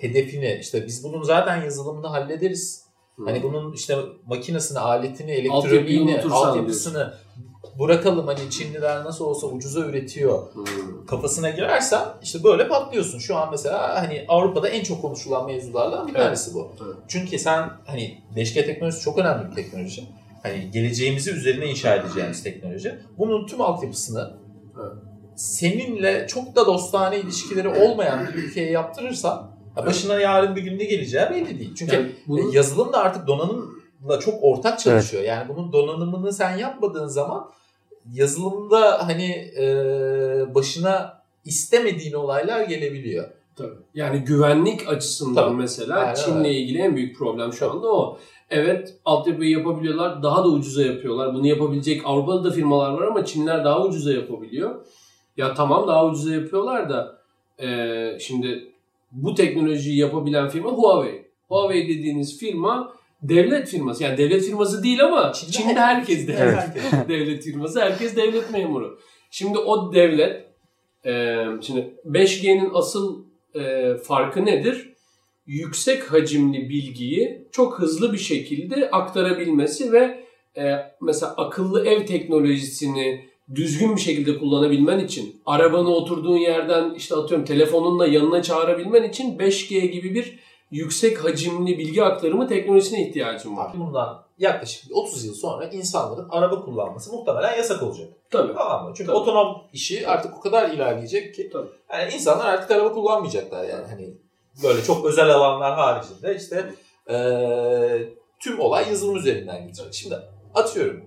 hedefini 0.00 0.58
işte 0.60 0.86
biz 0.86 1.04
bunun 1.04 1.22
zaten 1.22 1.62
yazılımını 1.62 2.06
hallederiz. 2.06 2.84
Hı. 3.16 3.24
Hani 3.24 3.42
bunun 3.42 3.72
işte 3.72 3.96
makinesini, 4.26 4.78
aletini, 4.78 5.30
elektroniğini, 5.30 6.22
altyapısını 6.22 7.14
bırakalım 7.78 8.26
hani 8.26 8.50
Çinliler 8.50 9.04
nasıl 9.04 9.24
olsa 9.24 9.46
ucuza 9.46 9.80
üretiyor 9.80 10.38
Hı. 10.54 11.06
kafasına 11.06 11.50
girersen 11.50 12.02
işte 12.22 12.44
böyle 12.44 12.68
patlıyorsun. 12.68 13.18
Şu 13.18 13.36
an 13.36 13.48
mesela 13.50 14.02
hani 14.02 14.24
Avrupa'da 14.28 14.68
en 14.68 14.82
çok 14.82 15.02
konuşulan 15.02 15.46
mevzulardan 15.46 16.06
bir 16.08 16.12
Evet. 16.14 16.22
tanesi 16.24 16.54
bu. 16.54 16.70
Evet. 16.84 16.96
Çünkü 17.08 17.38
sen 17.38 17.70
hani 17.86 18.18
5G 18.36 18.66
teknolojisi 18.66 19.02
çok 19.04 19.18
önemli 19.18 19.50
bir 19.50 19.54
teknoloji. 19.54 20.04
Hani 20.42 20.70
geleceğimizi 20.70 21.30
üzerine 21.30 21.66
inşa 21.66 21.94
edeceğimiz 21.96 22.42
teknoloji. 22.42 22.98
Bunun 23.18 23.46
tüm 23.46 23.60
altyapısını 23.60 24.36
Evet. 24.80 24.92
seninle 25.36 26.26
çok 26.26 26.56
da 26.56 26.66
dostane 26.66 27.18
ilişkileri 27.18 27.68
olmayan 27.68 28.26
bir 28.28 28.34
ülkeye 28.34 28.70
yaptırırsan 28.70 29.54
ya 29.76 29.86
başına 29.86 30.20
yarın 30.20 30.56
bir 30.56 30.62
gün 30.62 30.78
ne 30.78 30.84
geleceği 30.84 31.30
belli 31.30 31.58
değil. 31.58 31.74
Çünkü 31.74 31.94
Yani 31.96 32.12
bunun- 32.28 32.50
yazılım 32.52 32.92
da 32.92 32.98
artık 32.98 33.26
donanımla 33.26 34.18
çok 34.20 34.34
ortak 34.42 34.78
çalışıyor. 34.78 35.22
Yani 35.22 35.48
bunun 35.48 35.72
donanımını 35.72 36.32
sen 36.32 36.56
yapmadığın 36.56 37.06
zaman 37.06 37.50
yazılımda 38.12 39.06
hani 39.08 39.30
e, 39.58 39.64
başına 40.54 41.22
istemediğin 41.44 42.12
olaylar 42.14 42.60
gelebiliyor. 42.62 43.28
Tabii. 43.56 43.74
Yani 43.94 44.18
güvenlik 44.18 44.88
açısından 44.88 45.44
Tabii. 45.44 45.56
mesela 45.56 45.96
Aynen 45.98 46.14
Çin'le 46.14 46.38
öyle. 46.38 46.50
ilgili 46.54 46.78
en 46.78 46.96
büyük 46.96 47.16
problem 47.18 47.52
şu 47.52 47.70
anda 47.70 47.92
o. 47.92 48.18
Evet 48.50 48.94
altyapıyı 49.04 49.50
yapabiliyorlar. 49.50 50.22
Daha 50.22 50.44
da 50.44 50.48
ucuza 50.48 50.82
yapıyorlar. 50.82 51.34
Bunu 51.34 51.46
yapabilecek 51.46 52.02
Avrupa'da 52.04 52.44
da 52.44 52.50
firmalar 52.50 52.92
var 52.92 53.06
ama 53.06 53.24
Çinler 53.24 53.64
daha 53.64 53.84
ucuza 53.84 54.12
yapabiliyor. 54.12 54.86
Ya 55.36 55.54
tamam 55.54 55.88
daha 55.88 56.06
ucuza 56.06 56.34
yapıyorlar 56.34 56.90
da 56.90 57.18
eee, 57.58 58.18
şimdi 58.20 58.72
bu 59.12 59.34
teknolojiyi 59.34 59.98
yapabilen 59.98 60.48
firma 60.48 60.70
Huawei. 60.70 61.24
Huawei 61.48 61.88
dediğiniz 61.88 62.38
firma 62.38 62.93
devlet 63.28 63.68
firması. 63.68 64.02
Yani 64.02 64.18
devlet 64.18 64.44
firması 64.44 64.82
değil 64.82 65.04
ama 65.04 65.32
Çin'de 65.32 65.52
Çin'de, 65.52 65.74
herkes 65.74 66.28
devlet. 66.28 66.40
Evet. 66.40 66.56
Herkes. 66.56 66.92
devlet 67.08 67.44
firması. 67.44 67.80
Herkes 67.80 68.16
devlet 68.16 68.50
memuru. 68.52 68.98
Şimdi 69.30 69.58
o 69.58 69.94
devlet 69.94 70.44
e, 71.06 71.44
şimdi 71.60 71.94
5G'nin 72.06 72.70
asıl 72.74 73.24
e, 73.54 73.94
farkı 73.96 74.46
nedir? 74.46 74.94
Yüksek 75.46 76.12
hacimli 76.12 76.68
bilgiyi 76.68 77.48
çok 77.52 77.78
hızlı 77.78 78.12
bir 78.12 78.18
şekilde 78.18 78.90
aktarabilmesi 78.90 79.92
ve 79.92 80.24
e, 80.56 80.92
mesela 81.00 81.34
akıllı 81.36 81.86
ev 81.86 82.06
teknolojisini 82.06 83.24
düzgün 83.54 83.96
bir 83.96 84.00
şekilde 84.00 84.38
kullanabilmen 84.38 84.98
için 84.98 85.40
arabanı 85.46 85.88
oturduğun 85.88 86.36
yerden 86.36 86.94
işte 86.94 87.14
atıyorum 87.14 87.46
telefonunla 87.46 88.06
yanına 88.06 88.42
çağırabilmen 88.42 89.02
için 89.02 89.38
5G 89.38 89.86
gibi 89.86 90.14
bir 90.14 90.38
yüksek 90.74 91.24
hacimli 91.24 91.78
bilgi 91.78 92.04
aktarımı 92.04 92.48
teknolojisine 92.48 93.08
ihtiyacın 93.08 93.56
var. 93.56 93.72
Bundan 93.76 94.24
yaklaşık 94.38 94.96
30 94.96 95.24
yıl 95.24 95.34
sonra 95.34 95.64
insanların 95.66 96.28
araba 96.30 96.64
kullanması 96.64 97.12
muhtemelen 97.12 97.56
yasak 97.56 97.82
olacak. 97.82 98.08
Tabii. 98.30 98.54
Tamam 98.54 98.84
mı? 98.84 98.92
Çünkü 98.96 99.06
Tabii. 99.06 99.16
otonom 99.16 99.62
işi 99.72 100.08
artık 100.08 100.36
o 100.38 100.40
kadar 100.40 100.70
ilerleyecek 100.70 101.34
ki 101.34 101.50
Tabii. 101.52 101.68
yani 101.92 102.12
insanlar 102.14 102.46
artık 102.46 102.70
araba 102.70 102.92
kullanmayacaklar 102.92 103.64
yani 103.64 103.86
hani 103.86 104.14
böyle 104.62 104.82
çok 104.82 105.04
özel 105.04 105.30
alanlar 105.34 105.74
haricinde 105.74 106.36
işte 106.36 106.74
eee, 107.10 108.08
tüm 108.40 108.60
olay 108.60 108.88
yazılım 108.88 109.16
üzerinden 109.16 109.62
gidecek. 109.62 109.94
Şimdi 109.94 110.16
atıyorum 110.54 111.04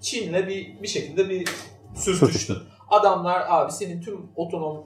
Çin'le 0.00 0.48
bir 0.48 0.82
bir 0.82 0.88
şekilde 0.88 1.28
bir. 1.28 1.48
Sürtüştün. 1.94 2.56
Adamlar 2.90 3.44
abi 3.48 3.72
senin 3.72 4.00
tüm 4.00 4.30
otonom 4.36 4.84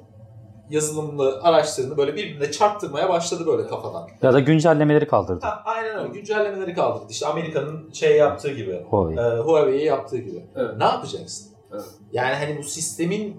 yazılımlı 0.70 1.40
araçlarını 1.42 1.96
böyle 1.96 2.16
birbirine 2.16 2.50
çarptırmaya 2.50 3.08
başladı 3.08 3.46
böyle 3.46 3.66
kafadan. 3.66 4.08
Ya 4.22 4.32
da 4.32 4.40
güncellemeleri 4.40 5.08
kaldırdı. 5.08 5.46
Ha, 5.46 5.62
aynen 5.64 5.98
öyle. 5.98 6.08
Güncellemeleri 6.08 6.74
kaldırdı. 6.74 7.06
İşte 7.10 7.26
Amerika'nın 7.26 7.92
şey 7.92 8.16
yaptığı 8.16 8.52
gibi. 8.52 8.84
Huawei. 8.90 9.16
e, 9.18 9.38
Huawei'ye 9.38 9.84
yaptığı 9.84 10.18
gibi. 10.18 10.46
Evet. 10.56 10.76
Ne 10.78 10.84
yapacaksın? 10.84 11.52
Evet. 11.72 11.84
Yani 12.12 12.34
hani 12.34 12.58
bu 12.58 12.62
sistemin 12.62 13.36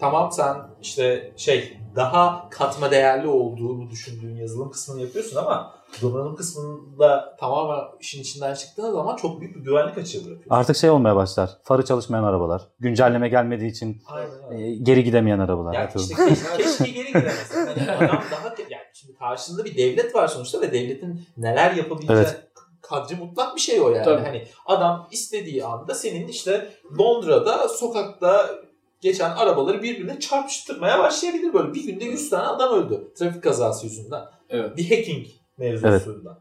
tamam 0.00 0.32
sen 0.32 0.56
işte 0.82 1.32
şey 1.36 1.78
daha 1.96 2.48
katma 2.50 2.90
değerli 2.90 3.28
olduğunu 3.28 3.90
düşündüğün 3.90 4.36
yazılım 4.36 4.70
kısmını 4.70 5.00
yapıyorsun 5.02 5.36
ama 5.36 5.74
donanım 6.02 6.36
kısmında 6.36 7.36
tamamen 7.40 7.84
işin 8.00 8.20
içinden 8.20 8.54
çıktığın 8.54 8.92
zaman 8.92 9.16
çok 9.16 9.40
büyük 9.40 9.56
bir 9.56 9.60
güvenlik 9.60 9.98
açığı 9.98 10.18
bırakıyorsun. 10.18 10.50
Artık 10.50 10.76
şey 10.76 10.90
olmaya 10.90 11.16
başlar. 11.16 11.50
Farı 11.62 11.84
çalışmayan 11.84 12.24
arabalar. 12.24 12.62
Güncelleme 12.78 13.28
gelmediği 13.28 13.70
için 13.70 14.02
Aynen 14.06 14.62
e, 14.62 14.74
geri 14.74 15.04
gidemeyen 15.04 15.38
arabalar. 15.38 15.74
Yani 15.74 15.90
işte 15.96 16.14
keşke, 16.28 16.56
keşke 16.56 16.90
geri 16.90 17.08
gidemesin. 17.08 17.66
Hani 17.66 17.90
adam 17.90 18.22
daha 18.30 18.54
yani 18.70 18.82
şimdi 18.94 19.14
karşında 19.14 19.64
bir 19.64 19.76
devlet 19.76 20.14
var 20.14 20.28
sonuçta 20.28 20.60
ve 20.60 20.72
devletin 20.72 21.22
neler 21.36 21.74
yapabileceği 21.74 22.18
Evet. 22.18 22.48
kadri 22.82 23.14
mutlak 23.14 23.56
bir 23.56 23.60
şey 23.60 23.80
o 23.80 23.90
yani. 23.90 24.04
Tabii. 24.04 24.22
Hani 24.22 24.46
adam 24.66 25.08
istediği 25.10 25.64
anda 25.64 25.94
senin 25.94 26.28
işte 26.28 26.72
Londra'da 26.98 27.68
sokakta 27.68 28.50
geçen 29.00 29.30
arabaları 29.30 29.82
birbirine 29.82 30.20
çarpıştırmaya 30.20 30.98
başlayabilir 30.98 31.52
böyle. 31.52 31.74
Bir 31.74 31.84
günde 31.84 32.04
100 32.04 32.30
tane 32.30 32.46
adam 32.46 32.74
öldü 32.74 33.12
trafik 33.18 33.42
kazası 33.42 33.86
yüzünden. 33.86 34.22
Evet. 34.48 34.76
Bir 34.76 34.90
hacking 34.90 35.26
mevzusundan. 35.58 36.38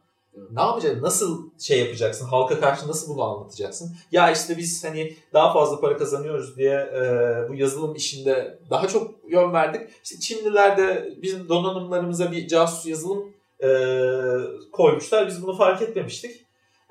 Ne 0.51 0.61
yapacaksın? 0.61 1.01
Nasıl 1.03 1.49
şey 1.59 1.79
yapacaksın? 1.79 2.25
Halka 2.25 2.59
karşı 2.59 2.87
nasıl 2.87 3.13
bunu 3.13 3.23
anlatacaksın? 3.23 3.95
Ya 4.11 4.31
işte 4.31 4.57
biz 4.57 4.83
hani 4.83 5.15
daha 5.33 5.53
fazla 5.53 5.79
para 5.79 5.97
kazanıyoruz 5.97 6.57
diye 6.57 6.73
e, 6.73 7.01
bu 7.49 7.55
yazılım 7.55 7.95
işinde 7.95 8.59
daha 8.69 8.87
çok 8.87 9.11
yön 9.29 9.53
verdik. 9.53 9.81
İşte 10.03 10.19
Çinliler 10.19 10.77
de 10.77 11.13
bizim 11.21 11.49
donanımlarımıza 11.49 12.31
bir 12.31 12.47
casus 12.47 12.85
yazılım 12.85 13.33
e, 13.63 13.69
koymuşlar. 14.71 15.27
Biz 15.27 15.43
bunu 15.43 15.57
fark 15.57 15.81
etmemiştik. 15.81 16.45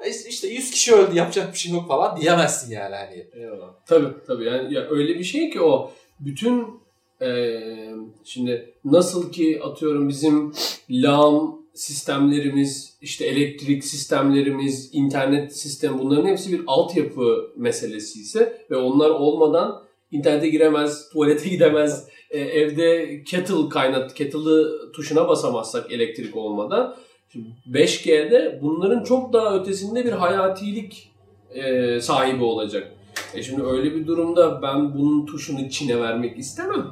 E 0.04 0.10
işte- 0.10 0.28
İşte 0.28 0.48
100 0.48 0.70
kişi 0.70 0.94
öldü 0.94 1.16
yapacak 1.16 1.52
bir 1.52 1.58
şey 1.58 1.72
yok 1.72 1.88
falan 1.88 2.16
diyemezsin 2.20 2.70
yani 2.72 2.94
hani. 2.94 3.26
Eyvallah. 3.32 3.70
Tabii 3.86 4.08
tabii 4.26 4.44
yani 4.44 4.74
ya 4.74 4.86
öyle 4.90 5.18
bir 5.18 5.24
şey 5.24 5.50
ki 5.50 5.60
o 5.62 5.90
bütün 6.20 6.82
Ee, 7.24 7.94
şimdi 8.24 8.74
nasıl 8.84 9.32
ki 9.32 9.60
atıyorum 9.64 10.08
bizim 10.08 10.52
lağım 10.90 11.61
sistemlerimiz, 11.74 12.98
işte 13.00 13.26
elektrik 13.26 13.84
sistemlerimiz, 13.84 14.90
internet 14.92 15.56
sistemi 15.56 15.98
bunların 15.98 16.28
hepsi 16.28 16.52
bir 16.52 16.60
altyapı 16.66 17.52
meselesi 17.56 18.20
ise 18.20 18.66
ve 18.70 18.76
onlar 18.76 19.10
olmadan 19.10 19.82
internete 20.10 20.48
giremez, 20.48 21.08
tuvalete 21.08 21.48
gidemez, 21.50 22.08
e, 22.30 22.40
evde 22.40 23.22
kettle 23.24 23.68
kaynat, 23.68 24.14
kettle'ı 24.14 24.92
tuşuna 24.92 25.28
basamazsak 25.28 25.92
elektrik 25.92 26.36
olmadan. 26.36 26.96
Şimdi 27.32 27.48
5G'de 27.70 28.58
bunların 28.62 29.04
çok 29.04 29.32
daha 29.32 29.58
ötesinde 29.58 30.04
bir 30.04 30.12
hayatilik 30.12 31.12
e, 31.54 32.00
sahibi 32.00 32.44
olacak. 32.44 32.92
E 33.34 33.42
şimdi 33.42 33.62
öyle 33.62 33.94
bir 33.94 34.06
durumda 34.06 34.62
ben 34.62 34.94
bunun 34.94 35.26
tuşunu 35.26 35.70
Çin'e 35.70 36.00
vermek 36.00 36.38
istemem. 36.38 36.86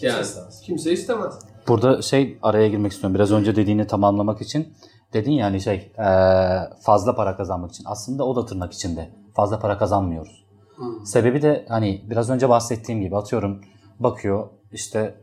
Yani 0.00 0.22
istemez. 0.22 0.62
kimse 0.66 0.92
istemez. 0.92 1.38
Burada 1.68 2.02
şey 2.02 2.38
araya 2.42 2.68
girmek 2.68 2.92
istiyorum. 2.92 3.14
Biraz 3.14 3.32
önce 3.32 3.56
dediğini 3.56 3.86
tamamlamak 3.86 4.40
için. 4.40 4.74
Dedin 5.12 5.32
yani 5.32 5.60
şey 5.60 5.92
eee, 5.98 6.70
fazla 6.82 7.14
para 7.14 7.36
kazanmak 7.36 7.70
için. 7.70 7.84
Aslında 7.86 8.24
o 8.24 8.36
da 8.36 8.46
tırnak 8.46 8.72
içinde. 8.72 9.10
Fazla 9.34 9.58
para 9.58 9.78
kazanmıyoruz. 9.78 10.44
Hı. 10.76 11.06
Sebebi 11.06 11.42
de 11.42 11.66
hani 11.68 12.02
biraz 12.10 12.30
önce 12.30 12.48
bahsettiğim 12.48 13.00
gibi 13.00 13.16
atıyorum 13.16 13.60
bakıyor 14.00 14.48
işte 14.72 15.14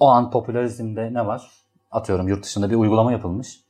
o 0.00 0.08
an 0.08 0.30
popülerizmde 0.30 1.14
ne 1.14 1.26
var? 1.26 1.50
Atıyorum 1.90 2.28
yurt 2.28 2.44
dışında 2.44 2.70
bir 2.70 2.76
uygulama 2.76 3.12
yapılmış. 3.12 3.65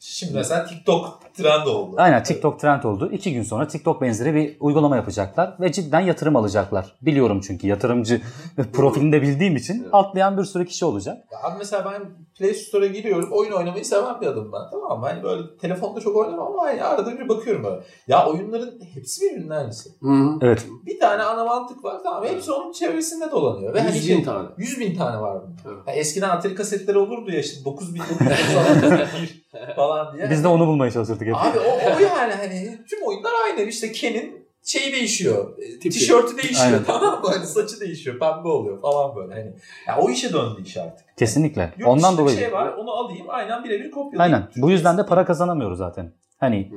Şimdi 0.00 0.32
mesela 0.34 0.66
TikTok 0.66 1.20
trend 1.34 1.66
oldu. 1.66 1.94
Aynen 1.98 2.22
TikTok 2.22 2.60
trend 2.60 2.82
oldu. 2.82 3.10
İki 3.12 3.32
gün 3.34 3.42
sonra 3.42 3.68
TikTok 3.68 4.02
benzeri 4.02 4.34
bir 4.34 4.56
uygulama 4.60 4.96
yapacaklar 4.96 5.56
ve 5.60 5.72
cidden 5.72 6.00
yatırım 6.00 6.36
alacaklar. 6.36 6.96
Biliyorum 7.02 7.40
çünkü 7.46 7.66
yatırımcı 7.66 8.20
profilini 8.72 9.12
de 9.12 9.22
bildiğim 9.22 9.56
için 9.56 9.74
Evet. 9.82 9.88
atlayan 9.92 10.38
bir 10.38 10.44
sürü 10.44 10.66
kişi 10.66 10.84
olacak. 10.84 11.16
Ya 11.32 11.38
Abi 11.42 11.58
mesela 11.58 11.92
ben 11.92 12.02
Play 12.38 12.54
Store'a 12.54 12.86
giriyorum. 12.86 13.28
Oyun 13.32 13.52
oynamayı 13.52 13.84
seven 13.84 14.20
bir 14.20 14.26
adamım 14.26 14.52
ben. 14.52 14.70
Tamam 14.70 15.00
mı? 15.00 15.06
Hani 15.06 15.22
böyle 15.22 15.42
telefonda 15.60 16.00
çok 16.00 16.16
oynamam 16.16 16.46
ama 16.52 16.62
hani 16.62 16.82
arada 16.82 17.18
bir 17.18 17.28
bakıyorum 17.28 17.64
böyle. 17.64 17.80
Ya 18.08 18.26
oyunların 18.26 18.80
hepsi 18.94 19.20
birbirinin 19.22 19.50
aynısı. 19.50 19.90
Hı. 20.02 20.38
Evet. 20.42 20.66
Bir 20.86 21.00
tane 21.00 21.22
ana 21.22 21.44
mantık 21.44 21.84
var. 21.84 21.96
Tamam 22.02 22.24
hepsi 22.24 22.52
onun 22.52 22.72
çevresinde 22.72 23.30
dolanıyor. 23.30 23.74
Ve 23.74 23.80
hani 23.80 23.96
Yüz 23.96 24.06
şey- 24.06 24.18
bin 24.18 24.24
tane. 24.24 24.48
100 24.58 24.80
bin 24.80 24.96
tane 24.98 25.20
var 25.20 25.38
bunun. 25.42 25.56
Evet. 25.76 25.86
Ya 25.86 25.92
eskiden 25.94 26.28
Atari 26.28 26.54
kasetleri 26.54 26.98
olurdu 26.98 27.30
ya 27.30 27.40
işte 27.40 27.64
9 27.64 27.94
bin 27.94 28.02
falan 29.76 30.12
diye. 30.16 30.30
Biz 30.30 30.44
de 30.44 30.48
onu 30.48 30.66
bulmaya 30.66 30.90
çalışırdık 30.90 31.26
hep. 31.28 31.36
Abi 31.36 31.58
o, 31.58 31.72
o 31.96 32.00
yani 32.00 32.32
hani 32.34 32.78
tüm 32.90 33.02
oyunlar 33.06 33.30
aynı. 33.46 33.60
İşte 33.60 33.92
Ken'in 33.92 34.46
şeyi 34.64 34.92
değişiyor. 34.92 35.58
E, 35.58 35.64
Tipi. 35.78 35.90
Tişörtü 35.90 36.36
değişiyor 36.36 36.66
Aynen. 36.66 36.84
tamam 36.84 37.20
mı? 37.22 37.28
Hani 37.32 37.46
saçı 37.46 37.80
değişiyor. 37.80 38.18
Pembe 38.18 38.48
oluyor 38.48 38.80
falan 38.82 39.16
böyle. 39.16 39.34
Hani 39.34 39.52
ya 39.88 39.98
o 39.98 40.10
işe 40.10 40.32
döndü 40.32 40.62
iş 40.62 40.76
artık. 40.76 41.16
Kesinlikle. 41.16 41.74
Yurt 41.78 41.88
Ondan 41.88 42.18
dolayı. 42.18 42.38
şey 42.38 42.52
var 42.52 42.72
onu 42.74 42.90
alayım 42.90 43.26
aynen 43.28 43.64
birebir 43.64 43.90
kopyalayayım. 43.90 44.34
Aynen. 44.34 44.50
Bu 44.56 44.70
yüzden 44.70 44.98
de 44.98 45.06
para 45.06 45.24
kazanamıyoruz 45.24 45.78
zaten. 45.78 46.12
Hani 46.38 46.72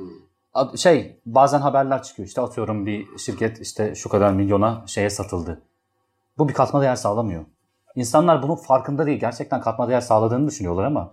ad- 0.54 0.76
şey 0.76 1.20
bazen 1.26 1.60
haberler 1.60 2.02
çıkıyor. 2.02 2.28
İşte 2.28 2.40
atıyorum 2.40 2.86
bir 2.86 3.06
şirket 3.18 3.60
işte 3.60 3.94
şu 3.94 4.08
kadar 4.08 4.32
milyona 4.32 4.82
şeye 4.86 5.10
satıldı. 5.10 5.62
Bu 6.38 6.48
bir 6.48 6.54
katma 6.54 6.82
değer 6.82 6.96
sağlamıyor. 6.96 7.44
İnsanlar 7.96 8.42
bunun 8.42 8.54
farkında 8.56 9.06
değil. 9.06 9.20
Gerçekten 9.20 9.60
katma 9.60 9.88
değer 9.88 10.00
sağladığını 10.00 10.48
düşünüyorlar 10.48 10.84
ama 10.84 11.12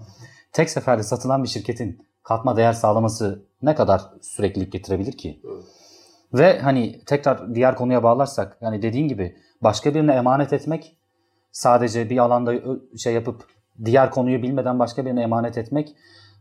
tek 0.54 0.70
seferde 0.70 1.04
satılan 1.04 1.44
bir 1.44 1.50
şirketin 1.50 2.08
katma 2.24 2.58
değer 2.58 2.74
sağlaması 2.74 3.46
ne 3.62 3.76
kadar 3.76 4.02
süreklilik 4.22 4.72
getirebilir 4.72 5.18
ki? 5.18 5.42
Evet. 5.46 5.64
Ve 6.34 6.60
hani 6.60 7.02
tekrar 7.06 7.56
diğer 7.56 7.76
konuya 7.76 8.04
bağlarsak 8.04 8.58
yani 8.62 8.82
dediğin 8.82 9.08
gibi 9.08 9.38
başka 9.62 9.94
birine 9.94 10.14
emanet 10.14 10.54
etmek 10.54 10.98
sadece 11.52 12.10
bir 12.10 12.18
alanda 12.18 12.54
şey 12.98 13.14
yapıp 13.14 13.48
diğer 13.86 14.12
konuyu 14.12 14.44
bilmeden 14.44 14.80
başka 14.80 15.06
birine 15.06 15.22
emanet 15.22 15.58
etmek 15.58 15.96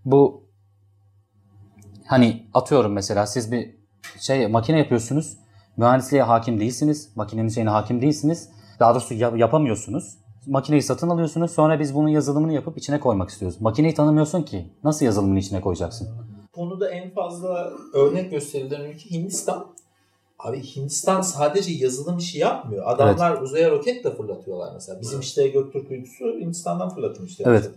bu 0.05 0.45
hani 2.07 2.47
atıyorum 2.55 2.93
mesela 2.93 3.27
siz 3.27 3.53
bir 3.53 3.77
şey 4.21 4.47
makine 4.49 4.79
yapıyorsunuz 4.79 5.37
mühendisliğe 5.77 6.23
hakim 6.23 6.61
değilsiniz 6.61 7.17
makinenin 7.17 7.49
şeyine 7.49 7.71
hakim 7.71 8.03
değilsiniz 8.03 8.51
daha 8.81 8.95
doğrusu 8.95 9.15
yap- 9.15 9.39
yapamıyorsunuz 9.39 10.19
makineyi 10.47 10.83
satın 10.83 11.09
alıyorsunuz 11.09 11.51
sonra 11.51 11.81
biz 11.81 11.95
bunun 11.95 12.09
yazılımını 12.09 12.53
yapıp 12.53 12.79
içine 12.79 13.01
koymak 13.01 13.31
istiyoruz 13.31 13.61
makineyi 13.61 13.95
tanımıyorsun 13.95 14.43
ki 14.43 14.67
nasıl 14.85 15.05
yazılımını 15.05 15.39
içine 15.39 15.61
koyacaksın 15.61 16.09
Konuda 16.57 16.91
en 16.91 17.11
fazla 17.11 17.73
örnek 17.93 18.31
gösterilen 18.31 18.81
ülke 18.81 19.11
Hindistan. 19.11 19.67
Abi 20.39 20.63
Hindistan 20.63 21.21
sadece 21.21 21.73
yazılım 21.73 22.19
işi 22.19 22.39
yapmıyor. 22.39 22.85
Adamlar 22.87 23.41
uzaya 23.41 23.71
roket 23.71 24.05
de 24.05 24.17
fırlatıyorlar 24.17 24.75
mesela. 24.75 25.01
Bizim 25.01 25.21
işte 25.21 25.49
Göktürk 25.49 25.91
uydusu 25.91 26.25
Hindistan'dan 26.25 26.89
fırlatılmıştı. 26.89 27.43
Evet. 27.47 27.71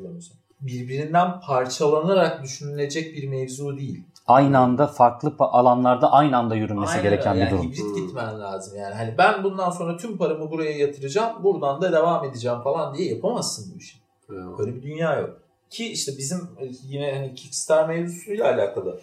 Birbirinden 0.62 1.40
parçalanarak 1.40 2.44
düşünülecek 2.44 3.16
bir 3.16 3.28
mevzu 3.28 3.78
değil. 3.78 4.04
Aynı 4.30 4.60
anda 4.60 4.88
farklı 4.88 5.34
alanlarda 5.40 6.12
aynı 6.12 6.38
anda 6.38 6.56
yürünmesi 6.56 6.92
Aynen 6.92 7.04
gereken 7.04 7.34
öyle. 7.34 7.46
bir 7.46 7.52
yani 7.52 7.60
durum. 7.60 7.72
Hibrit 7.72 7.96
gitmen 7.96 8.40
lazım 8.40 8.78
yani. 8.78 8.94
Hani 8.94 9.18
ben 9.18 9.44
bundan 9.44 9.70
sonra 9.70 9.98
tüm 9.98 10.18
paramı 10.18 10.52
buraya 10.52 10.72
yatıracağım. 10.72 11.44
Buradan 11.44 11.82
da 11.82 11.92
devam 11.92 12.26
edeceğim 12.26 12.62
falan 12.62 12.98
diye 12.98 13.14
yapamazsın 13.14 13.74
bu 13.74 13.80
işi. 13.80 13.98
Evet. 14.30 14.60
Öyle 14.60 14.76
bir 14.76 14.82
dünya 14.82 15.20
yok. 15.20 15.38
Ki 15.70 15.92
işte 15.92 16.12
bizim 16.18 16.38
e, 16.38 16.66
yine 16.84 17.16
hani 17.16 17.36
Kickstarter 17.36 17.96
mevzusuyla 17.96 18.46
alakalı. 18.46 19.00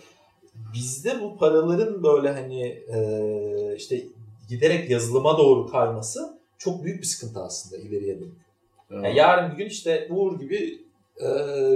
Bizde 0.74 1.22
bu 1.22 1.39
paraların 1.39 2.03
böyle 2.03 2.33
hani 2.33 2.62
e, 2.68 3.77
işte 3.77 4.03
giderek 4.49 4.91
yazılıma 4.91 5.39
doğru 5.39 5.66
kayması 5.66 6.39
çok 6.59 6.85
büyük 6.85 7.01
bir 7.01 7.07
sıkıntı 7.07 7.41
aslında 7.43 7.83
ileriye 7.83 8.20
dönük. 8.20 8.47
Yani 8.91 9.16
yarın 9.16 9.53
bir 9.53 9.57
gün 9.57 9.66
işte 9.66 10.09
Uğur 10.11 10.39
gibi 10.39 10.79
e, 11.20 11.29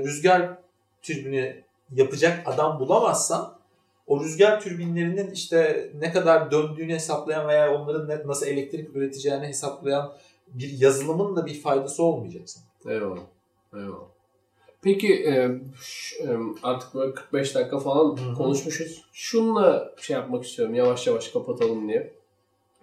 rüzgar 0.03 0.59
türbini 1.03 1.65
yapacak 1.93 2.43
adam 2.47 2.81
bulamazsan 2.81 3.55
o 4.07 4.25
rüzgar 4.25 4.61
türbinlerinin 4.61 5.31
işte 5.31 5.91
ne 5.99 6.13
kadar 6.13 6.51
döndüğünü 6.51 6.95
hesaplayan 6.95 7.49
veya 7.49 7.75
onların 7.75 8.29
nasıl 8.29 8.47
elektrik 8.47 8.97
üreteceğini 8.97 9.47
hesaplayan 9.47 10.13
bir 10.49 10.79
yazılımın 10.79 11.37
da 11.37 11.47
bir 11.47 11.61
faydası 11.61 12.03
olmayacak 12.03 12.43
sana. 12.47 12.95
Eyvallah. 12.95 13.21
Eyvallah. 13.75 14.11
Peki 14.83 15.15
e, 15.15 15.33
e, 15.33 16.39
artık 16.63 16.95
böyle 16.95 17.15
45 17.15 17.55
dakika 17.55 17.79
falan 17.79 18.17
Hı 18.17 18.31
hı. 18.31 18.35
konuşmuşuz. 18.35 19.05
Şununla 19.13 19.95
şey 19.97 20.17
yapmak 20.17 20.45
istiyorum 20.45 20.75
yavaş 20.75 21.07
yavaş 21.07 21.29
kapatalım 21.29 21.89
diye. 21.89 22.13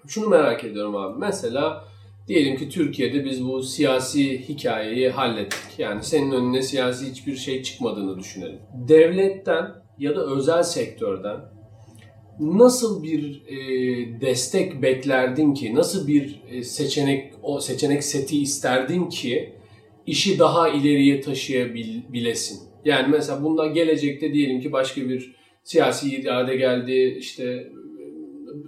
Şunu 0.08 0.30
merak 0.30 0.64
ediyorum 0.64 0.96
abi. 0.96 1.20
Mesela 1.20 1.86
diyelim 2.28 2.58
ki 2.58 2.70
Türkiye'de 2.70 3.26
biz 3.26 3.46
bu 3.46 3.64
siyasi 3.64 4.50
hikayeyi 4.50 5.10
hallettik. 5.10 5.80
Yani 5.80 6.04
senin 6.04 6.32
önüne 6.32 6.62
siyasi 6.62 7.12
hiçbir 7.12 7.36
şey 7.36 7.64
çıkmadığını 7.64 8.20
düşünelim. 8.20 8.60
Devletten 8.88 9.66
ya 10.00 10.16
da 10.16 10.26
özel 10.26 10.64
sektörden 10.64 11.38
nasıl 12.40 13.04
bir 13.04 13.44
e, 13.48 13.58
destek 14.22 14.82
beklerdin 14.82 15.54
ki, 15.54 15.76
nasıl 15.76 16.08
bir 16.08 16.42
e, 16.52 16.64
seçenek 16.64 17.34
o 17.44 17.60
seçenek 17.60 18.04
seti 18.04 18.42
isterdin 18.42 19.10
ki 19.10 19.54
işi 20.08 20.40
daha 20.40 20.70
ileriye 20.70 21.22
taşıyabilesin? 21.22 22.60
Yani 22.86 23.08
mesela 23.12 23.44
bundan 23.44 23.74
gelecekte 23.74 24.34
diyelim 24.34 24.62
ki 24.62 24.72
başka 24.72 25.10
bir 25.10 25.36
siyasi 25.64 26.16
irade 26.16 26.56
geldi, 26.56 27.18
işte 27.20 27.44
e, 27.44 27.68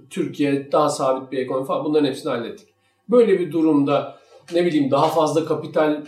Türkiye 0.09 0.71
daha 0.71 0.89
sabit 0.89 1.31
bir 1.31 1.37
ekonomi 1.37 1.67
falan 1.67 1.85
bunların 1.85 2.07
hepsini 2.07 2.29
hallettik. 2.29 2.67
Böyle 3.11 3.39
bir 3.39 3.51
durumda 3.51 4.15
ne 4.53 4.65
bileyim 4.65 4.91
daha 4.91 5.07
fazla 5.07 5.45
kapital, 5.45 6.03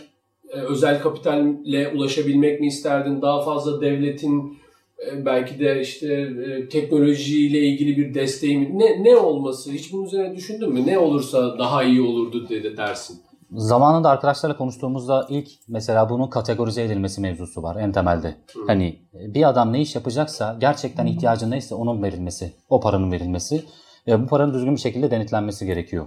e, 0.48 0.58
özel 0.60 1.00
kapitalle 1.00 1.88
ulaşabilmek 1.88 2.60
mi 2.60 2.66
isterdin? 2.66 3.22
Daha 3.22 3.42
fazla 3.42 3.80
devletin 3.80 4.58
e, 5.06 5.26
belki 5.26 5.58
de 5.58 5.80
işte 5.80 6.14
e, 6.14 6.68
teknolojiyle 6.68 7.58
ilgili 7.58 7.96
bir 7.96 8.14
desteği 8.14 8.58
mi? 8.58 8.78
Ne, 8.78 9.04
ne 9.04 9.16
olması? 9.16 9.72
Hiç 9.72 9.92
bunun 9.92 10.04
üzerine 10.04 10.36
düşündün 10.36 10.72
mü? 10.72 10.86
Ne 10.86 10.98
olursa 10.98 11.58
daha 11.58 11.82
iyi 11.82 12.02
olurdu 12.02 12.48
dedi 12.48 12.76
dersin. 12.76 13.20
Zamanında 13.56 14.10
arkadaşlarla 14.10 14.56
konuştuğumuzda 14.56 15.26
ilk 15.30 15.48
mesela 15.68 16.10
bunun 16.10 16.26
kategorize 16.26 16.82
edilmesi 16.82 17.20
mevzusu 17.20 17.62
var 17.62 17.76
en 17.76 17.92
temelde. 17.92 18.28
Hı. 18.28 18.60
Hani 18.66 18.98
bir 19.12 19.48
adam 19.48 19.72
ne 19.72 19.80
iş 19.80 19.94
yapacaksa 19.94 20.56
gerçekten 20.60 21.06
ihtiyacı 21.06 21.50
neyse 21.50 21.74
onun 21.74 22.02
verilmesi, 22.02 22.52
o 22.68 22.80
paranın 22.80 23.12
verilmesi 23.12 23.64
ve 24.06 24.22
bu 24.22 24.26
paranın 24.26 24.54
düzgün 24.54 24.74
bir 24.74 24.80
şekilde 24.80 25.10
denetlenmesi 25.10 25.66
gerekiyor. 25.66 26.06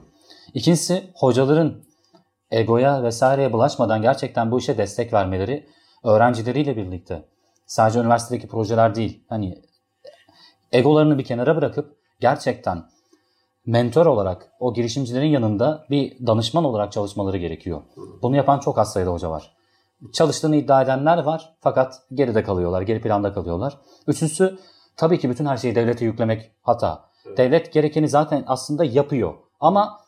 İkincisi 0.54 1.12
hocaların 1.16 1.84
egoya 2.52 3.04
vesaireye 3.04 3.54
bulaşmadan 3.54 4.02
gerçekten 4.02 4.52
bu 4.52 4.60
işe 4.60 4.78
destek 4.78 5.14
vermeleri 5.14 5.70
öğrencileriyle 6.04 6.78
birlikte 6.78 7.26
sadece 7.66 8.00
üniversitedeki 8.00 8.48
projeler 8.48 8.96
değil 8.96 9.24
hani 9.30 9.62
egolarını 10.72 11.18
bir 11.18 11.24
kenara 11.24 11.56
bırakıp 11.56 11.98
gerçekten 12.20 12.84
mentor 13.66 14.06
olarak 14.06 14.52
o 14.60 14.74
girişimcilerin 14.74 15.28
yanında 15.28 15.86
bir 15.90 16.28
danışman 16.28 16.64
olarak 16.64 16.92
çalışmaları 16.92 17.38
gerekiyor. 17.38 17.82
Bunu 18.22 18.36
yapan 18.36 18.60
çok 18.60 18.78
az 18.78 18.94
sayıda 18.94 19.12
hoca 19.12 19.30
var. 19.30 19.56
Çalıştığını 20.14 20.56
iddia 20.56 20.82
edenler 20.82 21.18
var 21.18 21.56
fakat 21.60 22.02
geride 22.14 22.44
kalıyorlar, 22.44 22.82
geri 22.82 23.02
planda 23.02 23.34
kalıyorlar. 23.34 23.78
Üçüncüsü 24.08 24.58
tabii 24.98 25.20
ki 25.20 25.30
bütün 25.30 25.46
her 25.46 25.58
şeyi 25.58 25.76
devlete 25.76 26.06
yüklemek 26.06 26.52
hata. 26.62 27.06
Devlet 27.38 27.74
gerekeni 27.74 28.10
zaten 28.10 28.44
aslında 28.48 28.86
yapıyor 28.86 29.34
ama 29.60 30.05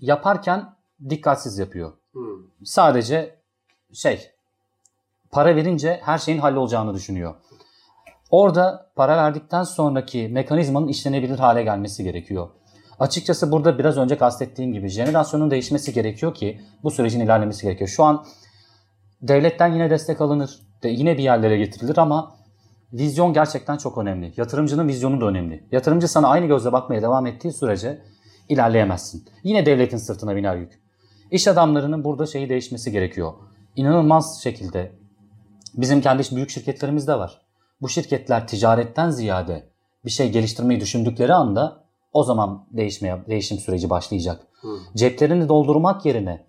yaparken 0.00 0.74
dikkatsiz 1.08 1.58
yapıyor. 1.58 1.92
Hmm. 2.12 2.64
Sadece 2.64 3.34
şey 3.92 4.30
para 5.30 5.56
verince 5.56 6.00
her 6.02 6.18
şeyin 6.18 6.38
hallolacağını 6.38 6.94
düşünüyor. 6.94 7.34
Orada 8.30 8.90
para 8.96 9.16
verdikten 9.16 9.62
sonraki 9.62 10.28
mekanizmanın 10.28 10.88
işlenebilir 10.88 11.38
hale 11.38 11.62
gelmesi 11.62 12.04
gerekiyor. 12.04 12.48
Açıkçası 12.98 13.52
burada 13.52 13.78
biraz 13.78 13.96
önce 13.98 14.18
kastettiğim 14.18 14.72
gibi 14.72 14.88
jenerasyonun 14.88 15.50
değişmesi 15.50 15.92
gerekiyor 15.92 16.34
ki 16.34 16.60
bu 16.82 16.90
sürecin 16.90 17.20
ilerlemesi 17.20 17.62
gerekiyor. 17.62 17.88
Şu 17.88 18.04
an 18.04 18.26
devletten 19.22 19.72
yine 19.72 19.90
destek 19.90 20.20
alınır, 20.20 20.60
de 20.82 20.88
yine 20.88 21.18
bir 21.18 21.22
yerlere 21.22 21.58
getirilir 21.58 21.98
ama 21.98 22.34
vizyon 22.92 23.32
gerçekten 23.32 23.76
çok 23.76 23.98
önemli. 23.98 24.32
Yatırımcının 24.36 24.88
vizyonu 24.88 25.20
da 25.20 25.26
önemli. 25.26 25.64
Yatırımcı 25.72 26.08
sana 26.08 26.28
aynı 26.28 26.46
gözle 26.46 26.72
bakmaya 26.72 27.02
devam 27.02 27.26
ettiği 27.26 27.52
sürece 27.52 28.02
ilerleyemezsin. 28.50 29.24
Yine 29.44 29.66
devletin 29.66 29.96
sırtına 29.96 30.36
biner 30.36 30.56
yük. 30.56 30.80
İş 31.30 31.48
adamlarının 31.48 32.04
burada 32.04 32.26
şeyi 32.26 32.48
değişmesi 32.48 32.92
gerekiyor. 32.92 33.32
İnanılmaz 33.76 34.42
şekilde 34.42 34.92
bizim 35.74 36.00
kendi 36.00 36.22
büyük 36.36 36.50
şirketlerimiz 36.50 37.08
de 37.08 37.14
var. 37.14 37.40
Bu 37.82 37.88
şirketler 37.88 38.46
ticaretten 38.48 39.10
ziyade 39.10 39.66
bir 40.04 40.10
şey 40.10 40.32
geliştirmeyi 40.32 40.80
düşündükleri 40.80 41.34
anda 41.34 41.84
o 42.12 42.24
zaman 42.24 42.64
değişmeye 42.70 43.18
değişim 43.28 43.58
süreci 43.58 43.90
başlayacak. 43.90 44.46
Hmm. 44.60 44.70
Ceplerini 44.96 45.48
doldurmak 45.48 46.06
yerine 46.06 46.44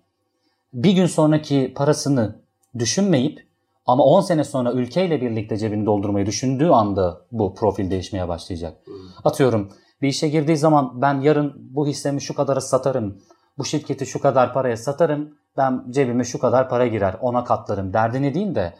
bir 0.74 0.92
gün 0.92 1.06
sonraki 1.06 1.72
parasını 1.76 2.36
düşünmeyip 2.78 3.46
ama 3.86 4.04
10 4.04 4.20
sene 4.20 4.44
sonra 4.44 4.72
ülkeyle 4.72 5.20
birlikte 5.20 5.56
cebini 5.56 5.86
doldurmayı 5.86 6.26
düşündüğü 6.26 6.68
anda 6.68 7.20
bu 7.32 7.54
profil 7.54 7.90
değişmeye 7.90 8.28
başlayacak. 8.28 8.76
Atıyorum 9.24 9.72
bir 10.02 10.08
işe 10.08 10.28
girdiği 10.28 10.56
zaman 10.56 11.02
ben 11.02 11.20
yarın 11.20 11.68
bu 11.70 11.86
hissemi 11.86 12.20
şu 12.20 12.34
kadara 12.34 12.60
satarım, 12.60 13.18
bu 13.58 13.64
şirketi 13.64 14.06
şu 14.06 14.20
kadar 14.20 14.52
paraya 14.52 14.76
satarım, 14.76 15.34
ben 15.56 15.84
cebime 15.90 16.24
şu 16.24 16.38
kadar 16.38 16.68
para 16.68 16.86
girer, 16.86 17.16
ona 17.20 17.44
katlarım 17.44 17.92
derdini 17.92 18.34
değil 18.34 18.54
de 18.54 18.74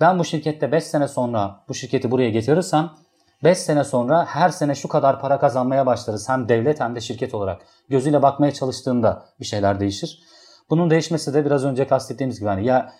ben 0.00 0.18
bu 0.18 0.24
şirkette 0.24 0.72
5 0.72 0.84
sene 0.84 1.08
sonra 1.08 1.64
bu 1.68 1.74
şirketi 1.74 2.10
buraya 2.10 2.30
getirirsem 2.30 2.90
5 3.44 3.58
sene 3.58 3.84
sonra 3.84 4.26
her 4.26 4.48
sene 4.48 4.74
şu 4.74 4.88
kadar 4.88 5.20
para 5.20 5.38
kazanmaya 5.38 5.86
başlarız. 5.86 6.28
Hem 6.28 6.48
devlet 6.48 6.80
hem 6.80 6.96
de 6.96 7.00
şirket 7.00 7.34
olarak. 7.34 7.62
Gözüyle 7.88 8.22
bakmaya 8.22 8.52
çalıştığında 8.52 9.24
bir 9.40 9.44
şeyler 9.44 9.80
değişir. 9.80 10.22
Bunun 10.70 10.90
değişmesi 10.90 11.34
de 11.34 11.44
biraz 11.44 11.64
önce 11.64 11.86
kastettiğimiz 11.86 12.38
gibi 12.40 12.48
hani 12.48 12.66
ya 12.66 12.92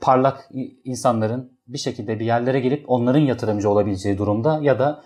parlak 0.00 0.50
insanların 0.84 1.52
bir 1.66 1.78
şekilde 1.78 2.20
bir 2.20 2.24
yerlere 2.24 2.60
gelip 2.60 2.90
onların 2.90 3.20
yatırımcı 3.20 3.70
olabileceği 3.70 4.18
durumda 4.18 4.58
ya 4.62 4.78
da 4.78 5.02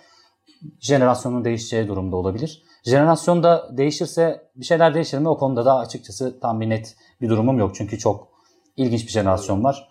jenerasyonun 0.81 1.45
değişeceği 1.45 1.89
durumda 1.89 2.17
olabilir. 2.17 2.63
Jenerasyon 2.85 3.43
da 3.43 3.69
değişirse 3.77 4.51
bir 4.57 4.65
şeyler 4.65 4.95
değişir 4.95 5.19
mi? 5.19 5.29
O 5.29 5.39
konuda 5.39 5.65
da 5.65 5.79
açıkçası 5.79 6.41
tam 6.41 6.61
bir 6.61 6.71
net 6.71 6.97
bir 7.21 7.29
durumum 7.29 7.59
yok. 7.59 7.75
Çünkü 7.75 7.99
çok 7.99 8.29
ilginç 8.77 9.07
bir 9.07 9.13
jenerasyon 9.13 9.65
var. 9.65 9.89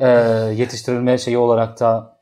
Ee, 0.00 0.08
yetiştirilme 0.56 1.18
şeyi 1.18 1.38
olarak 1.38 1.80
da 1.80 2.16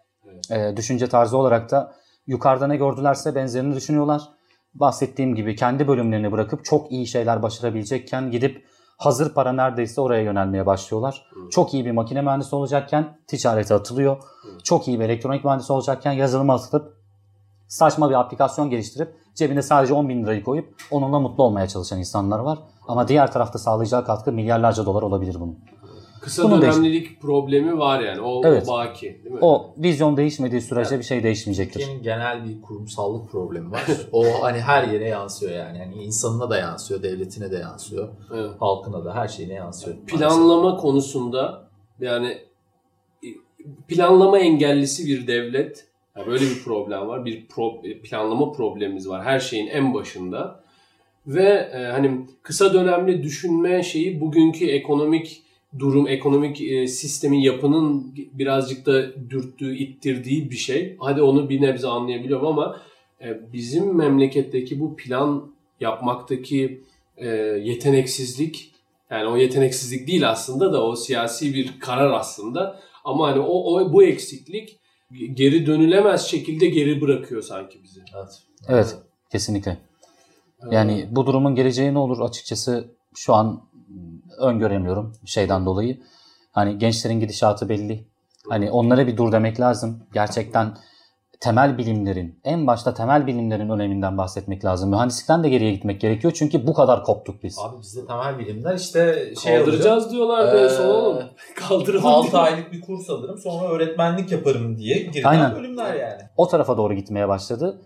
e, 0.51 0.76
düşünce 0.76 1.09
tarzı 1.09 1.36
olarak 1.36 1.70
da 1.70 1.95
yukarıda 2.26 2.66
ne 2.66 2.76
gördülerse 2.76 3.34
benzerini 3.34 3.76
düşünüyorlar. 3.76 4.22
Bahsettiğim 4.74 5.34
gibi 5.34 5.57
kendi 5.57 5.89
bölümlerini 5.89 6.32
bırakıp 6.32 6.64
çok 6.64 6.93
iyi 6.93 7.07
şeyler 7.07 7.43
başarabilecekken 7.43 8.30
gidip 8.30 8.66
hazır 8.97 9.34
para 9.34 9.53
neredeyse 9.53 10.01
oraya 10.01 10.22
yönelmeye 10.22 10.66
başlıyorlar. 10.66 11.30
Çok 11.51 11.74
iyi 11.74 11.84
bir 11.84 11.91
makine 11.91 12.22
mühendisi 12.22 12.57
olacakken 12.57 13.18
ticarete 13.26 13.74
atılıyor. 13.74 14.16
Çok 14.64 14.89
iyi 14.89 15.01
bir 15.01 15.05
elektronik 15.05 15.45
mühendisi 15.45 15.72
olacakken 15.72 16.12
yazılıma 16.12 16.55
atılıp 16.55 16.97
saçma 17.68 18.10
bir 18.10 18.14
aplikasyon 18.14 18.70
geliştirip 18.70 19.14
cebine 19.34 19.62
sadece 19.62 19.94
10 19.94 20.08
bin 20.08 20.22
lirayı 20.22 20.44
koyup 20.44 20.74
onunla 20.90 21.20
mutlu 21.20 21.44
olmaya 21.44 21.68
çalışan 21.68 21.98
insanlar 21.98 22.38
var. 22.38 22.58
Ama 22.88 23.08
diğer 23.08 23.32
tarafta 23.32 23.58
sağlayacağı 23.58 24.04
katkı 24.04 24.32
milyarlarca 24.32 24.86
dolar 24.86 25.02
olabilir 25.02 25.36
bunun. 25.40 25.58
Kısa 26.20 26.44
Bunun 26.44 26.62
dönemlilik 26.62 27.20
problemi 27.20 27.78
var 27.78 28.00
yani. 28.00 28.20
O, 28.20 28.42
Evet. 28.44 28.68
o 28.68 28.72
baki 28.72 29.20
değil 29.24 29.34
mi? 29.34 29.38
O 29.40 29.70
vizyon 29.78 30.16
değişmediği 30.16 30.60
sürece 30.60 30.98
bir 30.98 31.04
şey 31.04 31.22
değişmeyecektir. 31.22 31.80
Türkiye'nin 31.80 32.02
genel 32.02 32.44
bir 32.44 32.62
kurumsallık 32.62 33.30
problemi 33.30 33.70
var. 33.70 33.84
o 34.12 34.24
hani 34.42 34.60
her 34.60 34.88
yere 34.88 35.08
yansıyor 35.08 35.52
yani. 35.52 35.78
Hani 35.78 35.94
insanına 35.94 36.50
da 36.50 36.58
yansıyor, 36.58 37.02
devletine 37.02 37.50
de 37.50 37.56
yansıyor, 37.56 38.08
Evet. 38.34 38.50
halkına 38.60 39.04
da 39.04 39.14
her 39.14 39.28
şeyine 39.28 39.54
yansıyor. 39.54 39.96
Planlama 40.06 40.76
konusunda 40.76 41.68
yani 42.00 42.38
planlama 43.88 44.38
engellisi 44.38 45.06
bir 45.06 45.26
devlet 45.26 45.88
yani 46.18 46.26
böyle 46.26 46.44
bir 46.44 46.62
problem 46.64 47.08
var. 47.08 47.24
Bir 47.24 47.46
pro- 47.46 48.00
planlama 48.00 48.52
problemimiz 48.52 49.08
var 49.08 49.24
her 49.24 49.40
şeyin 49.40 49.66
en 49.66 49.94
başında. 49.94 50.64
Ve 51.26 51.70
e, 51.74 51.84
hani 51.84 52.20
kısa 52.42 52.74
dönemli 52.74 53.22
düşünme 53.22 53.82
şeyi 53.82 54.20
bugünkü 54.20 54.66
ekonomik 54.66 55.42
durum, 55.78 56.08
ekonomik 56.08 56.60
e, 56.60 56.86
sistemin 56.86 57.38
yapının 57.38 58.14
birazcık 58.32 58.86
da 58.86 59.30
dürttüğü, 59.30 59.76
ittirdiği 59.76 60.50
bir 60.50 60.56
şey. 60.56 60.96
Hadi 61.00 61.22
onu 61.22 61.48
bir 61.48 61.62
nebze 61.62 61.88
anlayabiliyorum 61.88 62.46
ama 62.46 62.80
e, 63.20 63.52
bizim 63.52 63.96
memleketteki 63.96 64.80
bu 64.80 64.96
plan 64.96 65.50
yapmaktaki 65.80 66.80
e, 67.16 67.28
yeteneksizlik 67.62 68.72
yani 69.10 69.28
o 69.28 69.36
yeteneksizlik 69.36 70.08
değil 70.08 70.30
aslında 70.30 70.72
da 70.72 70.84
o 70.84 70.96
siyasi 70.96 71.54
bir 71.54 71.80
karar 71.80 72.10
aslında. 72.10 72.80
Ama 73.04 73.28
hani 73.28 73.40
o, 73.40 73.74
o 73.74 73.92
bu 73.92 74.04
eksiklik 74.04 74.78
geri 75.12 75.66
dönülemez 75.66 76.26
şekilde 76.26 76.66
geri 76.66 77.00
bırakıyor 77.00 77.42
sanki 77.42 77.82
bizi. 77.82 78.00
Evet. 78.16 78.42
Evet, 78.68 78.96
kesinlikle. 79.30 79.78
Yani 80.70 81.09
bu 81.11 81.26
durumun 81.26 81.54
geleceği 81.54 81.94
ne 81.94 81.98
olur 81.98 82.20
açıkçası 82.20 82.88
şu 83.14 83.34
an 83.34 83.62
öngöremiyorum 84.38 85.12
şeyden 85.24 85.66
dolayı. 85.66 86.00
Hani 86.52 86.78
gençlerin 86.78 87.20
gidişatı 87.20 87.68
belli. 87.68 88.04
Hani 88.48 88.70
onlara 88.70 89.06
bir 89.06 89.16
dur 89.16 89.32
demek 89.32 89.61
lazım. 89.61 90.02
Gerçekten 90.14 90.76
temel 91.41 91.78
bilimlerin, 91.78 92.41
en 92.45 92.66
başta 92.66 92.95
temel 92.95 93.26
bilimlerin 93.26 93.68
öneminden 93.68 94.18
bahsetmek 94.18 94.64
lazım. 94.64 94.91
Mühendislikten 94.91 95.45
de 95.45 95.49
geriye 95.49 95.72
gitmek 95.72 96.01
gerekiyor 96.01 96.32
çünkü 96.36 96.66
bu 96.66 96.74
kadar 96.74 97.05
koptuk 97.05 97.43
biz. 97.43 97.59
Abi 97.59 97.80
bizde 97.82 98.07
temel 98.07 98.39
bilimler 98.39 98.74
işte 98.74 99.32
şey 99.43 99.59
Kaldıracağız 99.59 100.12
diyorlardı 100.12 100.59
en 100.59 100.64
Ee, 100.64 100.68
son 100.68 100.86
oğlum. 100.86 101.22
Kaldıralım 101.57 102.07
6 102.07 102.30
diyor. 102.30 102.43
aylık 102.45 102.72
bir 102.72 102.80
kurs 102.80 103.11
alırım 103.11 103.39
sonra 103.39 103.68
öğretmenlik 103.68 104.32
yaparım 104.32 104.78
diye 104.78 104.99
girilen 104.99 105.28
Aynen. 105.28 105.55
bölümler 105.55 105.95
yani. 105.95 106.22
O 106.36 106.49
tarafa 106.49 106.76
doğru 106.76 106.95
gitmeye 106.95 107.28
başladı. 107.28 107.82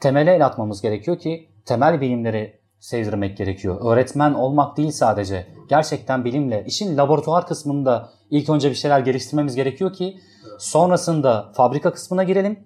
Temele 0.00 0.34
el 0.34 0.46
atmamız 0.46 0.82
gerekiyor 0.82 1.18
ki 1.18 1.48
temel 1.64 2.00
bilimleri 2.00 2.60
sevdirmek 2.80 3.36
gerekiyor. 3.36 3.92
Öğretmen 3.92 4.34
olmak 4.34 4.76
değil 4.76 4.90
sadece. 4.90 5.46
Gerçekten 5.68 6.24
bilimle, 6.24 6.64
işin 6.66 6.96
laboratuvar 6.96 7.46
kısmında 7.46 8.08
ilk 8.30 8.50
önce 8.50 8.70
bir 8.70 8.74
şeyler 8.74 9.00
geliştirmemiz 9.00 9.56
gerekiyor 9.56 9.92
ki 9.92 10.16
sonrasında 10.58 11.52
fabrika 11.56 11.92
kısmına 11.92 12.24
girelim. 12.24 12.58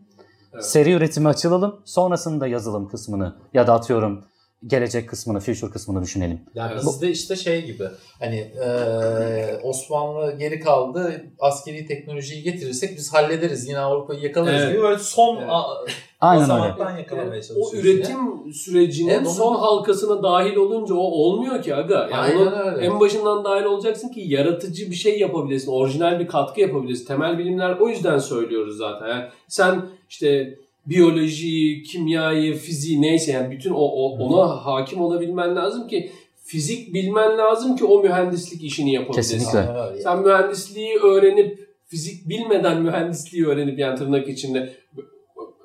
Evet. 0.55 0.65
Seri 0.65 0.93
üretimi 0.93 1.29
açılalım. 1.29 1.81
Sonrasında 1.85 2.47
yazılım 2.47 2.89
kısmını 2.89 3.37
ya 3.55 3.67
da 3.67 3.75
atıyorum 3.75 4.25
gelecek 4.67 5.09
kısmını, 5.09 5.41
future 5.41 5.71
kısmını 5.71 6.03
düşünelim. 6.03 6.41
Yani 6.55 6.73
Evet. 6.73 6.83
bizde 6.87 7.11
işte 7.11 7.37
şey 7.37 7.65
gibi 7.65 7.85
hani 8.19 8.37
eee, 8.37 9.61
Osmanlı 9.63 10.39
geri 10.39 10.61
kaldı 10.61 11.25
askeri 11.39 11.87
teknolojiyi 11.87 12.43
getirirsek 12.43 12.97
biz 12.97 13.15
hallederiz 13.15 13.69
yine 13.69 13.79
Avrupa'yı 13.79 14.21
yakalarız 14.21 14.61
Evet. 14.63 14.73
gibi 14.73 14.83
böyle 14.83 14.99
son 14.99 15.37
Evet. 15.37 15.49
a- 15.51 15.85
Aynen 16.21 16.51
öyle. 16.51 16.99
yakalamaya 17.01 17.43
o 17.57 17.77
üretim 17.77 18.53
sürecinin 18.53 19.09
Evet, 19.11 19.29
son 19.31 19.55
halkasına 19.55 20.23
dahil 20.23 20.57
olunca 20.57 20.95
o 20.95 20.99
olmuyor 20.99 21.63
ki 21.63 21.75
aga. 21.75 21.95
Yani 21.95 22.15
Aynen 22.15 22.75
öyle. 22.75 22.87
en 22.87 23.01
başından 23.01 23.45
dahil 23.45 23.65
olacaksın 23.65 24.09
ki 24.09 24.21
yaratıcı 24.27 24.91
bir 24.91 24.97
şey 24.97 25.19
yapabilesin. 25.21 25.73
Orijinal 25.73 26.21
bir 26.21 26.27
katkı 26.27 26.61
yapabilirsin. 26.61 27.07
Temel 27.07 27.39
bilimler 27.39 27.77
o 27.77 27.89
yüzden 27.89 28.19
söylüyoruz 28.19 28.77
zaten. 28.79 29.09
Yani 29.09 29.25
sen 29.49 29.83
işte 30.11 30.55
biyolojiyi, 30.87 31.83
kimyayı, 31.83 32.55
fiziği 32.55 33.03
neyse 33.03 33.33
yani 33.33 33.51
bütün 33.51 33.71
o, 33.71 33.79
o- 33.81 34.19
ona 34.19 34.49
hakim 34.67 35.01
olabilmen 35.01 35.57
lazım 35.57 35.89
ki 35.89 36.11
fizik 36.45 36.95
bilmen 36.95 37.39
lazım 37.39 37.77
ki 37.77 37.85
o 37.85 38.03
mühendislik 38.03 38.65
işini 38.65 38.93
yapabilesin. 38.93 39.39
Kesinlikle. 39.39 39.59
Sen 40.03 40.19
mühendisliği 40.23 40.95
öğrenip 40.97 41.69
fizik 41.87 42.29
bilmeden 42.29 42.83
mühendisliği 42.83 43.47
öğrenip 43.47 43.79
yani 43.79 43.99
tırnak 43.99 44.29
içinde 44.29 44.73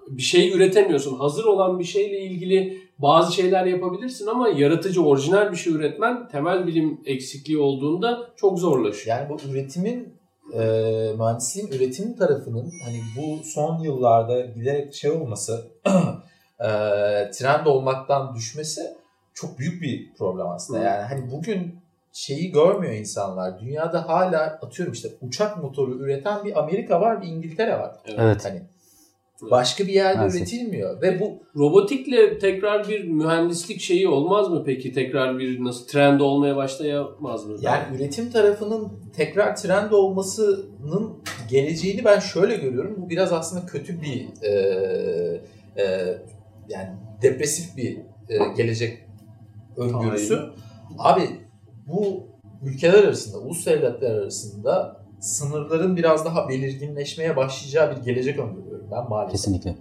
bir 0.07 0.21
şey 0.21 0.51
üretemiyorsun. 0.53 1.15
Hazır 1.17 1.45
olan 1.45 1.79
bir 1.79 1.83
şeyle 1.83 2.19
ilgili 2.21 2.77
bazı 2.99 3.35
şeyler 3.35 3.65
yapabilirsin 3.65 4.27
ama 4.27 4.49
yaratıcı, 4.49 5.03
orijinal 5.05 5.51
bir 5.51 5.57
şey 5.57 5.73
üretmen 5.73 6.27
temel 6.27 6.67
bilim 6.67 7.01
eksikliği 7.05 7.57
olduğunda 7.57 8.27
çok 8.35 8.59
zorlaşıyor. 8.59 9.17
Yani 9.17 9.29
bu 9.29 9.51
üretimin 9.51 10.07
e, 10.55 10.63
mühendisliğin 11.17 11.67
üretim 11.67 12.15
tarafının 12.15 12.71
hani 12.83 13.01
bu 13.17 13.43
son 13.43 13.79
yıllarda 13.79 14.41
giderek 14.41 14.93
şey 14.93 15.11
olması 15.11 15.67
e, 16.59 16.67
trend 17.31 17.65
olmaktan 17.65 18.35
düşmesi 18.35 18.81
çok 19.33 19.59
büyük 19.59 19.81
bir 19.81 20.13
problem 20.17 20.49
aslında. 20.49 20.79
Yani 20.79 21.01
hani 21.01 21.31
bugün 21.31 21.79
şeyi 22.13 22.51
görmüyor 22.51 22.93
insanlar. 22.93 23.59
Dünyada 23.59 24.09
hala 24.09 24.39
atıyorum 24.61 24.93
işte 24.93 25.09
uçak 25.21 25.63
motoru 25.63 25.99
üreten 25.99 26.45
bir 26.45 26.59
Amerika 26.59 27.01
var, 27.01 27.21
bir 27.21 27.27
İngiltere 27.27 27.79
var. 27.79 27.95
Evet. 28.05 28.45
Hani 28.45 28.61
Başka 29.41 29.87
bir 29.87 29.93
yerde 29.93 30.17
Maalesef. 30.17 30.41
üretilmiyor 30.41 31.01
ve 31.01 31.19
bu 31.19 31.43
Robotikle 31.55 32.39
tekrar 32.39 32.87
bir 32.87 33.03
mühendislik 33.03 33.81
şeyi 33.81 34.07
olmaz 34.07 34.49
mı 34.49 34.63
peki? 34.65 34.93
Tekrar 34.93 35.39
bir 35.39 35.63
nasıl 35.63 35.87
trend 35.87 36.19
olmaya 36.19 36.55
başlayamaz 36.55 37.45
mı? 37.45 37.57
Yani 37.61 37.83
üretim 37.95 38.31
tarafının 38.31 38.91
tekrar 39.15 39.55
trend 39.55 39.91
olmasının 39.91 41.13
geleceğini 41.49 42.05
ben 42.05 42.19
şöyle 42.19 42.55
görüyorum. 42.55 42.95
Bu 42.97 43.09
biraz 43.09 43.33
aslında 43.33 43.65
kötü 43.65 44.01
bir 44.01 44.27
e, 44.41 44.51
e, 45.77 46.17
yani 46.69 46.89
depresif 47.21 47.77
bir 47.77 47.97
e, 48.29 48.37
gelecek 48.57 49.05
öngörüsü. 49.77 50.39
Abi 50.97 51.21
bu 51.87 52.27
ülkeler 52.63 53.03
arasında, 53.03 53.39
ulus 53.39 53.65
devletler 53.65 54.11
arasında 54.11 55.04
sınırların 55.25 55.97
biraz 55.97 56.25
daha 56.25 56.49
belirginleşmeye 56.49 57.35
başlayacağı 57.35 57.95
bir 57.95 58.03
gelecek 58.03 58.39
öngörüyorum 58.39 58.87
ben 58.91 59.09
maalesef. 59.09 59.31
Kesinlikle. 59.31 59.75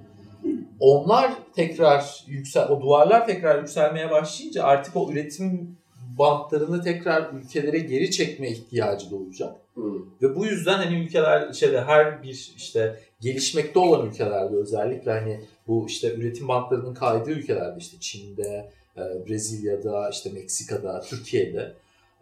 onlar 0.81 1.33
tekrar 1.55 2.25
yüksel, 2.27 2.69
o 2.69 2.81
duvarlar 2.81 3.27
tekrar 3.27 3.59
yükselmeye 3.59 4.11
başlayınca 4.11 4.63
artık 4.63 4.97
o 4.97 5.11
üretim 5.13 5.77
bantlarını 6.19 6.83
tekrar 6.83 7.33
ülkelere 7.33 7.79
geri 7.79 8.11
çekme 8.11 8.49
ihtiyacı 8.49 9.11
doğacak. 9.11 9.57
Hı. 9.75 9.93
Ve 10.23 10.37
bu 10.37 10.47
yüzden 10.47 10.79
hani 10.79 10.97
ülkeler 10.97 11.49
işte 11.53 11.81
her 11.87 12.23
bir 12.23 12.53
işte 12.57 13.01
gelişmekte 13.21 13.79
olan 13.79 14.07
ülkelerde 14.07 14.57
özellikle 14.57 15.11
hani 15.11 15.41
bu 15.69 15.87
işte 15.89 16.15
üretim 16.15 16.49
bantlarının 16.49 16.95
kaydığı 16.95 17.31
ülkelerde 17.31 17.79
işte 17.79 17.97
Çin'de, 18.01 18.71
e, 18.97 19.01
Brezilya'da, 19.29 20.11
işte 20.11 20.31
Meksika'da, 20.31 21.01
Türkiye'de 21.01 21.75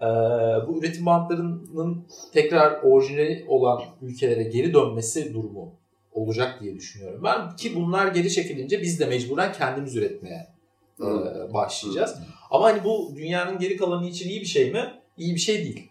e, 0.03 0.07
bu 0.69 0.79
üretim 0.79 1.07
bantlarının 1.07 2.07
tekrar 2.33 2.83
orijinali 2.83 3.45
olan 3.49 3.83
ülkelere 4.03 4.43
geri 4.43 4.75
dönmesi 4.75 5.35
durumu 5.35 5.75
olacak 6.13 6.59
diye 6.61 6.75
düşünüyorum. 6.75 7.21
Ben 7.25 7.57
ki 7.57 7.75
bunlar 7.77 8.07
geri 8.07 8.31
çekilince 8.31 8.83
biz 8.83 9.01
de 9.01 9.07
mecburen 9.07 9.53
kendimiz 9.53 9.97
üretmeye 9.97 10.47
e, 11.01 11.07
başlayacağız. 11.55 12.19
Ama 12.51 12.65
hani 12.65 12.85
bu 12.85 13.13
dünyanın 13.17 13.59
geri 13.59 13.77
kalanı 13.77 14.07
için 14.07 14.29
iyi 14.29 14.41
bir 14.41 14.47
şey 14.47 14.73
mi? 14.73 14.93
İyi 15.17 15.35
bir 15.35 15.41
şey 15.41 15.59
değil. 15.59 15.91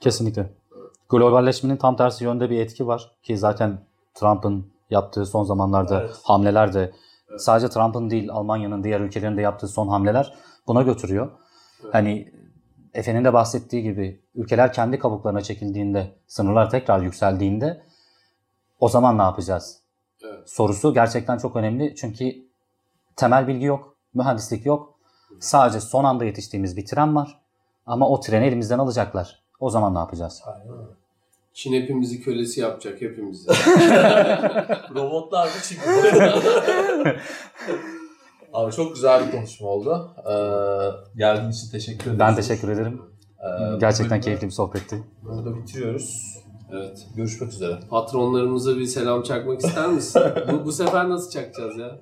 Kesinlikle. 0.00 0.50
Globalleşmenin 1.08 1.76
tam 1.76 1.96
tersi 1.96 2.24
yönde 2.24 2.50
bir 2.50 2.60
etki 2.60 2.86
var 2.86 3.12
ki 3.22 3.38
zaten 3.38 3.78
Trump'ın 4.14 4.66
yaptığı 4.90 5.26
son 5.26 5.44
zamanlarda 5.44 6.00
Evet. 6.00 6.16
hamleler 6.22 6.74
de 6.74 6.92
Evet. 7.30 7.42
sadece 7.42 7.68
Trump'ın 7.68 8.10
değil 8.10 8.30
Almanya'nın 8.30 8.84
diğer 8.84 9.00
ülkelerin 9.00 9.36
de 9.36 9.40
yaptığı 9.42 9.68
son 9.68 9.88
hamleler 9.88 10.34
buna 10.66 10.82
götürüyor. 10.82 11.30
Evet. 11.84 11.94
Hani 11.94 12.32
Efe'nin 12.94 13.24
de 13.24 13.32
bahsettiği 13.32 13.82
gibi 13.82 14.20
ülkeler 14.34 14.72
kendi 14.72 14.98
kabuklarına 14.98 15.40
çekildiğinde, 15.40 16.14
sınırlar 16.26 16.70
tekrar 16.70 17.02
yükseldiğinde 17.02 17.82
o 18.80 18.88
zaman 18.88 19.18
ne 19.18 19.22
yapacağız? 19.22 19.78
Evet. 20.24 20.50
Sorusu 20.50 20.94
gerçekten 20.94 21.38
çok 21.38 21.56
önemli. 21.56 21.94
Çünkü 21.96 22.24
temel 23.16 23.48
bilgi 23.48 23.64
yok, 23.64 23.96
mühendislik 24.14 24.66
yok. 24.66 24.94
Sadece 25.40 25.80
son 25.80 26.04
anda 26.04 26.24
yetiştiğimiz 26.24 26.76
bir 26.76 26.86
tren 26.86 27.16
var. 27.16 27.38
Ama 27.86 28.08
o 28.08 28.20
treni 28.20 28.44
elimizden 28.44 28.78
alacaklar. 28.78 29.42
O 29.60 29.70
zaman 29.70 29.94
ne 29.94 29.98
yapacağız? 29.98 30.42
Aynen. 30.46 30.86
Çin 31.52 31.72
hepimizi 31.72 32.22
kölesi 32.22 32.60
yapacak 32.60 33.00
hepimizi. 33.00 33.48
Robotlar 34.94 35.46
mı 35.46 35.62
çıktı? 35.62 35.90
Abi 38.52 38.72
çok 38.72 38.94
güzel 38.94 39.26
bir 39.26 39.32
konuşma 39.32 39.68
oldu. 39.68 40.10
Ee, 40.18 41.18
geldiğin 41.18 41.50
için 41.50 41.70
teşekkür 41.70 42.02
ederim. 42.04 42.18
Ben 42.18 42.34
teşekkür 42.36 42.68
ederim. 42.68 43.02
Ee, 43.40 43.78
Gerçekten 43.80 44.20
keyifli 44.20 44.46
bir 44.46 44.52
sohbetti. 44.52 45.02
Burada 45.22 45.56
bitiriyoruz. 45.56 46.34
evet. 46.72 47.06
Görüşmek 47.16 47.52
üzere. 47.52 47.78
Patronlarımıza 47.90 48.76
bir 48.76 48.86
selam 48.86 49.22
çakmak 49.22 49.64
ister 49.64 49.88
misin? 49.88 50.22
bu, 50.52 50.64
bu 50.64 50.72
sefer 50.72 51.08
nasıl 51.08 51.30
çakacağız 51.30 51.76
ya? 51.76 51.98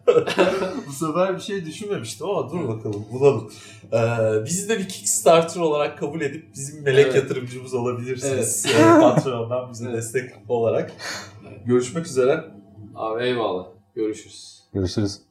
Bu 0.88 0.92
sefer 0.92 1.34
bir 1.34 1.40
şey 1.40 1.64
düşünmemiştim 1.66 2.26
ama 2.26 2.50
dur 2.50 2.68
bakalım 2.68 3.04
bulalım. 3.12 3.50
Ee, 3.92 4.44
bizi 4.44 4.68
de 4.68 4.78
bir 4.78 4.88
Kickstarter 4.88 5.60
olarak 5.60 5.98
kabul 5.98 6.20
edip 6.20 6.54
bizim 6.54 6.82
melek 6.84 7.06
Evet. 7.06 7.14
yatırımcımız 7.14 7.74
olabilirsiniz. 7.74 8.66
Ee, 8.66 9.00
Patreon'dan 9.00 9.70
bize 9.70 9.84
Evet. 9.84 9.96
destek 9.96 10.30
olarak. 10.48 10.92
Görüşmek 11.64 12.06
üzere. 12.06 12.44
Abi 12.94 13.24
eyvallah. 13.24 13.66
Görüşürüz. 13.94 14.62
Görüşürüz. 14.72 15.25